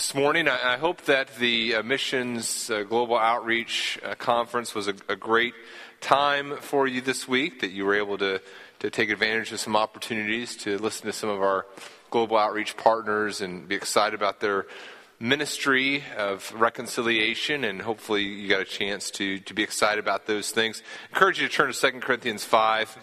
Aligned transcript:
this 0.00 0.14
morning. 0.14 0.48
I, 0.48 0.76
I 0.76 0.76
hope 0.78 1.02
that 1.02 1.36
the 1.36 1.74
uh, 1.74 1.82
Missions 1.82 2.70
uh, 2.70 2.84
Global 2.84 3.18
Outreach 3.18 3.98
uh, 4.02 4.14
Conference 4.14 4.74
was 4.74 4.88
a, 4.88 4.94
a, 5.10 5.14
great 5.14 5.52
time 6.00 6.56
for 6.56 6.86
you 6.86 7.02
this 7.02 7.28
week, 7.28 7.60
that 7.60 7.72
you 7.72 7.84
were 7.84 7.94
able 7.94 8.16
to, 8.16 8.40
to 8.78 8.88
take 8.88 9.10
advantage 9.10 9.52
of 9.52 9.60
some 9.60 9.76
opportunities 9.76 10.56
to 10.56 10.78
listen 10.78 11.04
to 11.04 11.12
some 11.12 11.28
of 11.28 11.42
our 11.42 11.66
global 12.08 12.38
outreach 12.38 12.78
partners 12.78 13.42
and 13.42 13.68
be 13.68 13.74
excited 13.74 14.14
about 14.14 14.40
their 14.40 14.64
ministry 15.18 16.02
of 16.16 16.50
reconciliation, 16.54 17.62
and 17.62 17.82
hopefully 17.82 18.22
you 18.22 18.48
got 18.48 18.62
a 18.62 18.64
chance 18.64 19.10
to, 19.10 19.38
to 19.40 19.52
be 19.52 19.62
excited 19.62 19.98
about 19.98 20.26
those 20.26 20.50
things. 20.50 20.82
I 21.12 21.14
encourage 21.14 21.42
you 21.42 21.46
to 21.46 21.52
turn 21.52 21.70
to 21.70 21.78
2 21.78 22.00
Corinthians 22.00 22.42
5. 22.42 22.96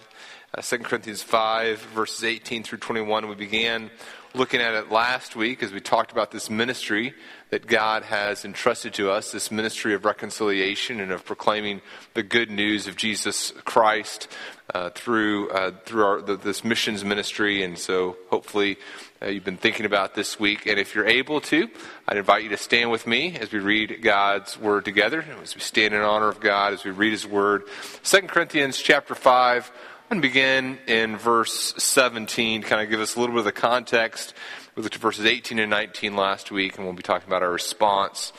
Uh, 0.58 0.62
2 0.62 0.80
Corinthians 0.80 1.22
5, 1.22 1.80
verses 1.94 2.24
18 2.24 2.64
through 2.64 2.78
21. 2.80 3.28
We 3.28 3.36
began 3.36 3.92
looking 4.38 4.62
at 4.62 4.76
it 4.76 4.92
last 4.92 5.36
week 5.36 5.64
as 5.64 5.72
we 5.72 5.80
talked 5.80 6.12
about 6.12 6.30
this 6.30 6.48
ministry 6.50 7.16
that 7.50 7.66
God 7.66 8.04
has 8.04 8.46
entrusted 8.46 8.94
to 8.96 9.10
us, 9.10 9.32
this 9.32 9.50
ministry 9.50 9.96
of 9.96 10.06
reconciliation 10.06 11.00
and 11.00 11.12
of 11.12 11.26
proclaiming 11.26 11.82
the 12.14 12.22
good 12.22 12.52
news 12.52 12.88
of 12.88 12.96
Jesus 12.96 13.52
Christ 13.66 14.28
uh, 14.76 14.92
through 14.92 15.50
uh, 15.50 15.72
through 15.86 16.04
our, 16.04 16.22
the, 16.22 16.38
this 16.38 16.64
missions 16.64 17.04
ministry. 17.04 17.64
And 17.64 17.80
so, 17.80 18.18
hopefully, 18.30 18.78
uh, 19.22 19.28
you've 19.28 19.46
been 19.46 19.58
thinking 19.58 19.88
about 19.88 20.14
this 20.14 20.40
week. 20.40 20.68
And 20.68 20.78
if 20.78 20.94
you're 20.94 21.08
able 21.08 21.42
to, 21.42 21.68
I'd 22.08 22.18
invite 22.18 22.44
you 22.44 22.50
to 22.50 22.58
stand 22.58 22.92
with 22.92 23.08
me 23.08 23.38
as 23.38 23.52
we 23.52 23.60
read 23.60 24.02
God's 24.04 24.60
word 24.60 24.86
together, 24.86 25.26
as 25.42 25.56
we 25.56 25.62
stand 25.62 25.96
in 25.96 26.02
honor 26.02 26.28
of 26.28 26.40
God, 26.40 26.74
as 26.74 26.84
we 26.84 26.92
read 26.92 27.12
His 27.12 27.26
word. 27.26 27.64
Second 28.04 28.30
Corinthians 28.30 28.78
chapter 28.78 29.16
five. 29.16 29.72
To 30.10 30.22
begin 30.22 30.80
in 30.88 31.18
verse 31.18 31.74
17 31.78 32.62
to 32.62 32.68
kind 32.68 32.82
of 32.82 32.90
give 32.90 33.02
us 33.02 33.16
a 33.16 33.20
little 33.20 33.36
bit 33.36 33.40
of 33.40 33.46
the 33.46 33.52
context. 33.52 34.34
We 34.74 34.82
looked 34.82 34.96
at 34.96 35.02
verses 35.02 35.26
18 35.26 35.60
and 35.60 35.70
19 35.70 36.16
last 36.16 36.50
week, 36.50 36.78
and 36.78 36.86
we'll 36.86 36.96
be 36.96 37.04
talking 37.04 37.28
about 37.28 37.44
our 37.44 37.52
response 37.52 38.32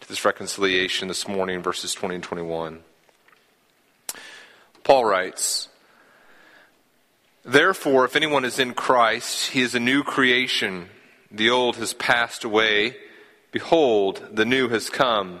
to 0.00 0.08
this 0.08 0.24
reconciliation 0.24 1.08
this 1.08 1.26
morning, 1.26 1.62
verses 1.62 1.92
20 1.94 2.14
and 2.14 2.24
21. 2.24 2.78
Paul 4.84 5.04
writes, 5.04 5.68
Therefore, 7.44 8.04
if 8.04 8.14
anyone 8.14 8.44
is 8.44 8.60
in 8.60 8.72
Christ, 8.72 9.50
he 9.50 9.62
is 9.62 9.74
a 9.74 9.80
new 9.80 10.04
creation. 10.04 10.88
The 11.30 11.50
old 11.50 11.76
has 11.76 11.92
passed 11.92 12.44
away. 12.44 12.96
Behold, 13.50 14.26
the 14.32 14.44
new 14.44 14.68
has 14.68 14.88
come. 14.88 15.40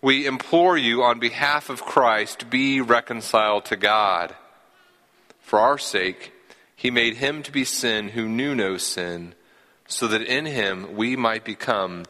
We 0.00 0.26
implore 0.26 0.78
you 0.78 1.02
on 1.02 1.18
behalf 1.18 1.70
of 1.70 1.82
Christ, 1.82 2.50
be 2.50 2.80
reconciled 2.80 3.64
to 3.66 3.76
God. 3.76 4.34
For 5.40 5.58
our 5.58 5.78
sake, 5.78 6.32
he 6.76 6.90
made 6.90 7.16
him 7.16 7.42
to 7.42 7.50
be 7.50 7.64
sin 7.64 8.10
who 8.10 8.28
knew 8.28 8.54
no 8.54 8.76
sin, 8.76 9.34
so 9.88 10.06
that 10.06 10.22
in 10.22 10.46
him 10.46 10.94
we 10.96 11.16
might 11.16 11.44
become 11.44 12.04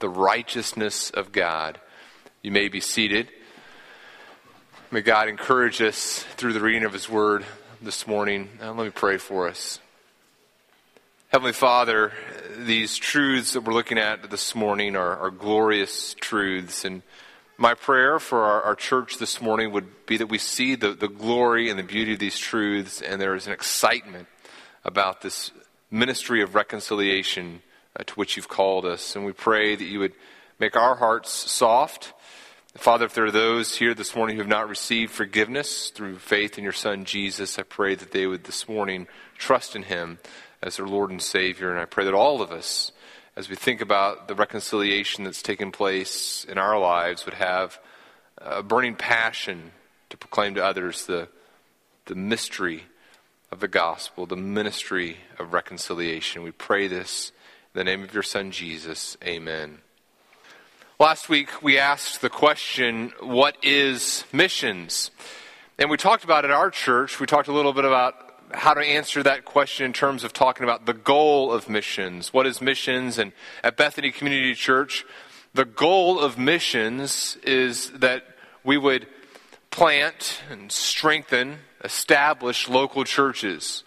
the 0.00 0.08
righteousness 0.08 1.10
of 1.10 1.30
God. 1.30 1.80
You 2.42 2.50
may 2.50 2.68
be 2.68 2.80
seated. 2.80 3.28
May 4.90 5.02
God 5.02 5.28
encourage 5.28 5.80
us 5.80 6.24
through 6.36 6.54
the 6.54 6.60
reading 6.60 6.84
of 6.84 6.92
his 6.92 7.08
word 7.08 7.44
this 7.80 8.06
morning. 8.06 8.48
Uh, 8.60 8.72
let 8.72 8.84
me 8.84 8.90
pray 8.90 9.18
for 9.18 9.46
us. 9.46 9.78
Heavenly 11.28 11.52
Father, 11.52 12.12
these 12.56 12.96
truths 12.96 13.52
that 13.52 13.60
we're 13.60 13.74
looking 13.74 13.98
at 13.98 14.30
this 14.30 14.54
morning 14.54 14.96
are, 14.96 15.16
are 15.18 15.30
glorious 15.30 16.14
truths. 16.14 16.84
And 16.84 17.02
my 17.60 17.74
prayer 17.74 18.20
for 18.20 18.44
our, 18.44 18.62
our, 18.62 18.76
church 18.76 19.18
this 19.18 19.40
morning 19.42 19.72
would 19.72 20.06
be 20.06 20.16
that 20.16 20.28
we 20.28 20.38
see 20.38 20.76
the, 20.76 20.92
the 20.92 21.08
glory 21.08 21.68
and 21.68 21.76
the 21.76 21.82
beauty 21.82 22.12
of 22.12 22.20
these 22.20 22.38
truths, 22.38 23.02
and 23.02 23.20
there 23.20 23.34
is 23.34 23.48
an 23.48 23.52
excitement 23.52 24.28
about 24.84 25.22
this 25.22 25.50
ministry 25.90 26.40
of 26.40 26.54
reconciliation 26.54 27.60
uh, 27.98 28.04
to 28.04 28.14
which 28.14 28.36
you've 28.36 28.48
called 28.48 28.86
us. 28.86 29.16
And 29.16 29.24
we 29.24 29.32
pray 29.32 29.74
that 29.74 29.84
you 29.84 29.98
would 29.98 30.12
make 30.60 30.76
our 30.76 30.94
hearts 30.94 31.32
soft. 31.32 32.12
Father, 32.76 33.06
if 33.06 33.14
there 33.14 33.24
are 33.24 33.32
those 33.32 33.76
here 33.76 33.92
this 33.92 34.14
morning 34.14 34.36
who 34.36 34.42
have 34.42 34.48
not 34.48 34.68
received 34.68 35.10
forgiveness 35.10 35.90
through 35.90 36.18
faith 36.18 36.58
in 36.58 36.64
your 36.64 36.72
Son 36.72 37.04
Jesus, 37.04 37.58
I 37.58 37.64
pray 37.64 37.96
that 37.96 38.12
they 38.12 38.28
would 38.28 38.44
this 38.44 38.68
morning 38.68 39.08
trust 39.36 39.74
in 39.74 39.82
him 39.82 40.20
as 40.62 40.76
their 40.76 40.86
Lord 40.86 41.10
and 41.10 41.20
Savior. 41.20 41.72
And 41.72 41.80
I 41.80 41.86
pray 41.86 42.04
that 42.04 42.14
all 42.14 42.40
of 42.40 42.52
us 42.52 42.92
as 43.38 43.48
we 43.48 43.54
think 43.54 43.80
about 43.80 44.26
the 44.26 44.34
reconciliation 44.34 45.22
that's 45.22 45.42
taken 45.42 45.70
place 45.70 46.44
in 46.48 46.58
our 46.58 46.76
lives, 46.76 47.24
would 47.24 47.34
have 47.34 47.78
a 48.36 48.64
burning 48.64 48.96
passion 48.96 49.70
to 50.10 50.16
proclaim 50.16 50.56
to 50.56 50.64
others 50.64 51.06
the, 51.06 51.28
the 52.06 52.16
mystery 52.16 52.82
of 53.52 53.60
the 53.60 53.68
gospel, 53.68 54.26
the 54.26 54.34
ministry 54.34 55.18
of 55.38 55.52
reconciliation. 55.52 56.42
We 56.42 56.50
pray 56.50 56.88
this 56.88 57.30
in 57.72 57.78
the 57.78 57.84
name 57.84 58.02
of 58.02 58.12
your 58.12 58.24
Son, 58.24 58.50
Jesus. 58.50 59.16
Amen. 59.22 59.78
Last 60.98 61.28
week, 61.28 61.62
we 61.62 61.78
asked 61.78 62.20
the 62.20 62.28
question, 62.28 63.12
What 63.20 63.56
is 63.62 64.24
missions? 64.32 65.12
And 65.78 65.90
we 65.90 65.96
talked 65.96 66.24
about 66.24 66.44
at 66.44 66.50
our 66.50 66.72
church, 66.72 67.20
we 67.20 67.26
talked 67.26 67.46
a 67.46 67.52
little 67.52 67.72
bit 67.72 67.84
about 67.84 68.27
how 68.52 68.74
to 68.74 68.80
answer 68.80 69.22
that 69.22 69.44
question 69.44 69.86
in 69.86 69.92
terms 69.92 70.24
of 70.24 70.32
talking 70.32 70.64
about 70.64 70.86
the 70.86 70.94
goal 70.94 71.52
of 71.52 71.68
missions. 71.68 72.32
What 72.32 72.46
is 72.46 72.60
missions? 72.60 73.18
And 73.18 73.32
at 73.62 73.76
Bethany 73.76 74.10
Community 74.10 74.54
Church, 74.54 75.04
the 75.54 75.64
goal 75.64 76.18
of 76.20 76.38
missions 76.38 77.36
is 77.42 77.90
that 77.92 78.24
we 78.64 78.76
would 78.76 79.06
plant 79.70 80.42
and 80.50 80.70
strengthen, 80.70 81.58
establish 81.84 82.68
local 82.68 83.04
churches. 83.04 83.84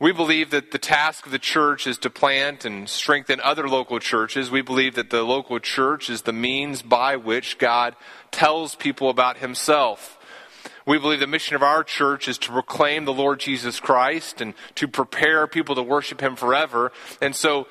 We 0.00 0.12
believe 0.12 0.50
that 0.50 0.70
the 0.70 0.78
task 0.78 1.26
of 1.26 1.32
the 1.32 1.38
church 1.38 1.86
is 1.86 1.98
to 1.98 2.10
plant 2.10 2.64
and 2.64 2.88
strengthen 2.88 3.38
other 3.40 3.68
local 3.68 3.98
churches. 3.98 4.50
We 4.50 4.62
believe 4.62 4.94
that 4.94 5.10
the 5.10 5.22
local 5.22 5.58
church 5.58 6.08
is 6.08 6.22
the 6.22 6.32
means 6.32 6.80
by 6.80 7.16
which 7.16 7.58
God 7.58 7.96
tells 8.30 8.74
people 8.74 9.10
about 9.10 9.36
himself. 9.36 10.18
We 10.90 10.98
believe 10.98 11.20
the 11.20 11.28
mission 11.28 11.54
of 11.54 11.62
our 11.62 11.84
church 11.84 12.26
is 12.26 12.36
to 12.38 12.50
proclaim 12.50 13.04
the 13.04 13.12
Lord 13.12 13.38
Jesus 13.38 13.78
Christ 13.78 14.40
and 14.40 14.54
to 14.74 14.88
prepare 14.88 15.46
people 15.46 15.76
to 15.76 15.84
worship 15.84 16.20
Him 16.20 16.34
forever. 16.34 16.90
And 17.22 17.36
so, 17.36 17.68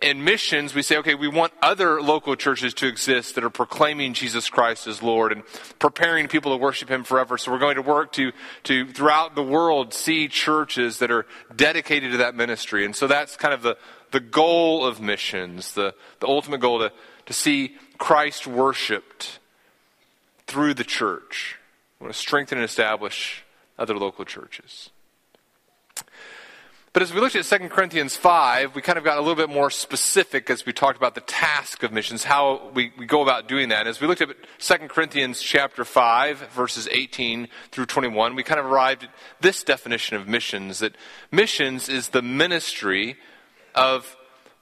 in 0.00 0.24
missions, 0.24 0.74
we 0.74 0.80
say, 0.80 0.96
okay, 0.96 1.14
we 1.14 1.28
want 1.28 1.52
other 1.60 2.00
local 2.00 2.36
churches 2.36 2.72
to 2.72 2.86
exist 2.86 3.34
that 3.34 3.44
are 3.44 3.50
proclaiming 3.50 4.14
Jesus 4.14 4.48
Christ 4.48 4.86
as 4.86 5.02
Lord 5.02 5.30
and 5.30 5.42
preparing 5.78 6.26
people 6.26 6.52
to 6.52 6.56
worship 6.56 6.88
Him 6.88 7.04
forever. 7.04 7.36
So 7.36 7.52
we're 7.52 7.58
going 7.58 7.76
to 7.76 7.82
work 7.82 8.12
to, 8.12 8.32
to 8.62 8.90
throughout 8.90 9.34
the 9.34 9.42
world, 9.42 9.92
see 9.92 10.26
churches 10.26 11.00
that 11.00 11.10
are 11.10 11.26
dedicated 11.54 12.12
to 12.12 12.16
that 12.16 12.34
ministry. 12.34 12.86
And 12.86 12.96
so 12.96 13.06
that's 13.06 13.36
kind 13.36 13.52
of 13.52 13.60
the, 13.60 13.76
the 14.10 14.20
goal 14.20 14.86
of 14.86 15.02
missions, 15.02 15.74
the, 15.74 15.94
the 16.20 16.28
ultimate 16.28 16.62
goal 16.62 16.78
to, 16.78 16.90
to 17.26 17.32
see 17.34 17.76
Christ 17.98 18.46
worshiped 18.46 19.38
through 20.46 20.72
the 20.72 20.84
church. 20.84 21.58
Want 22.04 22.12
to 22.12 22.20
strengthen 22.20 22.58
and 22.58 22.66
establish 22.66 23.44
other 23.78 23.96
local 23.96 24.26
churches. 24.26 24.90
But 26.92 27.02
as 27.02 27.14
we 27.14 27.18
looked 27.18 27.34
at 27.34 27.46
2 27.46 27.70
Corinthians 27.70 28.14
5, 28.14 28.74
we 28.74 28.82
kind 28.82 28.98
of 28.98 29.04
got 29.04 29.16
a 29.16 29.22
little 29.22 29.34
bit 29.34 29.48
more 29.48 29.70
specific 29.70 30.50
as 30.50 30.66
we 30.66 30.74
talked 30.74 30.98
about 30.98 31.14
the 31.14 31.22
task 31.22 31.82
of 31.82 31.92
missions, 31.92 32.22
how 32.22 32.70
we, 32.74 32.92
we 32.98 33.06
go 33.06 33.22
about 33.22 33.48
doing 33.48 33.70
that. 33.70 33.86
As 33.86 34.02
we 34.02 34.06
looked 34.06 34.20
at 34.20 34.28
2 34.58 34.74
Corinthians 34.88 35.40
chapter 35.40 35.82
5, 35.82 36.50
verses 36.50 36.86
18 36.92 37.48
through 37.70 37.86
21, 37.86 38.34
we 38.34 38.42
kind 38.42 38.60
of 38.60 38.66
arrived 38.66 39.04
at 39.04 39.10
this 39.40 39.64
definition 39.64 40.14
of 40.18 40.28
missions 40.28 40.80
that 40.80 40.94
missions 41.32 41.88
is 41.88 42.10
the 42.10 42.20
ministry 42.20 43.16
of 43.74 44.14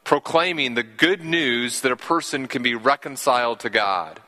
proclaiming 0.05 0.75
the 0.75 0.85
good 0.85 1.25
news 1.25 1.81
that 1.81 1.91
a 1.91 1.97
person 1.97 2.47
can 2.47 2.62
be 2.62 2.77
reconciled 2.77 3.59
to 3.59 3.69
God. 3.69 4.21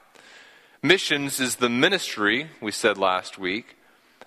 Missions 0.84 1.40
is 1.40 1.56
the 1.56 1.70
ministry, 1.70 2.48
we 2.60 2.70
said 2.70 2.98
last 2.98 3.38
week, 3.38 3.78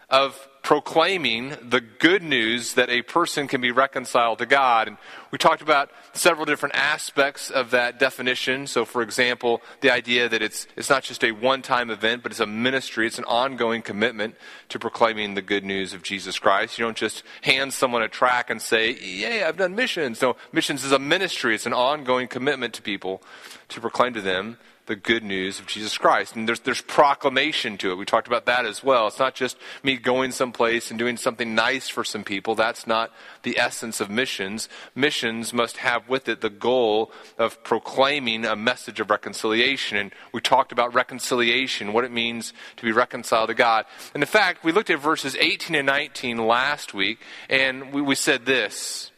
of 0.09 0.47
proclaiming 0.63 1.55
the 1.61 1.79
good 1.79 2.23
news 2.23 2.73
that 2.73 2.89
a 2.89 3.03
person 3.03 3.47
can 3.47 3.61
be 3.61 3.69
reconciled 3.69 4.39
to 4.39 4.47
God. 4.47 4.87
And 4.87 4.97
we 5.29 5.37
talked 5.37 5.61
about 5.61 5.91
several 6.13 6.47
different 6.47 6.73
aspects 6.73 7.51
of 7.51 7.69
that 7.71 7.99
definition. 7.99 8.65
So, 8.65 8.85
for 8.85 9.03
example, 9.03 9.61
the 9.81 9.91
idea 9.91 10.27
that 10.27 10.41
it's, 10.41 10.65
it's 10.75 10.89
not 10.89 11.03
just 11.03 11.23
a 11.23 11.31
one 11.31 11.61
time 11.61 11.91
event, 11.91 12.23
but 12.23 12.31
it's 12.31 12.41
a 12.41 12.47
ministry, 12.47 13.05
it's 13.05 13.19
an 13.19 13.25
ongoing 13.25 13.83
commitment 13.83 14.33
to 14.69 14.79
proclaiming 14.79 15.35
the 15.35 15.43
good 15.43 15.63
news 15.63 15.93
of 15.93 16.01
Jesus 16.01 16.39
Christ. 16.39 16.79
You 16.79 16.85
don't 16.85 16.97
just 16.97 17.21
hand 17.43 17.71
someone 17.71 18.01
a 18.01 18.07
track 18.07 18.49
and 18.49 18.59
say, 18.59 18.93
Yay, 18.93 19.43
I've 19.43 19.57
done 19.57 19.75
missions. 19.75 20.23
No, 20.23 20.37
missions 20.51 20.83
is 20.83 20.91
a 20.91 20.97
ministry, 20.97 21.53
it's 21.53 21.67
an 21.67 21.73
ongoing 21.73 22.27
commitment 22.27 22.73
to 22.73 22.81
people 22.81 23.21
to 23.69 23.79
proclaim 23.79 24.15
to 24.15 24.21
them 24.21 24.57
the 24.87 24.95
good 24.95 25.23
news 25.23 25.59
of 25.59 25.67
Jesus 25.67 25.97
Christ. 25.97 26.35
And 26.35 26.47
there's, 26.47 26.61
there's 26.61 26.81
proclamation 26.81 27.77
to 27.77 27.91
it. 27.91 27.95
We 27.95 28.05
talked 28.05 28.27
about 28.27 28.45
that 28.45 28.65
as 28.65 28.83
well. 28.83 29.07
It's 29.07 29.19
not 29.19 29.35
just 29.35 29.57
me 29.83 29.97
going 29.97 30.31
someplace 30.31 30.89
and 30.89 30.97
doing 30.97 31.17
something 31.17 31.53
nice 31.53 31.87
for 31.87 32.03
some 32.03 32.23
people. 32.23 32.55
That's 32.55 32.87
not 32.87 33.11
the 33.43 33.59
essence 33.59 34.01
of 34.01 34.09
missions. 34.09 34.69
Missions 34.95 35.53
must 35.53 35.77
have 35.77 36.09
with 36.09 36.27
it 36.27 36.41
the 36.41 36.49
goal 36.49 37.11
of 37.37 37.63
proclaiming 37.63 38.45
a 38.45 38.55
message 38.55 38.99
of 38.99 39.09
reconciliation. 39.09 39.97
And 39.97 40.11
we 40.33 40.41
talked 40.41 40.71
about 40.71 40.93
reconciliation, 40.93 41.93
what 41.93 42.05
it 42.05 42.11
means 42.11 42.53
to 42.77 42.83
be 42.83 42.91
reconciled 42.91 43.49
to 43.49 43.53
God. 43.53 43.85
And 44.13 44.23
in 44.23 44.27
fact, 44.27 44.63
we 44.63 44.71
looked 44.71 44.89
at 44.89 44.99
verses 44.99 45.35
18 45.35 45.75
and 45.75 45.85
19 45.85 46.37
last 46.47 46.93
week, 46.93 47.19
and 47.49 47.93
we, 47.93 48.01
we 48.01 48.15
said 48.15 48.45
this. 48.45 49.11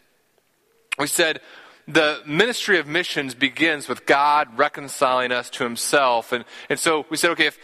We 0.97 1.07
said, 1.07 1.39
the 1.89 2.21
ministry 2.25 2.77
of 2.77 2.87
missions 2.87 3.33
begins 3.33 3.87
with 3.87 4.05
God 4.05 4.57
reconciling 4.57 5.31
us 5.31 5.49
to 5.51 5.63
himself. 5.63 6.31
And, 6.31 6.45
and 6.69 6.77
so 6.77 7.05
we 7.09 7.17
said, 7.17 7.31
okay, 7.31 7.47
if 7.47 7.57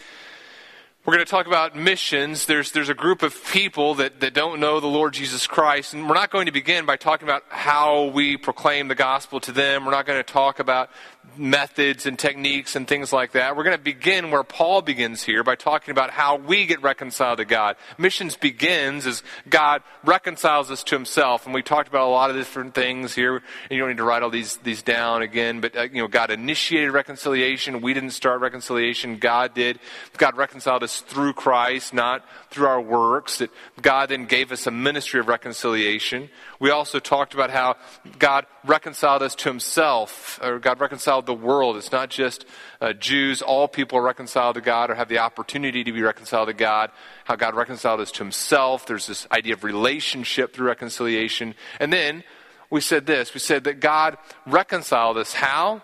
we're 1.04 1.14
going 1.14 1.24
to 1.24 1.30
talk 1.30 1.46
about 1.46 1.76
missions, 1.76 2.46
there's, 2.46 2.72
there's 2.72 2.88
a 2.88 2.94
group 2.94 3.22
of 3.22 3.36
people 3.52 3.94
that, 3.94 4.18
that 4.18 4.34
don't 4.34 4.58
know 4.58 4.80
the 4.80 4.88
Lord 4.88 5.12
Jesus 5.12 5.46
Christ. 5.46 5.94
And 5.94 6.08
we're 6.08 6.16
not 6.16 6.32
going 6.32 6.46
to 6.46 6.52
begin 6.52 6.84
by 6.84 6.96
talking 6.96 7.28
about 7.28 7.44
how 7.48 8.06
we 8.06 8.36
proclaim 8.36 8.88
the 8.88 8.96
gospel 8.96 9.38
to 9.40 9.52
them. 9.52 9.84
We're 9.84 9.92
not 9.92 10.06
going 10.06 10.18
to 10.18 10.32
talk 10.32 10.58
about 10.58 10.90
methods 11.36 12.06
and 12.06 12.18
techniques 12.18 12.76
and 12.76 12.88
things 12.88 13.12
like 13.12 13.32
that. 13.32 13.56
We're 13.56 13.64
going 13.64 13.76
to 13.76 13.82
begin 13.82 14.30
where 14.30 14.42
Paul 14.42 14.82
begins 14.82 15.22
here 15.22 15.42
by 15.42 15.54
talking 15.54 15.92
about 15.92 16.10
how 16.10 16.36
we 16.36 16.66
get 16.66 16.82
reconciled 16.82 17.38
to 17.38 17.44
God. 17.44 17.76
Missions 17.98 18.36
begins 18.36 19.06
as 19.06 19.22
God 19.48 19.82
reconciles 20.04 20.70
us 20.70 20.82
to 20.84 20.94
himself. 20.94 21.44
And 21.44 21.54
we 21.54 21.62
talked 21.62 21.88
about 21.88 22.06
a 22.06 22.10
lot 22.10 22.30
of 22.30 22.36
different 22.36 22.74
things 22.74 23.14
here. 23.14 23.36
And 23.36 23.42
you 23.70 23.78
don't 23.78 23.88
need 23.88 23.96
to 23.98 24.04
write 24.04 24.22
all 24.22 24.30
these, 24.30 24.56
these 24.58 24.82
down 24.82 25.22
again. 25.22 25.60
But, 25.60 25.76
uh, 25.76 25.82
you 25.82 26.02
know, 26.02 26.08
God 26.08 26.30
initiated 26.30 26.92
reconciliation. 26.92 27.80
We 27.80 27.94
didn't 27.94 28.10
start 28.10 28.40
reconciliation. 28.40 29.18
God 29.18 29.54
did. 29.54 29.78
God 30.16 30.36
reconciled 30.36 30.82
us 30.82 31.00
through 31.00 31.34
Christ, 31.34 31.92
not 31.92 32.24
through 32.56 32.66
our 32.66 32.80
works. 32.80 33.38
That 33.38 33.50
God 33.82 34.08
then 34.08 34.24
gave 34.24 34.50
us 34.50 34.66
a 34.66 34.70
ministry 34.70 35.20
of 35.20 35.28
reconciliation. 35.28 36.30
We 36.58 36.70
also 36.70 36.98
talked 36.98 37.34
about 37.34 37.50
how 37.50 37.76
God 38.18 38.46
reconciled 38.64 39.22
us 39.22 39.34
to 39.36 39.50
himself, 39.50 40.40
or 40.42 40.58
God 40.58 40.80
reconciled 40.80 41.26
the 41.26 41.34
world. 41.34 41.76
It's 41.76 41.92
not 41.92 42.08
just 42.08 42.46
uh, 42.80 42.94
Jews. 42.94 43.42
All 43.42 43.68
people 43.68 43.98
are 43.98 44.02
reconciled 44.02 44.54
to 44.54 44.62
God 44.62 44.90
or 44.90 44.94
have 44.94 45.08
the 45.08 45.18
opportunity 45.18 45.84
to 45.84 45.92
be 45.92 46.00
reconciled 46.02 46.48
to 46.48 46.54
God. 46.54 46.90
How 47.24 47.36
God 47.36 47.54
reconciled 47.54 48.00
us 48.00 48.10
to 48.12 48.24
himself. 48.24 48.86
There's 48.86 49.06
this 49.06 49.26
idea 49.30 49.52
of 49.52 49.62
relationship 49.62 50.54
through 50.54 50.68
reconciliation. 50.68 51.54
And 51.78 51.92
then 51.92 52.24
we 52.70 52.80
said 52.80 53.04
this. 53.04 53.34
We 53.34 53.40
said 53.40 53.64
that 53.64 53.80
God 53.80 54.16
reconciled 54.46 55.18
us. 55.18 55.34
How? 55.34 55.82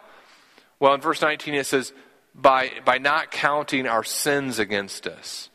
Well, 0.81 0.95
in 0.95 1.03
verse 1.03 1.21
19 1.21 1.53
it 1.55 1.67
says, 1.67 1.93
by, 2.35 2.71
by 2.87 2.97
not 2.97 3.31
counting 3.31 3.87
our 3.87 4.05
sins 4.05 4.59
against 4.59 5.07
us. 5.07 5.51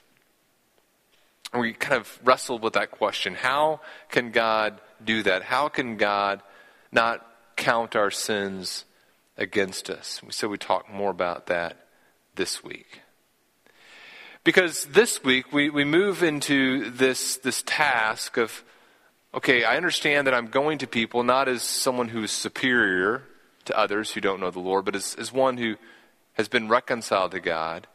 And 1.57 1.63
we 1.63 1.74
kind 1.74 2.00
of 2.00 2.19
wrestled 2.24 2.62
with 2.62 2.74
that 2.74 2.92
question. 2.92 3.33
How 3.33 3.81
can 4.12 4.30
God 4.30 4.80
do 5.04 5.24
that? 5.24 5.42
How 5.42 5.69
can 5.69 5.98
God 5.98 6.44
not 6.92 7.25
count 7.56 7.95
our 7.95 8.12
sins 8.12 8.86
against 9.38 9.89
us? 9.89 10.21
We 10.24 10.31
said 10.31 10.51
we 10.51 10.59
talk 10.59 10.88
more 10.88 11.09
about 11.09 11.48
that 11.48 11.88
this 12.36 12.63
week. 12.63 13.01
Because 14.44 14.86
this 14.86 15.24
week 15.24 15.51
we, 15.51 15.71
we 15.71 15.83
move 15.83 16.21
into 16.21 16.92
this, 16.92 17.38
this 17.38 17.63
task 17.65 18.38
of, 18.38 18.63
okay, 19.33 19.63
I 19.63 19.77
understand 19.77 20.27
that 20.27 20.36
I'm 20.36 20.50
going 20.50 20.77
to 20.77 20.88
people 20.88 21.24
not 21.24 21.48
as 21.48 21.63
someone 21.63 22.09
who 22.09 22.21
is 22.21 22.31
superior 22.31 23.24
to 23.65 23.75
others 23.75 24.12
who 24.12 24.21
don't 24.21 24.39
know 24.39 24.51
the 24.51 24.59
Lord, 24.59 24.86
but 24.86 24.95
as, 24.95 25.15
as 25.15 25.33
one 25.33 25.57
who 25.57 25.75
has 26.33 26.48
been 26.48 26.69
reconciled 26.69 27.31
to 27.31 27.39
God. 27.39 27.88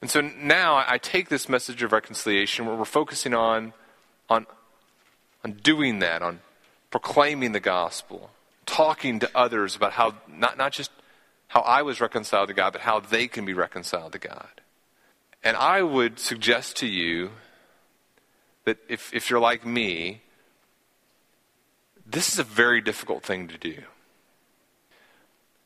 And 0.00 0.10
so 0.10 0.20
now 0.20 0.84
I 0.86 0.98
take 0.98 1.28
this 1.28 1.48
message 1.48 1.82
of 1.82 1.92
reconciliation 1.92 2.66
where 2.66 2.76
we're 2.76 2.84
focusing 2.84 3.34
on, 3.34 3.72
on, 4.28 4.46
on 5.44 5.52
doing 5.52 6.00
that, 6.00 6.22
on 6.22 6.40
proclaiming 6.90 7.52
the 7.52 7.60
gospel, 7.60 8.30
talking 8.66 9.18
to 9.20 9.30
others 9.34 9.74
about 9.74 9.92
how, 9.92 10.14
not, 10.28 10.58
not 10.58 10.72
just 10.72 10.90
how 11.48 11.60
I 11.62 11.82
was 11.82 12.00
reconciled 12.00 12.48
to 12.48 12.54
God, 12.54 12.72
but 12.72 12.82
how 12.82 13.00
they 13.00 13.26
can 13.26 13.44
be 13.44 13.54
reconciled 13.54 14.12
to 14.12 14.18
God. 14.18 14.60
And 15.42 15.56
I 15.56 15.82
would 15.82 16.18
suggest 16.18 16.76
to 16.78 16.86
you 16.86 17.30
that 18.64 18.78
if, 18.88 19.14
if 19.14 19.30
you're 19.30 19.40
like 19.40 19.64
me, 19.64 20.22
this 22.04 22.32
is 22.32 22.38
a 22.38 22.44
very 22.44 22.80
difficult 22.80 23.22
thing 23.22 23.48
to 23.48 23.58
do. 23.58 23.82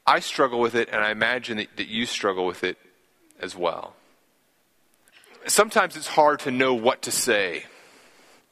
I 0.07 0.21
struggle 0.21 0.61
with 0.61 0.75
it, 0.75 0.89
and 0.91 1.03
I 1.03 1.11
imagine 1.11 1.59
that, 1.59 1.77
that 1.77 1.89
you 1.89 2.07
struggle 2.07 2.47
with 2.47 2.63
it 2.65 2.79
as 3.41 3.57
well. 3.57 3.95
Sometimes 5.47 5.97
it's 5.97 6.07
hard 6.07 6.41
to 6.41 6.51
know 6.51 6.75
what 6.75 7.03
to 7.03 7.11
say 7.11 7.65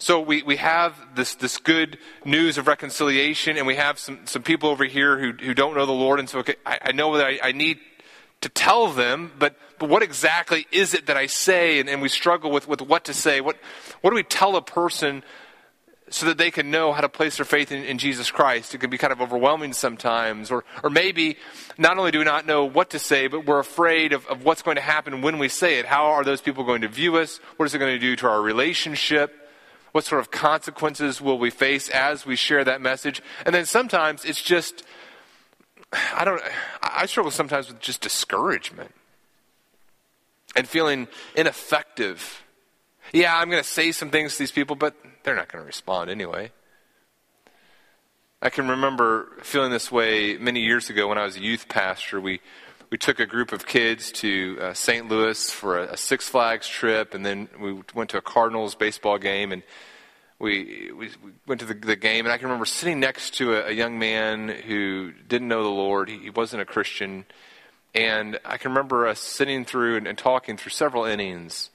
so 0.00 0.20
we, 0.20 0.44
we 0.44 0.56
have 0.56 0.94
this, 1.16 1.34
this 1.34 1.58
good 1.58 1.98
news 2.24 2.56
of 2.56 2.68
reconciliation, 2.68 3.56
and 3.56 3.66
we 3.66 3.74
have 3.74 3.98
some, 3.98 4.20
some 4.26 4.44
people 4.44 4.70
over 4.70 4.84
here 4.84 5.18
who, 5.18 5.32
who 5.32 5.54
don't 5.54 5.74
know 5.76 5.86
the 5.86 5.92
Lord, 5.92 6.20
and 6.20 6.28
so 6.28 6.38
okay, 6.38 6.54
I, 6.64 6.78
I 6.82 6.92
know 6.92 7.16
that 7.16 7.26
I, 7.26 7.40
I, 7.42 7.52
need 7.52 7.80
to 8.42 8.48
tell 8.48 8.92
them, 8.92 9.32
but, 9.40 9.56
but 9.80 9.88
what 9.88 10.04
exactly 10.04 10.68
is 10.70 10.94
it 10.94 11.06
that 11.06 11.16
I 11.16 11.26
say? 11.26 11.80
And, 11.80 11.88
and 11.88 12.00
we 12.00 12.08
struggle 12.08 12.52
with, 12.52 12.68
with 12.68 12.80
what 12.80 13.04
to 13.06 13.14
say. 13.14 13.40
What, 13.40 13.56
what 14.00 14.10
do 14.10 14.14
we 14.14 14.22
tell 14.22 14.54
a 14.54 14.62
person 14.62 15.24
so 16.10 16.26
that 16.26 16.38
they 16.38 16.50
can 16.50 16.70
know 16.70 16.92
how 16.92 17.00
to 17.00 17.08
place 17.08 17.36
their 17.36 17.44
faith 17.44 17.72
in, 17.72 17.84
in, 17.84 17.98
Jesus 17.98 18.30
Christ. 18.30 18.74
It 18.74 18.78
can 18.78 18.90
be 18.90 18.98
kind 18.98 19.12
of 19.12 19.20
overwhelming 19.20 19.72
sometimes. 19.72 20.50
Or, 20.50 20.64
or 20.82 20.90
maybe 20.90 21.36
not 21.76 21.98
only 21.98 22.10
do 22.10 22.18
we 22.18 22.24
not 22.24 22.46
know 22.46 22.64
what 22.64 22.90
to 22.90 22.98
say, 22.98 23.26
but 23.26 23.46
we're 23.46 23.58
afraid 23.58 24.12
of, 24.12 24.26
of 24.26 24.44
what's 24.44 24.62
going 24.62 24.76
to 24.76 24.82
happen 24.82 25.22
when 25.22 25.38
we 25.38 25.48
say 25.48 25.78
it. 25.78 25.86
How 25.86 26.06
are 26.06 26.24
those 26.24 26.40
people 26.40 26.64
going 26.64 26.82
to 26.82 26.88
view 26.88 27.16
us? 27.16 27.38
What 27.56 27.66
is 27.66 27.74
it 27.74 27.78
going 27.78 27.94
to 27.94 27.98
do 27.98 28.16
to 28.16 28.28
our 28.28 28.40
relationship? 28.40 29.34
What 29.92 30.04
sort 30.04 30.20
of 30.20 30.30
consequences 30.30 31.20
will 31.20 31.38
we 31.38 31.50
face 31.50 31.88
as 31.88 32.26
we 32.26 32.36
share 32.36 32.64
that 32.64 32.80
message? 32.80 33.22
And 33.46 33.54
then 33.54 33.64
sometimes 33.64 34.24
it's 34.24 34.42
just, 34.42 34.84
I 35.92 36.24
don't, 36.24 36.40
I 36.82 37.06
struggle 37.06 37.30
sometimes 37.30 37.68
with 37.68 37.80
just 37.80 38.00
discouragement 38.00 38.94
and 40.54 40.68
feeling 40.68 41.08
ineffective. 41.34 42.44
Yeah, 43.12 43.36
I'm 43.36 43.48
going 43.50 43.62
to 43.62 43.68
say 43.68 43.92
some 43.92 44.10
things 44.10 44.34
to 44.34 44.38
these 44.40 44.52
people, 44.52 44.76
but 44.76 44.94
they're 45.22 45.36
not 45.36 45.50
going 45.50 45.62
to 45.62 45.66
respond 45.66 46.10
anyway. 46.10 46.52
I 48.40 48.50
can 48.50 48.68
remember 48.68 49.30
feeling 49.42 49.70
this 49.70 49.90
way 49.90 50.36
many 50.36 50.60
years 50.60 50.90
ago 50.90 51.08
when 51.08 51.18
I 51.18 51.24
was 51.24 51.36
a 51.36 51.40
youth 51.40 51.68
pastor. 51.68 52.20
We 52.20 52.40
we 52.90 52.96
took 52.96 53.20
a 53.20 53.26
group 53.26 53.52
of 53.52 53.66
kids 53.66 54.12
to 54.12 54.58
uh, 54.60 54.72
St. 54.72 55.08
Louis 55.08 55.50
for 55.50 55.78
a, 55.78 55.92
a, 55.92 55.96
Six 55.96 56.28
Flags 56.28 56.66
trip, 56.66 57.12
and 57.12 57.24
then 57.24 57.48
we 57.60 57.82
went 57.94 58.10
to 58.10 58.16
a 58.16 58.22
Cardinals 58.22 58.74
baseball 58.74 59.18
game, 59.18 59.52
and 59.52 59.62
we, 60.38 60.90
we, 60.96 61.10
we 61.22 61.32
went 61.46 61.60
to 61.60 61.66
the, 61.66 61.74
the, 61.74 61.96
game. 61.96 62.24
And 62.24 62.32
I 62.32 62.38
can 62.38 62.46
remember 62.46 62.64
sitting 62.64 62.98
next 62.98 63.34
to 63.34 63.56
a, 63.56 63.68
a 63.68 63.72
young 63.72 63.98
man 63.98 64.48
who 64.48 65.12
didn't 65.28 65.48
know 65.48 65.62
the 65.62 65.68
Lord. 65.68 66.08
He, 66.08 66.18
he, 66.18 66.30
wasn't 66.30 66.62
a 66.62 66.64
Christian, 66.64 67.26
and 67.94 68.38
I 68.42 68.56
can 68.56 68.70
remember 68.70 69.06
us 69.06 69.20
sitting 69.20 69.66
through 69.66 69.96
and, 69.98 70.06
and 70.06 70.16
talking 70.16 70.56
through 70.56 70.70
several 70.70 71.04
innings 71.04 71.68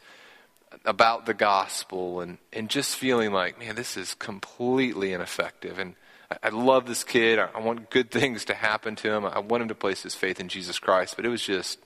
about 0.85 1.25
the 1.25 1.33
gospel, 1.33 2.21
and 2.21 2.37
and 2.51 2.69
just 2.69 2.95
feeling 2.95 3.31
like, 3.31 3.59
man, 3.59 3.75
this 3.75 3.97
is 3.97 4.13
completely 4.13 5.13
ineffective, 5.13 5.79
and 5.79 5.95
I 6.41 6.49
love 6.49 6.85
this 6.85 7.03
kid. 7.03 7.37
I 7.37 7.59
want 7.59 7.89
good 7.89 8.09
things 8.09 8.45
to 8.45 8.53
happen 8.53 8.95
to 8.97 9.11
him. 9.11 9.25
I 9.25 9.39
want 9.39 9.63
him 9.63 9.69
to 9.69 9.75
place 9.75 10.01
his 10.03 10.15
faith 10.15 10.39
in 10.39 10.47
Jesus 10.47 10.79
Christ. 10.79 11.15
But 11.15 11.25
it 11.25 11.29
was 11.29 11.43
just 11.43 11.79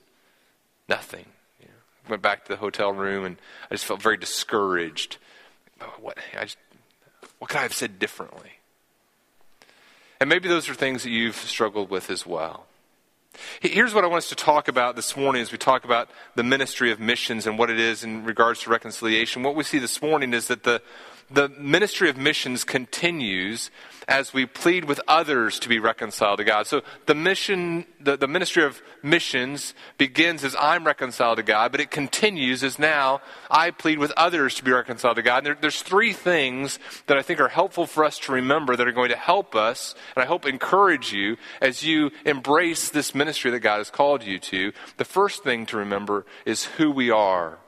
nothing. 0.88 1.26
You 1.60 1.66
know, 1.66 2.10
went 2.10 2.22
back 2.22 2.44
to 2.44 2.52
the 2.52 2.56
hotel 2.56 2.92
room 2.92 3.24
and 3.24 3.36
I 3.70 3.74
just 3.74 3.84
felt 3.84 4.00
very 4.00 4.16
discouraged. 4.16 5.18
Oh, 5.80 5.92
what, 6.00 6.18
just, 6.32 6.56
what 7.38 7.50
could 7.50 7.58
I 7.58 7.62
have 7.62 7.74
said 7.74 7.98
differently? 7.98 8.52
And 10.20 10.28
maybe 10.28 10.48
those 10.48 10.68
are 10.68 10.74
things 10.74 11.02
that 11.02 11.10
you've 11.10 11.36
struggled 11.36 11.90
with 11.90 12.10
as 12.10 12.26
well. 12.26 12.66
Here's 13.60 13.94
what 13.94 14.04
I 14.04 14.06
want 14.06 14.24
us 14.24 14.28
to 14.30 14.34
talk 14.34 14.68
about 14.68 14.96
this 14.96 15.16
morning 15.16 15.42
as 15.42 15.52
we 15.52 15.58
talk 15.58 15.84
about 15.84 16.10
the 16.34 16.42
ministry 16.42 16.90
of 16.90 17.00
missions 17.00 17.46
and 17.46 17.58
what 17.58 17.70
it 17.70 17.78
is 17.78 18.04
in 18.04 18.24
regards 18.24 18.62
to 18.62 18.70
reconciliation. 18.70 19.42
What 19.42 19.54
we 19.54 19.64
see 19.64 19.78
this 19.78 20.00
morning 20.00 20.34
is 20.34 20.48
that 20.48 20.64
the, 20.64 20.82
the 21.30 21.48
ministry 21.48 22.08
of 22.08 22.16
missions 22.16 22.64
continues 22.64 23.70
as 24.08 24.32
we 24.32 24.46
plead 24.46 24.86
with 24.86 25.00
others 25.06 25.58
to 25.58 25.68
be 25.68 25.78
reconciled 25.78 26.38
to 26.38 26.44
God. 26.44 26.66
So 26.66 26.80
the 27.04 27.14
mission, 27.14 27.84
the, 28.00 28.16
the 28.16 28.26
ministry 28.26 28.64
of 28.64 28.80
missions 29.02 29.74
begins 29.98 30.44
as 30.44 30.56
I'm 30.58 30.84
reconciled 30.84 31.36
to 31.36 31.42
God, 31.42 31.72
but 31.72 31.80
it 31.82 31.90
continues 31.90 32.64
as 32.64 32.78
now 32.78 33.20
I 33.50 33.70
plead 33.70 33.98
with 33.98 34.10
others 34.16 34.54
to 34.54 34.64
be 34.64 34.72
reconciled 34.72 35.16
to 35.16 35.22
God. 35.22 35.38
And 35.38 35.46
there, 35.46 35.58
there's 35.60 35.82
three 35.82 36.14
things 36.14 36.78
that 37.06 37.18
I 37.18 37.22
think 37.22 37.38
are 37.38 37.48
helpful 37.48 37.86
for 37.86 38.02
us 38.02 38.18
to 38.20 38.32
remember 38.32 38.76
that 38.76 38.88
are 38.88 38.92
going 38.92 39.10
to 39.10 39.16
help 39.16 39.54
us, 39.54 39.94
and 40.16 40.22
I 40.22 40.26
hope 40.26 40.46
encourage 40.46 41.12
you 41.12 41.36
as 41.60 41.84
you 41.84 42.10
embrace 42.24 42.88
this 42.88 43.14
ministry 43.14 43.50
that 43.50 43.60
God 43.60 43.78
has 43.78 43.90
called 43.90 44.24
you 44.24 44.38
to. 44.38 44.72
The 44.96 45.04
first 45.04 45.44
thing 45.44 45.66
to 45.66 45.76
remember 45.76 46.24
is 46.46 46.64
who 46.64 46.90
we 46.90 47.10
are. 47.10 47.58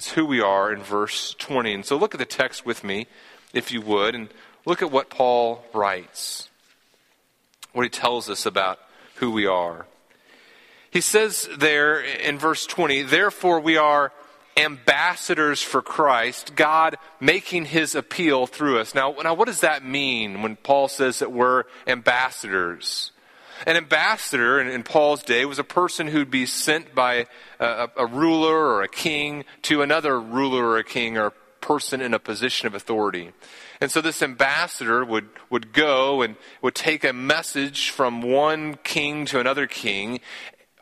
It's 0.00 0.12
who 0.12 0.24
we 0.24 0.40
are 0.40 0.72
in 0.72 0.82
verse 0.82 1.34
20. 1.38 1.74
And 1.74 1.84
so 1.84 1.94
look 1.94 2.14
at 2.14 2.18
the 2.18 2.24
text 2.24 2.64
with 2.64 2.82
me, 2.82 3.06
if 3.52 3.70
you 3.70 3.82
would, 3.82 4.14
and 4.14 4.30
look 4.64 4.80
at 4.80 4.90
what 4.90 5.10
Paul 5.10 5.62
writes, 5.74 6.48
what 7.74 7.82
he 7.82 7.90
tells 7.90 8.30
us 8.30 8.46
about 8.46 8.78
who 9.16 9.30
we 9.30 9.44
are. 9.44 9.84
He 10.90 11.02
says 11.02 11.46
there 11.54 12.00
in 12.00 12.38
verse 12.38 12.64
20, 12.64 13.02
therefore 13.02 13.60
we 13.60 13.76
are 13.76 14.10
ambassadors 14.56 15.60
for 15.60 15.82
Christ, 15.82 16.56
God 16.56 16.96
making 17.20 17.66
his 17.66 17.94
appeal 17.94 18.46
through 18.46 18.78
us. 18.78 18.94
Now, 18.94 19.14
now 19.22 19.34
what 19.34 19.48
does 19.48 19.60
that 19.60 19.84
mean 19.84 20.40
when 20.40 20.56
Paul 20.56 20.88
says 20.88 21.18
that 21.18 21.30
we're 21.30 21.64
ambassadors? 21.86 23.12
An 23.66 23.76
ambassador 23.76 24.60
in, 24.60 24.68
in 24.68 24.82
Paul's 24.82 25.22
day 25.22 25.44
was 25.44 25.58
a 25.58 25.64
person 25.64 26.06
who'd 26.06 26.30
be 26.30 26.46
sent 26.46 26.94
by 26.94 27.26
a, 27.58 27.88
a 27.96 28.06
ruler 28.06 28.56
or 28.56 28.82
a 28.82 28.88
king 28.88 29.44
to 29.62 29.82
another 29.82 30.20
ruler 30.20 30.64
or 30.64 30.78
a 30.78 30.84
king 30.84 31.18
or 31.18 31.26
a 31.26 31.32
person 31.60 32.00
in 32.00 32.14
a 32.14 32.18
position 32.18 32.66
of 32.66 32.74
authority. 32.74 33.32
And 33.80 33.90
so 33.90 34.00
this 34.00 34.22
ambassador 34.22 35.04
would, 35.04 35.28
would 35.48 35.72
go 35.72 36.22
and 36.22 36.36
would 36.62 36.74
take 36.74 37.04
a 37.04 37.12
message 37.12 37.90
from 37.90 38.22
one 38.22 38.76
king 38.82 39.26
to 39.26 39.40
another 39.40 39.66
king 39.66 40.20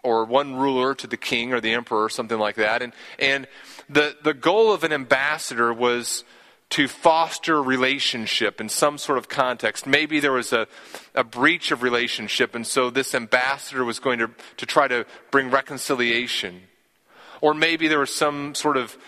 or 0.02 0.24
one 0.24 0.54
ruler 0.54 0.94
to 0.94 1.06
the 1.06 1.16
king 1.16 1.52
or 1.52 1.60
the 1.60 1.72
emperor 1.72 2.04
or 2.04 2.08
something 2.08 2.38
like 2.38 2.56
that. 2.56 2.82
And, 2.82 2.92
and 3.18 3.46
the, 3.88 4.16
the 4.22 4.34
goal 4.34 4.72
of 4.72 4.84
an 4.84 4.92
ambassador 4.92 5.72
was 5.72 6.24
to 6.70 6.86
foster 6.86 7.62
relationship 7.62 8.60
in 8.60 8.68
some 8.68 8.98
sort 8.98 9.16
of 9.16 9.28
context. 9.28 9.86
Maybe 9.86 10.20
there 10.20 10.32
was 10.32 10.52
a, 10.52 10.66
a 11.14 11.24
breach 11.24 11.70
of 11.70 11.82
relationship, 11.82 12.54
and 12.54 12.66
so 12.66 12.90
this 12.90 13.14
ambassador 13.14 13.84
was 13.84 13.98
going 13.98 14.18
to, 14.18 14.30
to 14.58 14.66
try 14.66 14.86
to 14.86 15.06
bring 15.30 15.50
reconciliation. 15.50 16.62
Or 17.40 17.54
maybe 17.54 17.88
there 17.88 18.00
was 18.00 18.14
some 18.14 18.54
sort 18.54 18.76
of 18.76 18.98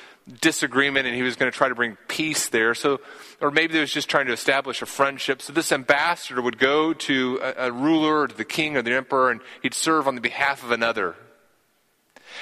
disagreement 0.40 1.06
and 1.06 1.16
he 1.16 1.22
was 1.22 1.36
going 1.36 1.50
to 1.50 1.56
try 1.56 1.68
to 1.68 1.74
bring 1.74 1.96
peace 2.08 2.48
there. 2.48 2.74
So, 2.74 3.00
or 3.40 3.50
maybe 3.50 3.74
he 3.74 3.80
was 3.80 3.92
just 3.92 4.08
trying 4.08 4.26
to 4.26 4.32
establish 4.32 4.82
a 4.82 4.86
friendship. 4.86 5.42
So 5.42 5.52
this 5.52 5.72
ambassador 5.72 6.40
would 6.40 6.58
go 6.58 6.92
to 6.92 7.40
a, 7.42 7.66
a 7.66 7.72
ruler 7.72 8.20
or 8.20 8.28
to 8.28 8.36
the 8.36 8.44
king 8.44 8.76
or 8.76 8.82
the 8.82 8.94
emperor 8.94 9.30
and 9.30 9.40
he'd 9.62 9.74
serve 9.74 10.06
on 10.06 10.14
the 10.14 10.20
behalf 10.20 10.62
of 10.62 10.70
another. 10.70 11.16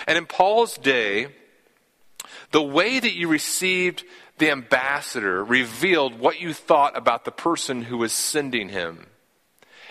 And 0.07 0.19
in 0.19 0.27
Paul's 0.27 0.77
day, 0.77 1.29
the 2.51 2.63
way 2.63 3.01
that 3.01 3.15
you 3.15 3.29
received 3.29 4.05
the 4.39 4.51
ambassador 4.51 5.45
revealed 5.45 6.19
what 6.19 6.41
you 6.41 6.53
thought 6.53 6.97
about 6.97 7.25
the 7.25 7.31
person 7.31 7.83
who 7.83 7.99
was 7.99 8.13
sending 8.13 8.69
him. 8.69 9.07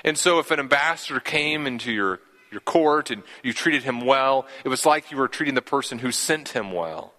And 0.04 0.18
so 0.18 0.40
if 0.40 0.52
an 0.52 0.60
ambassador 0.60 1.20
came 1.20 1.68
into 1.68 1.92
your, 1.92 2.20
your 2.52 2.62
court 2.62 3.12
and 3.12 3.24
you 3.44 3.54
treated 3.54 3.84
him 3.84 4.02
well, 4.02 4.48
it 4.64 4.70
was 4.70 4.86
like 4.86 5.12
you 5.12 5.18
were 5.18 5.28
treating 5.28 5.56
the 5.56 5.62
person 5.62 6.00
who 6.00 6.12
sent 6.12 6.50
him 6.50 6.72
well. 6.72 7.14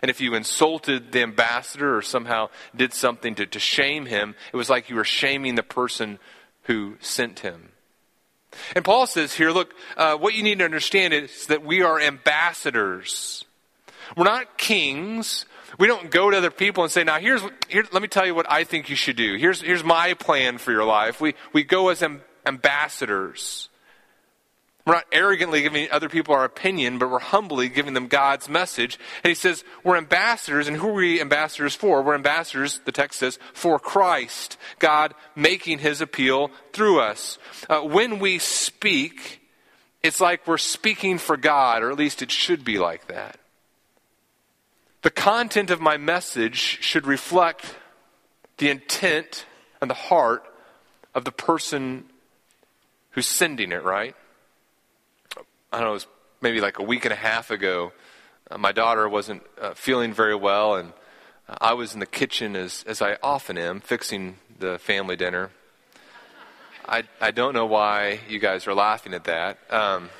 And 0.00 0.10
if 0.10 0.20
you 0.20 0.34
insulted 0.34 1.12
the 1.12 1.22
ambassador 1.22 1.96
or 1.96 2.02
somehow 2.02 2.48
did 2.74 2.92
something 2.92 3.36
to, 3.36 3.46
to 3.46 3.60
shame 3.60 4.06
him, 4.06 4.34
it 4.52 4.56
was 4.56 4.68
like 4.68 4.90
you 4.90 4.96
were 4.96 5.04
shaming 5.04 5.54
the 5.54 5.62
person 5.62 6.18
who 6.64 6.96
sent 7.00 7.40
him. 7.40 7.68
And 8.74 8.84
Paul 8.84 9.06
says 9.06 9.32
here, 9.32 9.50
look, 9.50 9.72
uh, 9.96 10.16
what 10.16 10.34
you 10.34 10.42
need 10.42 10.58
to 10.58 10.64
understand 10.64 11.14
is 11.14 11.46
that 11.46 11.64
we 11.64 11.82
are 11.82 12.00
ambassadors. 12.00 13.44
We're 14.16 14.24
not 14.24 14.58
kings. 14.58 15.46
We 15.78 15.86
don't 15.86 16.10
go 16.10 16.30
to 16.30 16.36
other 16.36 16.50
people 16.50 16.84
and 16.84 16.92
say, 16.92 17.04
now 17.04 17.18
here's, 17.18 17.42
here, 17.68 17.84
let 17.92 18.02
me 18.02 18.08
tell 18.08 18.26
you 18.26 18.34
what 18.34 18.50
I 18.50 18.64
think 18.64 18.90
you 18.90 18.96
should 18.96 19.16
do. 19.16 19.36
Here's, 19.36 19.60
here's 19.60 19.82
my 19.84 20.14
plan 20.14 20.58
for 20.58 20.70
your 20.72 20.84
life. 20.84 21.20
We, 21.20 21.34
we 21.52 21.62
go 21.62 21.88
as 21.88 22.00
amb- 22.00 22.20
ambassadors. 22.44 23.68
We're 24.84 24.94
not 24.94 25.06
arrogantly 25.12 25.62
giving 25.62 25.88
other 25.92 26.08
people 26.08 26.34
our 26.34 26.44
opinion, 26.44 26.98
but 26.98 27.08
we're 27.08 27.20
humbly 27.20 27.68
giving 27.68 27.94
them 27.94 28.08
God's 28.08 28.48
message. 28.48 28.98
And 29.22 29.30
he 29.30 29.34
says, 29.34 29.62
we're 29.84 29.96
ambassadors, 29.96 30.66
and 30.66 30.76
who 30.76 30.88
are 30.88 30.94
we 30.94 31.20
ambassadors 31.20 31.76
for? 31.76 32.02
We're 32.02 32.16
ambassadors, 32.16 32.80
the 32.84 32.90
text 32.90 33.20
says, 33.20 33.38
for 33.54 33.78
Christ. 33.78 34.56
God 34.80 35.14
making 35.36 35.78
his 35.78 36.00
appeal 36.00 36.50
through 36.72 37.00
us. 37.00 37.38
Uh, 37.70 37.82
when 37.82 38.18
we 38.18 38.38
speak, 38.38 39.40
it's 40.02 40.20
like 40.20 40.48
we're 40.48 40.58
speaking 40.58 41.16
for 41.18 41.36
God, 41.36 41.84
or 41.84 41.92
at 41.92 41.96
least 41.96 42.20
it 42.20 42.32
should 42.32 42.64
be 42.64 42.78
like 42.78 43.06
that. 43.06 43.38
The 45.02 45.10
content 45.10 45.70
of 45.70 45.80
my 45.80 45.96
message 45.96 46.78
should 46.80 47.08
reflect 47.08 47.74
the 48.58 48.70
intent 48.70 49.46
and 49.80 49.90
the 49.90 49.94
heart 49.94 50.44
of 51.12 51.24
the 51.24 51.32
person 51.32 52.04
who's 53.10 53.26
sending 53.26 53.72
it, 53.72 53.82
right? 53.82 54.14
I 55.72 55.78
don't 55.78 55.82
know, 55.82 55.90
it 55.90 55.94
was 55.94 56.06
maybe 56.40 56.60
like 56.60 56.78
a 56.78 56.84
week 56.84 57.04
and 57.04 57.12
a 57.12 57.16
half 57.16 57.50
ago. 57.50 57.92
Uh, 58.48 58.58
my 58.58 58.70
daughter 58.70 59.08
wasn't 59.08 59.42
uh, 59.60 59.74
feeling 59.74 60.12
very 60.12 60.36
well, 60.36 60.76
and 60.76 60.92
uh, 61.48 61.56
I 61.60 61.74
was 61.74 61.94
in 61.94 62.00
the 62.00 62.06
kitchen, 62.06 62.54
as, 62.54 62.84
as 62.86 63.02
I 63.02 63.16
often 63.24 63.58
am, 63.58 63.80
fixing 63.80 64.36
the 64.60 64.78
family 64.78 65.16
dinner. 65.16 65.50
I, 66.86 67.02
I 67.20 67.32
don't 67.32 67.54
know 67.54 67.66
why 67.66 68.20
you 68.28 68.38
guys 68.38 68.68
are 68.68 68.74
laughing 68.74 69.14
at 69.14 69.24
that. 69.24 69.58
Um, 69.68 70.10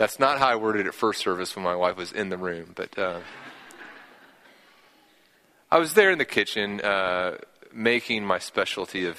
that's 0.00 0.18
not 0.18 0.38
how 0.38 0.48
I 0.48 0.56
worded 0.56 0.86
it 0.86 0.94
first 0.94 1.20
service 1.20 1.54
when 1.54 1.62
my 1.62 1.76
wife 1.76 1.98
was 1.98 2.10
in 2.10 2.30
the 2.30 2.38
room, 2.38 2.72
but 2.74 2.98
uh, 2.98 3.20
I 5.70 5.78
was 5.78 5.92
there 5.92 6.10
in 6.10 6.16
the 6.16 6.24
kitchen 6.24 6.80
uh, 6.80 7.36
making 7.70 8.24
my 8.24 8.38
specialty 8.38 9.04
of 9.04 9.18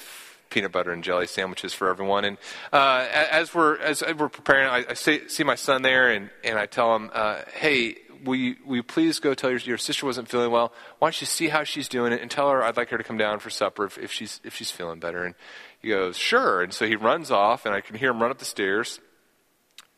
peanut 0.50 0.72
butter 0.72 0.90
and 0.90 1.04
jelly 1.04 1.28
sandwiches 1.28 1.72
for 1.72 1.88
everyone. 1.88 2.24
And 2.24 2.36
uh, 2.72 3.06
as 3.12 3.54
we're 3.54 3.78
as 3.78 4.02
we're 4.02 4.28
preparing, 4.28 4.68
I, 4.68 4.84
I 4.90 4.94
see, 4.94 5.28
see, 5.28 5.44
my 5.44 5.54
son 5.54 5.82
there, 5.82 6.10
and, 6.10 6.30
and 6.42 6.58
I 6.58 6.66
tell 6.66 6.96
him, 6.96 7.12
uh, 7.14 7.42
"Hey, 7.54 7.98
will 8.24 8.34
you, 8.34 8.56
will 8.66 8.74
you 8.74 8.82
please 8.82 9.20
go 9.20 9.34
tell 9.34 9.50
your, 9.50 9.60
your 9.60 9.78
sister 9.78 10.04
wasn't 10.04 10.26
feeling 10.26 10.50
well? 10.50 10.72
Why 10.98 11.06
don't 11.06 11.20
you 11.20 11.28
see 11.28 11.46
how 11.46 11.62
she's 11.62 11.86
doing 11.86 12.12
it 12.12 12.20
and 12.20 12.28
tell 12.28 12.50
her 12.50 12.60
I'd 12.60 12.76
like 12.76 12.88
her 12.88 12.98
to 12.98 13.04
come 13.04 13.18
down 13.18 13.38
for 13.38 13.50
supper 13.50 13.84
if, 13.84 13.98
if 13.98 14.10
she's 14.10 14.40
if 14.42 14.56
she's 14.56 14.72
feeling 14.72 14.98
better." 14.98 15.22
And 15.22 15.36
he 15.80 15.90
goes, 15.90 16.16
"Sure." 16.16 16.60
And 16.60 16.74
so 16.74 16.88
he 16.88 16.96
runs 16.96 17.30
off, 17.30 17.66
and 17.66 17.72
I 17.72 17.80
can 17.82 17.94
hear 17.94 18.10
him 18.10 18.20
run 18.20 18.32
up 18.32 18.38
the 18.38 18.44
stairs, 18.44 18.98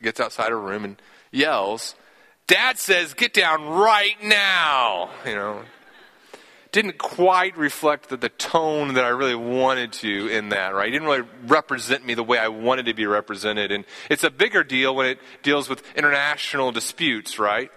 gets 0.05 0.21
outside 0.21 0.49
her 0.49 0.59
room, 0.59 0.85
and 0.85 1.01
yells. 1.31 1.95
Dad 2.47 2.79
says, 2.79 3.13
"Get 3.13 3.33
down 3.33 3.65
right 3.67 4.15
now!" 4.23 5.09
You 5.25 5.35
know, 5.35 5.61
didn't 6.75 6.97
quite 6.97 7.57
reflect 7.57 8.09
the, 8.09 8.17
the 8.17 8.27
tone 8.27 8.95
that 8.95 9.05
I 9.05 9.07
really 9.07 9.33
wanted 9.33 9.93
to 9.93 10.27
in 10.27 10.49
that, 10.49 10.75
right? 10.75 10.89
It 10.89 10.91
didn't 10.91 11.07
really 11.07 11.27
represent 11.47 12.05
me 12.05 12.15
the 12.15 12.23
way 12.23 12.37
I 12.37 12.49
wanted 12.49 12.87
to 12.87 12.93
be 12.93 13.05
represented. 13.05 13.71
And 13.71 13.85
it's 14.09 14.25
a 14.25 14.29
bigger 14.29 14.61
deal 14.61 14.93
when 14.93 15.05
it 15.05 15.19
deals 15.41 15.69
with 15.69 15.81
international 15.95 16.73
disputes, 16.73 17.39
right? 17.39 17.71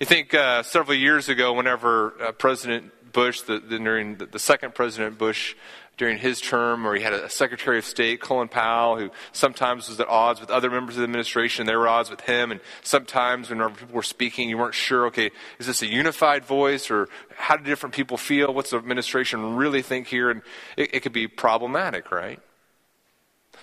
You 0.00 0.06
think 0.06 0.32
uh, 0.32 0.62
several 0.62 0.96
years 0.96 1.28
ago, 1.28 1.52
whenever 1.52 2.14
uh, 2.22 2.32
President 2.32 2.90
Bush, 3.12 3.42
the, 3.42 3.58
the, 3.58 3.78
during 3.78 4.16
the, 4.16 4.24
the 4.24 4.38
second 4.38 4.74
President 4.74 5.18
Bush, 5.18 5.54
during 5.98 6.16
his 6.16 6.40
term, 6.40 6.86
or 6.86 6.94
he 6.94 7.02
had 7.02 7.12
a 7.12 7.28
Secretary 7.28 7.76
of 7.76 7.84
State, 7.84 8.20
Colin 8.20 8.48
Powell, 8.48 8.96
who 8.96 9.10
sometimes 9.32 9.88
was 9.88 10.00
at 10.00 10.08
odds 10.08 10.40
with 10.40 10.48
other 10.48 10.70
members 10.70 10.94
of 10.94 11.00
the 11.00 11.04
administration, 11.04 11.66
they 11.66 11.76
were 11.76 11.88
at 11.88 11.92
odds 11.92 12.10
with 12.10 12.20
him, 12.22 12.52
and 12.52 12.60
sometimes 12.82 13.50
when 13.50 13.58
people 13.74 13.94
were 13.94 14.02
speaking, 14.02 14.48
you 14.48 14.56
weren't 14.56 14.74
sure, 14.74 15.06
okay, 15.06 15.30
is 15.58 15.66
this 15.66 15.82
a 15.82 15.86
unified 15.86 16.44
voice, 16.44 16.90
or 16.90 17.08
how 17.36 17.56
do 17.56 17.64
different 17.64 17.94
people 17.94 18.16
feel? 18.16 18.54
What's 18.54 18.70
the 18.70 18.78
administration 18.78 19.56
really 19.56 19.82
think 19.82 20.06
here? 20.06 20.30
And 20.30 20.42
it, 20.76 20.94
it 20.94 21.00
could 21.00 21.12
be 21.12 21.26
problematic, 21.26 22.10
right? 22.12 22.40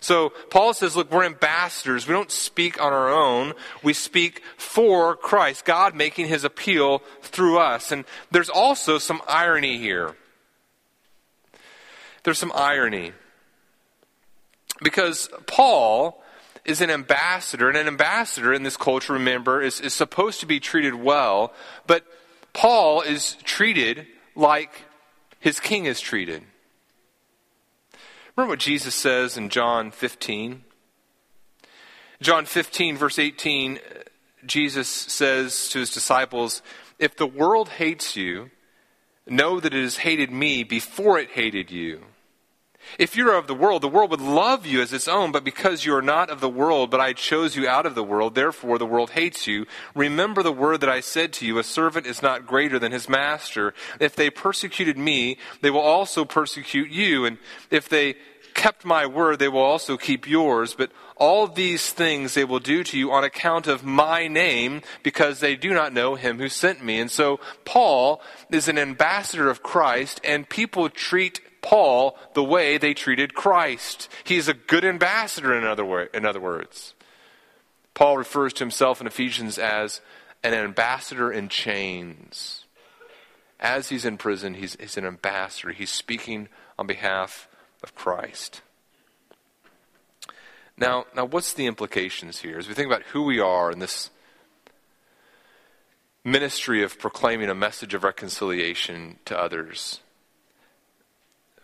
So 0.01 0.33
Paul 0.49 0.73
says, 0.73 0.95
look, 0.95 1.09
we're 1.09 1.23
ambassadors. 1.23 2.05
We 2.05 2.13
don't 2.13 2.29
speak 2.29 2.81
on 2.81 2.91
our 2.91 3.09
own. 3.09 3.53
We 3.81 3.93
speak 3.93 4.41
for 4.57 5.15
Christ, 5.15 5.63
God 5.63 5.95
making 5.95 6.27
his 6.27 6.43
appeal 6.43 7.01
through 7.21 7.59
us. 7.59 7.93
And 7.93 8.03
there's 8.29 8.49
also 8.49 8.97
some 8.97 9.21
irony 9.25 9.77
here 9.77 10.15
there's 12.25 12.39
some 12.39 12.51
irony. 12.53 13.13
Because 14.83 15.29
Paul 15.47 16.21
is 16.65 16.81
an 16.81 16.89
ambassador, 16.89 17.69
and 17.69 17.77
an 17.77 17.87
ambassador 17.87 18.51
in 18.51 18.63
this 18.63 18.75
culture, 18.75 19.13
remember, 19.13 19.61
is, 19.61 19.79
is 19.79 19.93
supposed 19.93 20.39
to 20.39 20.47
be 20.47 20.59
treated 20.59 20.95
well, 20.95 21.53
but 21.85 22.03
Paul 22.51 23.01
is 23.01 23.35
treated 23.43 24.07
like 24.35 24.83
his 25.39 25.59
king 25.59 25.85
is 25.85 26.01
treated. 26.01 26.41
Remember 28.35 28.53
what 28.53 28.59
Jesus 28.59 28.95
says 28.95 29.37
in 29.37 29.49
John 29.49 29.91
15? 29.91 30.63
John 32.21 32.45
15, 32.45 32.97
verse 32.97 33.19
18, 33.19 33.79
Jesus 34.45 34.89
says 34.89 35.69
to 35.69 35.79
his 35.79 35.91
disciples, 35.91 36.63
If 36.97 37.15
the 37.15 37.27
world 37.27 37.69
hates 37.69 38.15
you, 38.15 38.49
know 39.27 39.59
that 39.59 39.73
it 39.73 39.83
has 39.83 39.97
hated 39.97 40.31
me 40.31 40.63
before 40.63 41.19
it 41.19 41.29
hated 41.31 41.69
you. 41.69 42.01
If 42.97 43.17
you 43.17 43.29
are 43.29 43.37
of 43.37 43.47
the 43.47 43.55
world, 43.55 43.81
the 43.81 43.87
world 43.87 44.11
would 44.11 44.21
love 44.21 44.65
you 44.65 44.81
as 44.81 44.93
its 44.93 45.07
own, 45.07 45.31
but 45.31 45.43
because 45.43 45.85
you 45.85 45.95
are 45.95 46.01
not 46.01 46.29
of 46.29 46.39
the 46.39 46.49
world, 46.49 46.91
but 46.91 47.01
I 47.01 47.13
chose 47.13 47.55
you 47.55 47.67
out 47.67 47.85
of 47.85 47.95
the 47.95 48.03
world, 48.03 48.35
therefore 48.35 48.77
the 48.77 48.85
world 48.85 49.11
hates 49.11 49.47
you. 49.47 49.65
Remember 49.93 50.43
the 50.43 50.51
word 50.51 50.81
that 50.81 50.89
I 50.89 51.01
said 51.01 51.33
to 51.33 51.45
you, 51.45 51.57
a 51.57 51.63
servant 51.63 52.05
is 52.05 52.21
not 52.21 52.47
greater 52.47 52.79
than 52.79 52.91
his 52.91 53.09
master. 53.09 53.73
If 53.99 54.15
they 54.15 54.29
persecuted 54.29 54.97
me, 54.97 55.37
they 55.61 55.71
will 55.71 55.81
also 55.81 56.25
persecute 56.25 56.89
you, 56.89 57.25
and 57.25 57.37
if 57.69 57.89
they 57.89 58.15
kept 58.53 58.85
my 58.85 59.05
word, 59.05 59.37
they 59.37 59.49
will 59.49 59.59
also 59.59 59.97
keep 59.97 60.27
yours. 60.27 60.73
But 60.73 60.91
all 61.17 61.47
these 61.47 61.91
things 61.91 62.33
they 62.33 62.45
will 62.45 62.59
do 62.59 62.83
to 62.85 62.97
you 62.97 63.11
on 63.11 63.23
account 63.23 63.67
of 63.67 63.83
my 63.83 64.27
name, 64.27 64.81
because 65.03 65.39
they 65.39 65.55
do 65.55 65.73
not 65.73 65.93
know 65.93 66.15
him 66.15 66.39
who 66.39 66.49
sent 66.49 66.83
me. 66.83 66.99
And 66.99 67.11
so 67.11 67.39
Paul 67.65 68.21
is 68.49 68.67
an 68.67 68.77
ambassador 68.77 69.49
of 69.49 69.61
Christ, 69.61 70.21
and 70.23 70.47
people 70.47 70.89
treat 70.89 71.41
Paul 71.65 72.15
the 72.35 72.43
way 72.43 72.77
they 72.77 72.93
treated 72.93 73.33
Christ. 73.33 74.07
He's 74.23 74.47
a 74.47 74.53
good 74.53 74.85
ambassador, 74.85 75.57
in 75.57 75.63
other, 75.63 75.83
way, 75.83 76.07
in 76.13 76.23
other 76.23 76.39
words. 76.39 76.93
Paul 77.95 78.19
refers 78.19 78.53
to 78.53 78.63
himself 78.63 79.01
in 79.01 79.07
Ephesians 79.07 79.57
as 79.57 79.99
an 80.43 80.53
ambassador 80.53 81.31
in 81.31 81.49
chains. 81.49 82.65
As 83.59 83.89
he's 83.89 84.05
in 84.05 84.17
prison, 84.17 84.53
he's, 84.53 84.77
he's 84.79 84.95
an 84.95 85.07
ambassador. 85.07 85.71
He's 85.71 85.89
speaking 85.89 86.49
on 86.77 86.85
behalf 86.85 87.47
of 87.81 87.95
Christ. 87.95 88.61
Now, 90.77 91.05
now, 91.15 91.25
what's 91.25 91.53
the 91.53 91.65
implications 91.65 92.41
here? 92.41 92.59
As 92.59 92.67
we 92.67 92.75
think 92.75 92.87
about 92.87 93.03
who 93.13 93.23
we 93.23 93.39
are 93.39 93.71
in 93.71 93.79
this 93.79 94.11
ministry 96.23 96.83
of 96.83 96.99
proclaiming 96.99 97.49
a 97.49 97.55
message 97.55 97.95
of 97.95 98.03
reconciliation 98.03 99.17
to 99.25 99.39
others, 99.39 100.01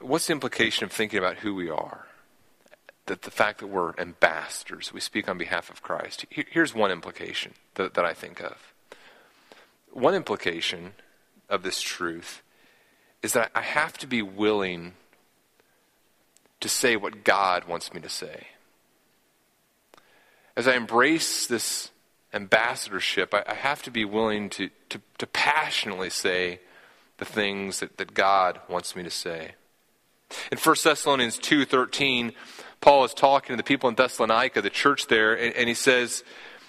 what's 0.02 0.28
the 0.28 0.34
implication 0.34 0.86
of 0.86 0.92
thinking 0.92 1.20
about 1.20 1.38
who 1.38 1.56
we 1.56 1.70
are? 1.70 2.08
That 3.08 3.24
the 3.24 3.32
fact 3.32 3.60
that 3.60 3.68
we're 3.68 3.94
ambassadors, 3.98 4.94
we 4.94 5.00
speak 5.00 5.28
on 5.28 5.38
behalf 5.38 5.70
of 5.70 5.82
Christ. 5.82 6.26
Here's 6.30 6.74
one 6.74 6.92
implication 6.92 7.54
that, 7.76 7.94
that 7.96 8.06
I 8.06 8.14
think 8.14 8.42
of. 8.42 8.74
One 9.92 10.16
implication 10.16 10.94
of 11.50 11.64
this 11.64 11.82
truth 11.82 12.42
is 13.22 13.34
that 13.34 13.52
I 13.54 13.62
have 13.62 13.98
to 14.00 14.08
be 14.08 14.22
willing 14.22 14.94
to 16.62 16.70
say 16.70 16.96
what 16.96 17.24
God 17.24 17.66
wants 17.66 17.94
me 17.94 18.00
to 18.02 18.10
say. 18.10 18.48
As 20.56 20.68
I 20.68 20.76
embrace 20.76 21.48
this 21.48 21.92
ambassadorship, 22.34 23.34
I, 23.34 23.44
I 23.48 23.54
have 23.56 23.82
to 23.84 23.92
be 23.92 24.06
willing 24.06 24.50
to, 24.52 24.70
to, 24.90 25.02
to, 25.18 25.28
passionately 25.28 26.10
say 26.10 26.60
the 27.18 27.26
things 27.26 27.80
that, 27.80 27.98
that 27.98 28.14
God 28.14 28.60
wants 28.70 28.96
me 28.96 29.04
to 29.04 29.10
say. 29.10 29.56
In 30.52 30.58
1 30.58 30.76
Thessalonians 30.84 31.40
2.13, 31.40 32.34
Paul 32.80 33.04
is 33.06 33.14
talking 33.14 33.54
to 33.54 33.58
the 33.58 33.64
people 33.64 33.90
in 33.90 33.96
Thessalonica, 33.96 34.62
the 34.62 34.70
church 34.70 35.08
there, 35.08 35.34
and, 35.34 35.56
and 35.56 35.70
he 35.70 35.76
says, 35.76 36.24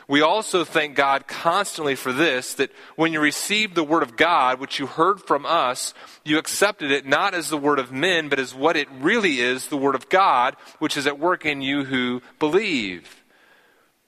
we 0.08 0.20
also 0.20 0.64
thank 0.64 0.96
God 0.96 1.26
constantly 1.26 1.94
for 1.94 2.12
this 2.12 2.54
that 2.54 2.70
when 2.96 3.12
you 3.12 3.20
received 3.20 3.74
the 3.74 3.84
word 3.84 4.02
of 4.02 4.16
God, 4.16 4.60
which 4.60 4.78
you 4.78 4.86
heard 4.86 5.20
from 5.20 5.46
us, 5.46 5.94
you 6.24 6.38
accepted 6.38 6.90
it 6.90 7.06
not 7.06 7.34
as 7.34 7.48
the 7.48 7.56
word 7.56 7.78
of 7.78 7.92
men, 7.92 8.28
but 8.28 8.38
as 8.38 8.54
what 8.54 8.76
it 8.76 8.88
really 9.00 9.40
is 9.40 9.68
the 9.68 9.76
word 9.76 9.94
of 9.94 10.08
God, 10.08 10.56
which 10.80 10.96
is 10.96 11.06
at 11.06 11.18
work 11.18 11.46
in 11.46 11.62
you 11.62 11.84
who 11.84 12.20
believe. 12.38 13.21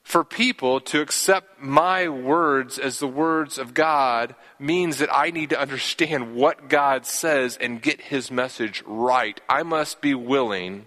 For 0.05 0.23
people 0.23 0.81
to 0.81 1.01
accept 1.01 1.63
my 1.63 2.09
words 2.09 2.79
as 2.79 2.99
the 2.99 3.09
words 3.09 3.57
of 3.57 3.73
God 3.73 4.35
means 4.59 4.99
that 4.99 5.09
I 5.11 5.31
need 5.31 5.51
to 5.51 5.61
understand 5.61 6.35
what 6.35 6.69
God 6.69 7.07
says 7.07 7.57
and 7.57 7.81
get 7.81 8.03
his 8.03 8.31
message 8.31 8.85
right. 8.87 9.41
I 9.49 9.63
must 9.63 10.03
be 10.03 10.15
willing, 10.15 10.85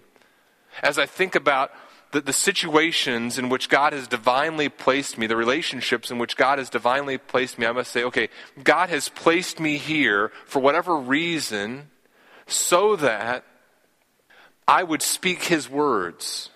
as 0.84 1.00
I 1.00 1.06
think 1.06 1.34
about 1.34 1.72
the, 2.12 2.20
the 2.20 2.32
situations 2.32 3.38
in 3.38 3.48
which 3.48 3.68
God 3.68 3.92
has 3.92 4.06
divinely 4.06 4.68
placed 4.68 5.18
me, 5.18 5.26
the 5.26 5.36
relationships 5.36 6.12
in 6.12 6.18
which 6.18 6.36
God 6.36 6.58
has 6.58 6.70
divinely 6.70 7.18
placed 7.18 7.58
me, 7.58 7.66
I 7.66 7.72
must 7.72 7.90
say, 7.90 8.04
okay, 8.04 8.28
God 8.62 8.88
has 8.88 9.08
placed 9.08 9.58
me 9.58 9.78
here 9.78 10.30
for 10.46 10.60
whatever 10.60 10.96
reason 10.96 11.90
so 12.46 12.94
that 12.96 13.44
I 14.66 14.84
would 14.84 15.02
speak 15.02 15.44
His 15.44 15.68
words 15.68 16.50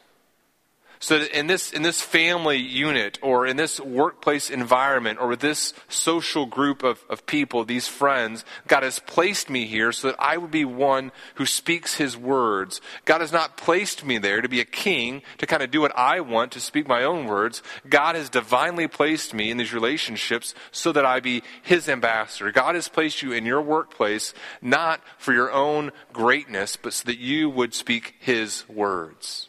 so 1.02 1.18
that 1.18 1.37
in 1.37 1.49
this, 1.49 1.73
in 1.73 1.82
this 1.82 2.00
family 2.00 2.59
unit 2.59 3.18
or 3.23 3.44
in 3.44 3.56
this 3.56 3.80
workplace 3.80 4.49
environment 4.49 5.18
or 5.21 5.26
with 5.26 5.40
this 5.40 5.75
social 5.88 6.47
group 6.47 6.85
of, 6.85 7.02
of 7.11 7.26
people, 7.26 7.64
these 7.64 7.88
friends, 7.88 8.44
God 8.68 8.85
has 8.85 9.00
placed 9.00 9.50
me 9.50 9.66
here 9.66 9.90
so 9.90 10.06
that 10.06 10.16
I 10.21 10.37
would 10.37 10.52
be 10.52 10.64
one 10.64 11.11
who 11.35 11.44
speaks 11.44 11.97
His 11.97 12.16
words. 12.16 12.80
God 13.04 13.21
has 13.21 13.32
not 13.32 13.56
placed 13.56 14.04
me 14.04 14.18
there 14.18 14.40
to 14.40 14.49
be 14.49 14.61
a 14.61 14.64
king, 14.64 15.23
to 15.38 15.47
kind 15.47 15.61
of 15.61 15.73
do 15.73 15.80
what 15.80 15.92
I 15.97 16.21
want, 16.21 16.52
to 16.52 16.61
speak 16.61 16.87
my 16.87 17.02
own 17.02 17.26
words. 17.26 17.64
God 17.88 18.14
has 18.14 18.30
divinely 18.30 18.87
placed 18.87 19.35
me 19.35 19.50
in 19.50 19.56
these 19.56 19.75
relationships 19.75 20.54
so 20.71 20.92
that 20.92 21.04
I 21.04 21.18
be 21.18 21.42
His 21.64 21.88
ambassador. 21.88 22.52
God 22.52 22.76
has 22.76 22.87
placed 22.87 23.23
you 23.23 23.32
in 23.32 23.44
your 23.44 23.61
workplace 23.61 24.35
not 24.61 25.00
for 25.18 25.32
your 25.32 25.50
own 25.50 25.91
greatness, 26.12 26.76
but 26.76 26.93
so 26.93 27.06
that 27.06 27.19
you 27.19 27.50
would 27.50 27.75
speak 27.75 28.15
His 28.21 28.69
words. 28.69 29.49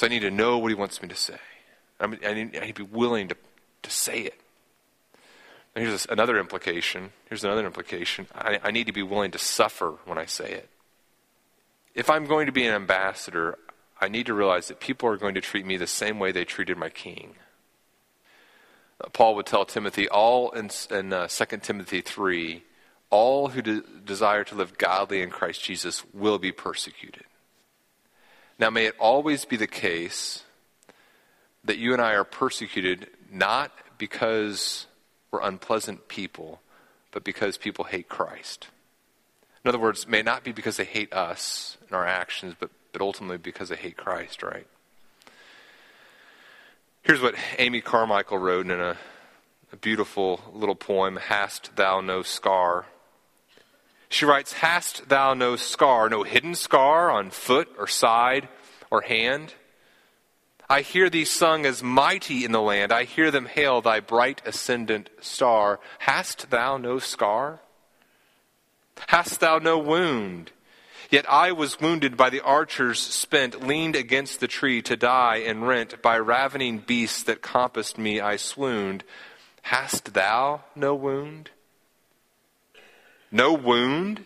So 0.00 0.06
I 0.06 0.08
need 0.08 0.20
to 0.20 0.30
know 0.30 0.56
what 0.56 0.68
he 0.68 0.74
wants 0.74 1.02
me 1.02 1.08
to 1.10 1.14
say. 1.14 1.36
I, 2.00 2.06
mean, 2.06 2.20
I, 2.26 2.32
need, 2.32 2.56
I 2.56 2.60
need 2.60 2.76
to 2.76 2.86
be 2.86 2.90
willing 2.90 3.28
to, 3.28 3.36
to 3.82 3.90
say 3.90 4.20
it. 4.20 4.40
And 5.74 5.86
here's 5.86 6.06
another 6.06 6.38
implication. 6.38 7.10
Here's 7.28 7.44
another 7.44 7.66
implication. 7.66 8.26
I, 8.34 8.58
I 8.62 8.70
need 8.70 8.86
to 8.86 8.94
be 8.94 9.02
willing 9.02 9.30
to 9.32 9.38
suffer 9.38 9.96
when 10.06 10.16
I 10.16 10.24
say 10.24 10.52
it. 10.52 10.70
If 11.94 12.08
I'm 12.08 12.24
going 12.24 12.46
to 12.46 12.52
be 12.52 12.64
an 12.64 12.72
ambassador, 12.72 13.58
I 14.00 14.08
need 14.08 14.24
to 14.24 14.32
realize 14.32 14.68
that 14.68 14.80
people 14.80 15.06
are 15.06 15.18
going 15.18 15.34
to 15.34 15.42
treat 15.42 15.66
me 15.66 15.76
the 15.76 15.86
same 15.86 16.18
way 16.18 16.32
they 16.32 16.46
treated 16.46 16.78
my 16.78 16.88
king. 16.88 17.34
Uh, 19.04 19.10
Paul 19.10 19.34
would 19.34 19.44
tell 19.44 19.66
Timothy, 19.66 20.08
all 20.08 20.50
in, 20.52 20.70
in 20.90 21.12
uh, 21.12 21.28
2 21.28 21.58
Timothy 21.58 22.00
3, 22.00 22.62
all 23.10 23.48
who 23.48 23.60
de- 23.60 23.82
desire 24.02 24.44
to 24.44 24.54
live 24.54 24.78
godly 24.78 25.20
in 25.20 25.28
Christ 25.28 25.62
Jesus 25.62 26.04
will 26.14 26.38
be 26.38 26.52
persecuted. 26.52 27.24
Now, 28.60 28.68
may 28.68 28.84
it 28.84 28.94
always 28.98 29.46
be 29.46 29.56
the 29.56 29.66
case 29.66 30.44
that 31.64 31.78
you 31.78 31.94
and 31.94 32.02
I 32.02 32.12
are 32.12 32.24
persecuted 32.24 33.08
not 33.32 33.72
because 33.96 34.86
we're 35.30 35.40
unpleasant 35.40 36.08
people, 36.08 36.60
but 37.10 37.24
because 37.24 37.56
people 37.56 37.86
hate 37.86 38.10
Christ. 38.10 38.68
In 39.64 39.70
other 39.70 39.78
words, 39.78 40.06
may 40.06 40.20
not 40.20 40.44
be 40.44 40.52
because 40.52 40.76
they 40.76 40.84
hate 40.84 41.10
us 41.10 41.78
and 41.86 41.92
our 41.92 42.06
actions, 42.06 42.54
but, 42.60 42.70
but 42.92 43.00
ultimately 43.00 43.38
because 43.38 43.70
they 43.70 43.76
hate 43.76 43.96
Christ, 43.96 44.42
right? 44.42 44.66
Here's 47.00 47.22
what 47.22 47.34
Amy 47.58 47.80
Carmichael 47.80 48.36
wrote 48.36 48.66
in 48.66 48.78
a, 48.78 48.98
a 49.72 49.76
beautiful 49.76 50.38
little 50.52 50.74
poem, 50.74 51.16
Hast 51.16 51.76
Thou 51.76 52.02
No 52.02 52.20
Scar? 52.20 52.84
She 54.10 54.24
writes, 54.24 54.54
Hast 54.54 55.08
thou 55.08 55.34
no 55.34 55.56
scar, 55.56 56.10
no 56.10 56.24
hidden 56.24 56.54
scar 56.54 57.10
on 57.10 57.30
foot 57.30 57.68
or 57.78 57.86
side 57.86 58.48
or 58.90 59.02
hand? 59.02 59.54
I 60.68 60.82
hear 60.82 61.08
thee 61.08 61.24
sung 61.24 61.64
as 61.64 61.82
mighty 61.82 62.44
in 62.44 62.52
the 62.52 62.60
land. 62.60 62.92
I 62.92 63.04
hear 63.04 63.30
them 63.30 63.46
hail 63.46 63.80
thy 63.80 64.00
bright 64.00 64.42
ascendant 64.44 65.10
star. 65.20 65.80
Hast 66.00 66.50
thou 66.50 66.76
no 66.76 66.98
scar? 66.98 67.60
Hast 69.08 69.40
thou 69.40 69.58
no 69.58 69.78
wound? 69.78 70.50
Yet 71.08 71.28
I 71.28 71.52
was 71.52 71.80
wounded 71.80 72.16
by 72.16 72.30
the 72.30 72.40
archers 72.40 73.00
spent, 73.00 73.66
leaned 73.66 73.96
against 73.96 74.38
the 74.38 74.48
tree 74.48 74.82
to 74.82 74.96
die 74.96 75.38
and 75.38 75.66
rent. 75.66 76.02
By 76.02 76.18
ravening 76.18 76.78
beasts 76.78 77.22
that 77.24 77.42
compassed 77.42 77.98
me, 77.98 78.20
I 78.20 78.36
swooned. 78.36 79.04
Hast 79.62 80.14
thou 80.14 80.62
no 80.74 80.94
wound? 80.94 81.50
No 83.30 83.52
wound, 83.52 84.24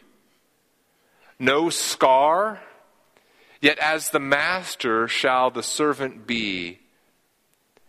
no 1.38 1.70
scar. 1.70 2.60
Yet 3.60 3.78
as 3.78 4.10
the 4.10 4.20
master 4.20 5.08
shall 5.08 5.50
the 5.50 5.62
servant 5.62 6.26
be, 6.26 6.80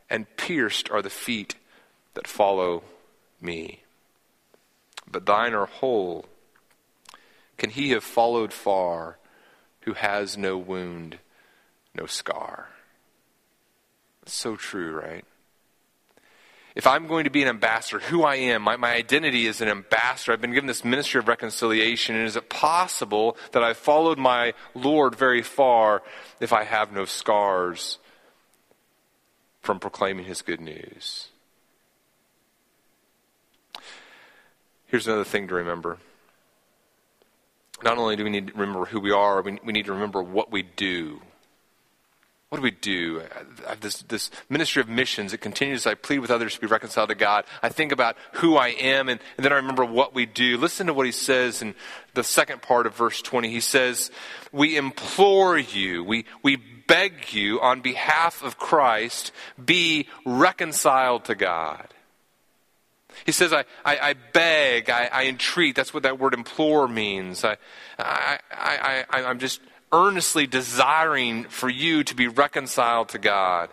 and 0.09 0.37
pierced 0.37 0.89
are 0.89 1.01
the 1.01 1.09
feet 1.09 1.55
that 2.13 2.27
follow 2.27 2.83
me. 3.41 3.81
But 5.09 5.25
thine 5.25 5.53
are 5.53 5.65
whole. 5.65 6.25
Can 7.57 7.69
he 7.69 7.91
have 7.91 8.03
followed 8.03 8.53
far 8.53 9.17
who 9.81 9.93
has 9.93 10.37
no 10.37 10.57
wound, 10.57 11.19
no 11.93 12.05
scar? 12.05 12.69
So 14.25 14.55
true, 14.55 14.95
right? 14.95 15.25
If 16.75 16.85
I'm 16.85 17.07
going 17.07 17.23
to 17.23 17.29
be 17.29 17.41
an 17.41 17.47
ambassador, 17.47 17.99
who 17.99 18.23
I 18.23 18.35
am, 18.35 18.61
my, 18.63 18.75
my 18.75 18.93
identity 18.93 19.47
is 19.47 19.61
an 19.61 19.69
ambassador. 19.69 20.33
I've 20.33 20.41
been 20.41 20.53
given 20.53 20.67
this 20.67 20.83
ministry 20.83 21.19
of 21.19 21.27
reconciliation. 21.29 22.17
And 22.17 22.25
is 22.25 22.35
it 22.35 22.49
possible 22.49 23.37
that 23.53 23.63
I've 23.63 23.77
followed 23.77 24.19
my 24.19 24.53
Lord 24.73 25.15
very 25.15 25.41
far 25.41 26.03
if 26.41 26.51
I 26.51 26.65
have 26.65 26.91
no 26.91 27.05
scars 27.05 27.97
from 29.61 29.79
proclaiming 29.79 30.25
his 30.25 30.41
good 30.41 30.59
news? 30.59 31.29
Here's 34.87 35.07
another 35.07 35.23
thing 35.23 35.47
to 35.47 35.55
remember. 35.55 35.97
Not 37.83 37.97
only 37.97 38.17
do 38.17 38.25
we 38.25 38.29
need 38.29 38.47
to 38.47 38.53
remember 38.53 38.85
who 38.85 38.99
we 38.99 39.11
are, 39.11 39.41
we, 39.41 39.59
we 39.63 39.71
need 39.71 39.85
to 39.85 39.93
remember 39.93 40.21
what 40.21 40.51
we 40.51 40.61
do 40.61 41.21
what 42.55 42.61
do 42.61 42.63
we 42.63 42.71
do? 42.71 43.21
Uh, 43.67 43.75
this, 43.81 43.97
this 44.03 44.31
ministry 44.47 44.81
of 44.81 44.87
missions, 44.87 45.33
it 45.33 45.39
continues. 45.39 45.85
I 45.85 45.93
plead 45.93 46.19
with 46.19 46.31
others 46.31 46.55
to 46.55 46.61
be 46.61 46.67
reconciled 46.67 47.09
to 47.09 47.15
God. 47.15 47.43
I 47.61 47.67
think 47.67 47.91
about 47.91 48.15
who 48.35 48.55
I 48.55 48.69
am, 48.69 49.09
and, 49.09 49.19
and 49.35 49.43
then 49.43 49.51
I 49.51 49.57
remember 49.57 49.83
what 49.83 50.15
we 50.15 50.25
do. 50.25 50.57
Listen 50.57 50.87
to 50.87 50.93
what 50.93 51.05
he 51.05 51.11
says 51.11 51.61
in 51.61 51.75
the 52.13 52.23
second 52.23 52.61
part 52.61 52.87
of 52.87 52.95
verse 52.95 53.21
20. 53.21 53.49
He 53.49 53.59
says, 53.59 54.09
We 54.53 54.77
implore 54.77 55.57
you, 55.57 56.01
we, 56.05 56.23
we 56.43 56.55
beg 56.55 57.33
you 57.33 57.59
on 57.59 57.81
behalf 57.81 58.41
of 58.41 58.57
Christ, 58.57 59.33
be 59.61 60.07
reconciled 60.25 61.25
to 61.25 61.35
God. 61.35 61.89
He 63.25 63.33
says, 63.33 63.51
I, 63.51 63.65
I, 63.83 63.97
I 63.97 64.13
beg, 64.31 64.89
I, 64.89 65.09
I, 65.11 65.25
entreat. 65.25 65.75
That's 65.75 65.93
what 65.93 66.03
that 66.03 66.19
word 66.19 66.33
implore 66.33 66.87
means. 66.87 67.43
I, 67.43 67.57
I, 67.99 68.39
I, 68.49 69.05
I, 69.09 69.23
I'm 69.25 69.39
just 69.39 69.59
earnestly 69.91 70.47
desiring 70.47 71.45
for 71.45 71.69
you 71.69 72.03
to 72.03 72.15
be 72.15 72.27
reconciled 72.27 73.09
to 73.09 73.19
God. 73.19 73.69